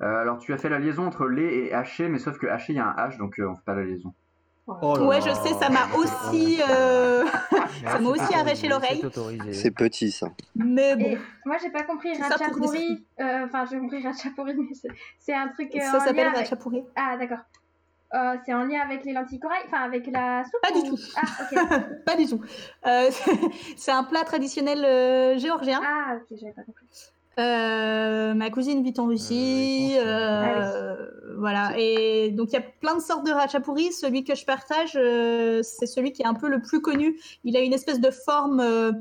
Euh, 0.00 0.16
Alors, 0.20 0.38
tu 0.38 0.52
as 0.52 0.58
fait 0.58 0.68
la 0.68 0.78
liaison 0.78 1.06
entre 1.06 1.26
lait 1.26 1.66
et 1.66 1.72
haché, 1.74 2.08
mais 2.08 2.18
sauf 2.18 2.38
que 2.38 2.46
haché, 2.46 2.72
il 2.72 2.76
y 2.76 2.78
a 2.78 2.86
un 2.86 3.08
H, 3.08 3.18
donc 3.18 3.38
euh, 3.38 3.48
on 3.48 3.54
fait 3.54 3.62
pas 3.64 3.74
la 3.74 3.84
liaison. 3.84 4.12
Oh 4.66 4.96
là 4.96 5.02
Ouais, 5.04 5.20
là. 5.20 5.26
je 5.28 5.34
sais, 5.48 5.54
ça 5.54 5.68
m'a 5.70 5.86
aussi, 5.96 6.60
euh, 6.68 7.24
ça 7.86 7.98
m'a 7.98 8.08
aussi 8.10 8.34
arraché 8.34 8.68
l'oreille. 8.68 9.02
C'est 9.52 9.70
petit 9.70 10.10
ça. 10.10 10.28
Mais 10.54 10.96
bon, 10.96 11.04
Et 11.04 11.18
moi, 11.44 11.56
j'ai 11.62 11.70
pas 11.70 11.82
compris 11.82 12.12
Ratchapuri. 12.16 13.06
euh, 13.20 13.44
Enfin, 13.46 13.64
j'ai 13.70 13.78
compris 13.78 14.02
Ratchapuri, 14.02 14.54
mais 14.58 14.74
c'est- 15.18 15.34
un 15.34 15.48
truc. 15.48 15.74
euh, 15.74 15.80
ça 15.80 16.00
s'appelle 16.00 16.26
lien 16.26 16.32
avec-. 16.32 16.52
Ah, 16.96 17.16
d'accord. 17.18 17.38
Euh, 18.14 18.36
c'est 18.44 18.52
en 18.52 18.64
lien 18.64 18.80
avec 18.80 19.04
les 19.06 19.12
lentilles 19.14 19.40
corail 19.40 19.62
Enfin, 19.66 19.78
avec 19.84 20.06
la 20.08 20.44
soupe 20.44 20.60
Pas 20.62 20.70
du 20.72 20.80
ou- 20.90 20.96
tout. 20.96 21.02
Ah, 21.16 21.22
ok. 21.42 21.78
Pas 22.04 22.16
du 22.16 22.26
tout. 22.26 22.40
Euh, 22.86 23.10
c'est 23.76 23.90
un 23.92 24.04
plat 24.04 24.22
traditionnel 24.24 24.84
euh, 24.84 25.38
géorgien. 25.38 25.80
ah, 25.82 26.16
ok, 26.16 26.36
j'avais 26.38 26.52
pas 26.52 26.62
compris. 26.62 26.84
Euh, 27.38 28.34
ma 28.34 28.50
cousine 28.50 28.82
vit 28.82 28.94
en 28.98 29.06
Russie, 29.06 29.94
Euh, 29.98 30.04
euh, 30.04 30.96
voilà. 31.38 31.72
Et 31.78 32.30
donc 32.30 32.50
il 32.50 32.54
y 32.54 32.58
a 32.58 32.62
plein 32.80 32.94
de 32.96 33.00
sortes 33.00 33.24
de 33.26 33.32
ratchapuri. 33.32 33.92
Celui 33.92 34.22
que 34.24 34.34
je 34.34 34.44
partage, 34.44 34.92
euh, 34.96 35.62
c'est 35.62 35.86
celui 35.86 36.12
qui 36.12 36.22
est 36.22 36.26
un 36.26 36.34
peu 36.34 36.48
le 36.48 36.60
plus 36.60 36.80
connu. 36.82 37.18
Il 37.44 37.56
a 37.56 37.60
une 37.60 37.72
espèce 37.72 38.00
de 38.00 38.10
forme 38.10 38.60
euh, 38.60 38.92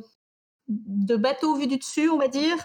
de 0.70 1.16
bateau 1.18 1.56
vu 1.56 1.68
du 1.68 1.78
dessus, 1.78 2.10
on 2.10 2.18
va 2.18 2.28
dire, 2.28 2.56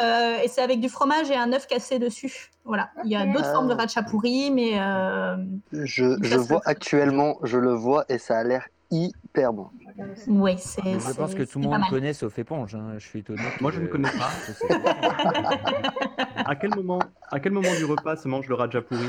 Euh, 0.00 0.38
et 0.42 0.48
c'est 0.48 0.62
avec 0.62 0.80
du 0.80 0.88
fromage 0.88 1.30
et 1.30 1.36
un 1.36 1.52
œuf 1.52 1.68
cassé 1.68 2.00
dessus. 2.00 2.50
Voilà. 2.64 2.90
Il 3.04 3.10
y 3.10 3.14
a 3.14 3.24
d'autres 3.24 3.44
Ah. 3.50 3.52
formes 3.52 3.68
de 3.68 3.74
ratchapuri, 3.74 4.50
mais 4.50 4.72
euh, 4.80 5.36
Je, 5.72 6.16
je 6.20 6.36
vois 6.36 6.60
actuellement, 6.64 7.36
je 7.44 7.56
le 7.58 7.72
vois 7.72 8.04
et 8.08 8.18
ça 8.18 8.38
a 8.38 8.42
l'air 8.42 8.66
hyper 8.90 9.52
bon. 9.52 9.68
Je 9.96 10.30
ouais, 10.30 10.56
c'est. 10.58 10.82
Pense 11.16 11.34
que 11.34 11.42
tout 11.42 11.58
le 11.58 11.66
monde 11.68 11.82
connaît 11.90 12.12
sauf 12.12 12.38
éponge. 12.38 12.74
hein. 12.74 12.94
Je 12.98 13.06
suis 13.06 13.18
étonné. 13.20 13.42
Moi, 13.60 13.70
je 13.72 13.80
ne 13.80 13.86
connais 13.86 14.10
pas. 14.10 14.30
que 14.46 14.52
c'est- 14.52 16.44
À 16.46 16.56
quel 16.56 16.74
moment, 16.74 16.98
à 17.30 17.40
quel 17.40 17.52
moment 17.52 17.74
du 17.76 17.84
repas 17.84 18.16
se 18.16 18.26
mange 18.28 18.48
le 18.48 18.54
ratchapuri 18.54 19.06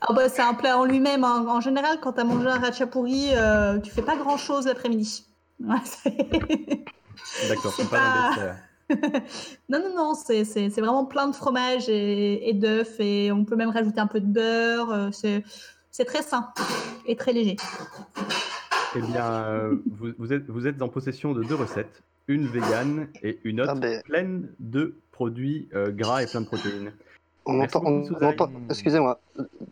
Ah 0.00 0.12
bah, 0.12 0.28
c'est 0.28 0.42
un 0.42 0.54
plat 0.54 0.78
en 0.78 0.84
lui-même. 0.84 1.24
hein. 1.24 1.46
En 1.48 1.60
général, 1.60 1.98
quand 2.00 2.12
tu 2.14 2.20
as 2.20 2.24
mangé 2.24 2.46
un 2.48 2.58
ratchapuri, 2.58 3.30
euh, 3.34 3.78
tu 3.78 3.90
fais 3.90 4.02
pas 4.02 4.16
grand-chose 4.16 4.66
l'après-midi. 4.66 5.24
Ouais, 5.58 5.74
c'est- 5.84 6.14
D'accord, 7.48 7.72
C'est 7.74 7.88
pas, 7.88 7.96
pas- 7.98 8.28
dessert. 8.28 8.56
non, 9.70 9.78
non, 9.80 9.94
non, 9.96 10.14
c'est 10.14 10.44
c'est- 10.44 10.68
c'est 10.68 10.80
vraiment 10.82 11.06
plein 11.06 11.28
de 11.28 11.34
fromage 11.34 11.88
et, 11.88 12.50
et 12.50 12.52
d'œufs 12.52 13.00
et 13.00 13.32
on 13.32 13.44
peut 13.46 13.56
même 13.56 13.70
rajouter 13.70 13.98
un 14.00 14.06
peu 14.06 14.20
de 14.20 14.26
beurre. 14.26 14.90
euh, 14.92 15.08
C'est 15.12 15.42
c'est 15.90 16.04
très 16.04 16.20
sain 16.22 16.52
et 17.06 17.16
très 17.16 17.32
léger. 17.32 17.56
Eh 18.94 19.00
bien, 19.00 19.24
euh, 19.24 19.76
vous, 19.90 20.12
vous 20.18 20.32
êtes, 20.32 20.48
vous 20.48 20.66
êtes 20.66 20.80
en 20.80 20.88
possession 20.88 21.32
de 21.32 21.42
deux 21.42 21.54
recettes, 21.54 22.02
une 22.28 22.46
végane 22.46 23.08
et 23.22 23.38
une 23.44 23.60
autre 23.60 23.72
Ah 23.74 23.80
ben. 23.80 24.02
pleine 24.02 24.48
de 24.60 24.94
produits 25.12 25.68
euh, 25.74 25.90
gras 25.90 26.22
et 26.22 26.26
plein 26.26 26.40
de 26.42 26.46
protéines. 26.46 26.92
On 27.48 27.52
Merci 27.58 27.76
entend, 27.76 27.86
on, 27.88 27.98
beaucoup, 28.00 28.12
on 28.12 28.14
Souzaï. 28.14 28.28
entend- 28.32 28.50
excusez-moi, 28.68 29.20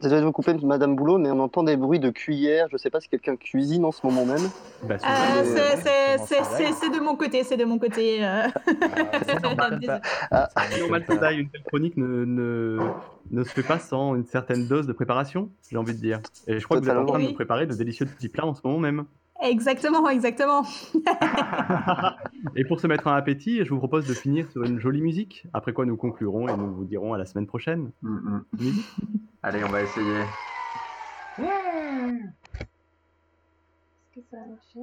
désolé 0.00 0.20
de 0.20 0.26
vous 0.26 0.32
couper, 0.32 0.54
Madame 0.62 0.94
Boulot, 0.94 1.18
mais 1.18 1.30
on 1.32 1.40
entend 1.40 1.64
des 1.64 1.76
bruits 1.76 1.98
de 1.98 2.10
cuillère. 2.10 2.68
Je 2.70 2.76
sais 2.76 2.88
pas 2.88 3.00
si 3.00 3.08
quelqu'un 3.08 3.34
cuisine 3.34 3.84
en 3.84 3.90
ce 3.90 4.06
moment 4.06 4.24
même. 4.24 4.48
Bah, 4.84 4.94
Euh, 4.94 5.44
c'est- 5.44 5.58
euh, 6.40 6.72
c'est- 6.80 6.90
de 6.90 7.00
mon 7.00 7.16
côté, 7.16 7.42
c'est 7.42 7.56
de 7.56 7.64
mon 7.64 7.78
côté. 7.78 8.24
euh. 8.24 8.46
Ah, 8.52 9.18
c'est 9.26 9.42
normal, 9.42 9.80
une 11.32 11.48
telle 11.48 11.62
chronique 11.64 11.96
ne, 11.96 12.24
ne, 12.24 12.78
ne 13.32 13.42
se 13.44 13.50
fait 13.50 13.62
pas 13.62 13.78
sans 13.80 14.14
une 14.14 14.24
certaine 14.26 14.66
dose 14.66 14.86
de 14.86 14.92
préparation, 14.92 15.48
j'ai 15.70 15.76
envie 15.76 15.94
de 15.94 15.98
dire. 16.00 16.20
Et 16.46 16.60
je 16.60 16.64
crois 16.64 16.78
que 16.78 16.84
vous 16.84 16.90
êtes 16.90 16.96
en 16.96 17.04
train 17.06 17.18
de 17.18 17.24
nous 17.30 17.34
préparer 17.34 17.66
de 17.66 17.74
délicieux 17.74 18.06
petits 18.06 18.28
plats 18.28 18.46
en 18.46 18.54
ce 18.54 18.60
moment 18.64 18.78
même. 18.78 19.04
Exactement, 19.44 20.08
exactement. 20.08 20.64
et 22.56 22.64
pour 22.64 22.80
se 22.80 22.86
mettre 22.86 23.08
un 23.08 23.14
appétit, 23.14 23.62
je 23.62 23.68
vous 23.68 23.78
propose 23.78 24.06
de 24.06 24.14
finir 24.14 24.50
sur 24.50 24.64
une 24.64 24.80
jolie 24.80 25.02
musique, 25.02 25.46
après 25.52 25.74
quoi 25.74 25.84
nous 25.84 25.98
conclurons 25.98 26.48
et 26.48 26.56
nous 26.56 26.74
vous 26.74 26.86
dirons 26.86 27.12
à 27.12 27.18
la 27.18 27.26
semaine 27.26 27.46
prochaine. 27.46 27.90
Mm, 28.00 28.38
Allez, 29.42 29.62
on 29.62 29.68
va 29.68 29.82
essayer. 29.82 30.20
Est-ce 31.38 31.44
que 34.14 34.20
ça 34.30 34.38
va 34.38 34.46
marcher. 34.46 34.80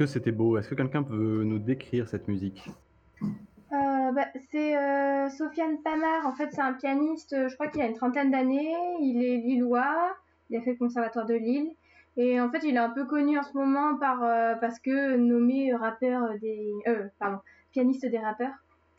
Que 0.00 0.06
c'était 0.06 0.32
beau. 0.32 0.56
Est-ce 0.56 0.70
que 0.70 0.74
quelqu'un 0.74 1.02
peut 1.02 1.42
nous 1.44 1.58
décrire 1.58 2.08
cette 2.08 2.26
musique? 2.26 2.70
Euh, 3.22 4.12
bah, 4.12 4.28
c'est 4.50 4.74
euh, 4.74 5.28
Sofiane 5.28 5.76
Pamar, 5.84 6.26
en 6.26 6.32
fait 6.32 6.48
c'est 6.52 6.62
un 6.62 6.72
pianiste, 6.72 7.34
euh, 7.34 7.50
je 7.50 7.54
crois 7.54 7.68
qu'il 7.68 7.82
a 7.82 7.86
une 7.86 7.92
trentaine 7.92 8.30
d'années, 8.30 8.74
il 9.02 9.22
est 9.22 9.36
lillois, 9.36 10.16
il 10.48 10.56
a 10.56 10.62
fait 10.62 10.70
le 10.70 10.78
conservatoire 10.78 11.26
de 11.26 11.34
Lille, 11.34 11.68
et 12.16 12.40
en 12.40 12.50
fait 12.50 12.60
il 12.64 12.76
est 12.76 12.78
un 12.78 12.88
peu 12.88 13.04
connu 13.04 13.38
en 13.38 13.42
ce 13.42 13.52
moment 13.52 13.96
par, 13.96 14.20
parce 14.58 14.78
que 14.78 15.16
nommé 15.16 15.74
rappeur 15.74 16.30
des... 16.40 16.72
Pardon, 17.18 17.40
pianiste 17.70 18.06
des 18.06 18.18
rappeurs. 18.18 18.54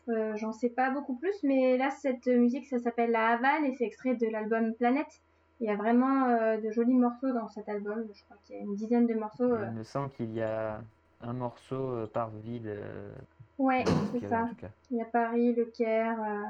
J'en 0.06 0.52
sais 0.52 0.70
pas 0.70 0.90
beaucoup 0.90 1.16
plus, 1.16 1.34
mais 1.42 1.76
là 1.78 1.90
cette 1.90 2.28
musique 2.28 2.68
ça 2.68 2.78
s'appelle 2.78 3.10
La 3.10 3.30
Havane 3.30 3.64
et 3.64 3.74
c'est 3.74 3.86
extrait 3.86 4.14
de 4.14 4.28
l'album 4.28 4.72
Planète. 4.74 5.20
Il 5.62 5.66
y 5.66 5.70
a 5.70 5.76
vraiment 5.76 6.24
euh, 6.26 6.60
de 6.60 6.70
jolis 6.72 6.92
morceaux 6.94 7.32
dans 7.32 7.48
cet 7.48 7.68
album, 7.68 8.04
je 8.12 8.24
crois 8.24 8.36
qu'il 8.44 8.56
y 8.56 8.58
a 8.58 8.62
une 8.62 8.74
dizaine 8.74 9.06
de 9.06 9.14
morceaux. 9.14 9.44
euh. 9.44 9.66
Il 9.70 9.78
me 9.78 9.84
semble 9.84 10.10
qu'il 10.10 10.32
y 10.34 10.42
a 10.42 10.80
un 11.20 11.32
morceau 11.32 11.76
euh, 11.76 12.06
par 12.12 12.30
ville. 12.30 12.64
euh, 12.66 13.12
Ouais, 13.58 13.84
c'est 14.12 14.26
ça. 14.28 14.48
Il 14.90 14.96
y 14.96 15.00
a 15.02 15.04
Paris, 15.04 15.54
Le 15.54 15.66
Caire, 15.66 16.18
euh, 16.20 16.42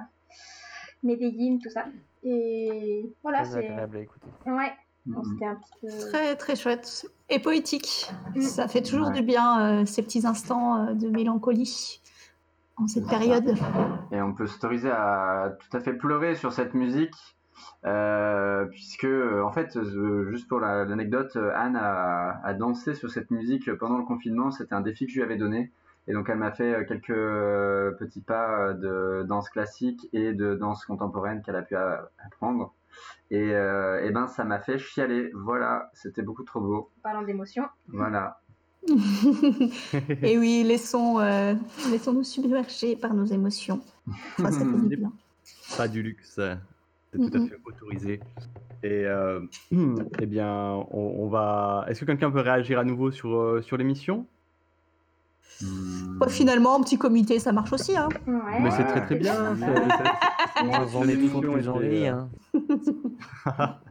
Medellin, 1.02 1.58
tout 1.62 1.68
ça. 1.68 1.84
Et 2.22 3.04
voilà, 3.22 3.42
Très 3.42 3.50
c'est. 3.50 3.68
agréable 3.68 3.96
à 3.96 4.00
écouter. 4.00 4.26
Ouais, 4.46 4.72
bon, 5.04 5.22
c'était 5.24 5.44
un 5.46 5.56
petit 5.56 5.72
peu. 5.82 5.88
Très 6.10 6.36
très 6.36 6.56
chouette 6.56 7.06
et 7.28 7.38
poétique. 7.38 8.10
Mm. 8.34 8.40
Ça 8.40 8.66
fait 8.68 8.82
toujours 8.82 9.08
Ouais. 9.08 9.12
du 9.14 9.22
bien 9.22 9.80
euh, 9.82 9.84
ces 9.86 10.02
petits 10.02 10.26
instants 10.26 10.86
euh, 10.86 10.94
de 10.94 11.08
mélancolie 11.10 12.00
en 12.76 12.86
cette 12.86 13.06
période. 13.08 13.54
Et 14.10 14.22
on 14.22 14.32
peut 14.32 14.46
s'autoriser 14.46 14.90
à 14.90 15.52
tout 15.58 15.76
à 15.76 15.80
fait 15.80 15.92
pleurer 15.92 16.34
sur 16.36 16.52
cette 16.52 16.72
musique, 16.74 17.14
euh, 17.84 18.64
puisque, 18.66 19.04
euh, 19.04 19.42
en 19.42 19.50
fait, 19.52 19.76
euh, 19.76 20.30
juste 20.30 20.48
pour 20.48 20.60
la- 20.60 20.84
l'anecdote, 20.84 21.36
Anne 21.54 21.76
a, 21.76 22.40
a 22.44 22.54
dansé 22.54 22.94
sur 22.94 23.10
cette 23.10 23.30
musique 23.30 23.72
pendant 23.74 23.98
le 23.98 24.04
confinement. 24.04 24.50
C'était 24.50 24.74
un 24.74 24.80
défi 24.80 25.06
que 25.06 25.12
je 25.12 25.16
lui 25.16 25.22
avais 25.24 25.36
donné. 25.36 25.70
Et 26.08 26.12
donc, 26.12 26.28
elle 26.28 26.38
m'a 26.38 26.50
fait 26.50 26.84
quelques 26.86 27.14
petits 27.98 28.22
pas 28.22 28.72
de 28.72 29.24
danse 29.28 29.48
classique 29.50 30.08
et 30.12 30.32
de 30.32 30.54
danse 30.54 30.84
contemporaine 30.84 31.42
qu'elle 31.42 31.56
a 31.56 31.62
pu 31.62 31.76
apprendre. 31.76 32.74
Et, 33.30 33.54
euh, 33.54 34.04
et 34.04 34.10
ben, 34.10 34.26
ça 34.26 34.44
m'a 34.44 34.58
fait 34.58 34.78
chialer. 34.78 35.30
Voilà, 35.34 35.90
c'était 35.94 36.22
beaucoup 36.22 36.42
trop 36.42 36.60
beau. 36.60 36.90
Parlant 37.02 37.22
d'émotion. 37.22 37.64
Voilà. 37.88 38.40
et 40.22 40.38
oui, 40.38 40.64
laissons, 40.66 41.20
euh, 41.20 41.54
laissons-nous 41.90 42.24
submerger 42.24 42.96
par 42.96 43.14
nos 43.14 43.24
émotions. 43.24 43.80
Enfin, 44.38 44.50
ça 44.50 44.64
fait 44.64 44.88
du 44.88 44.96
bien. 44.96 45.12
Pas 45.76 45.88
du 45.88 46.02
luxe, 46.02 46.40
c'est 47.12 47.18
tout 47.18 47.36
à 47.36 47.46
fait 47.46 47.58
autorisé. 47.64 48.20
Et 48.84 49.04
euh, 49.06 49.40
eh 50.18 50.26
bien, 50.26 50.50
on, 50.90 51.14
on 51.20 51.28
va. 51.28 51.84
Est-ce 51.88 52.00
que 52.00 52.04
quelqu'un 52.06 52.30
peut 52.30 52.40
réagir 52.40 52.78
à 52.78 52.84
nouveau 52.84 53.10
sur, 53.10 53.36
euh, 53.36 53.62
sur 53.62 53.76
l'émission? 53.76 54.26
Hmm. 55.60 56.18
Finalement, 56.28 56.76
un 56.76 56.82
petit 56.82 56.98
comité, 56.98 57.38
ça 57.38 57.52
marche 57.52 57.72
aussi. 57.72 57.96
Hein. 57.96 58.08
Ouais. 58.26 58.60
Mais 58.60 58.70
c'est 58.70 58.84
très 58.84 59.02
très 59.04 59.16
bien. 59.16 59.54
c'est- 59.56 59.66
c'est- 59.66 60.10
On 60.62 60.68
faux 61.28 61.40
plus 61.40 61.68
en 61.68 61.78
Hein. 62.08 62.28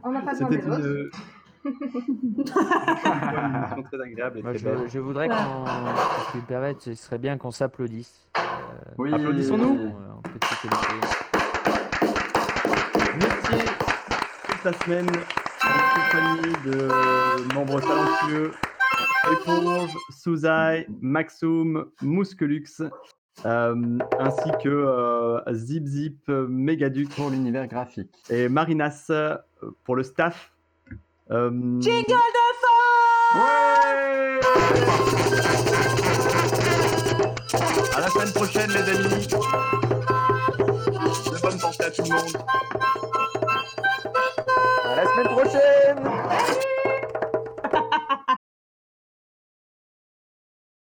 On 0.04 0.12
n'a 0.12 0.20
pas 0.22 0.34
une, 0.38 0.48
très 3.84 4.00
agréable 4.04 4.38
et 4.38 4.42
Moi, 4.42 4.54
très 4.54 4.88
je, 4.88 4.98
voudrais 4.98 5.28
qu'on, 5.28 5.34
si 5.34 6.32
tu 6.32 6.36
me 6.38 6.42
permets, 6.42 6.74
ce 6.78 6.94
serait 6.94 7.18
bien 7.18 7.38
qu'on 7.38 7.52
s'applaudisse. 7.52 8.26
Euh, 8.36 8.40
Oui. 8.98 9.14
Applaudissons-nous. 9.14 9.92
Toute 13.58 14.64
la 14.64 14.72
semaine 14.84 15.06
en 15.64 16.00
compagnie 16.00 16.52
de 16.64 17.54
membres 17.54 17.80
talentueux 17.80 18.52
Éponge, 19.30 19.90
Souzai, 20.10 20.86
Maxoum, 21.00 21.86
Mouskelux, 22.02 22.64
euh, 23.46 23.98
ainsi 24.18 24.50
que 24.62 24.68
euh, 24.68 25.40
Zip 25.52 25.86
Zip, 25.86 26.28
Megaduc 26.28 27.14
Pour 27.14 27.30
l'univers 27.30 27.68
graphique. 27.68 28.10
et 28.30 28.48
Marinas 28.48 29.06
euh, 29.10 29.36
pour 29.84 29.94
le 29.96 30.02
staff. 30.02 30.52
Euh, 31.30 31.50
Jingle 31.80 32.04
de 32.08 32.14
fin 32.60 33.40
Ouais 33.40 34.40
à 37.94 38.00
la 38.00 38.08
semaine 38.08 38.32
prochaine, 38.32 38.70
les 38.70 38.90
amis. 38.90 39.26
De 41.30 41.40
bonnes 41.42 41.58
pensées 41.60 41.84
à 41.84 41.90
tout 41.90 42.02
le 42.02 42.08
monde. 42.10 42.32
La 44.94 45.04
semaine 45.06 45.28
prochaine! 45.28 46.81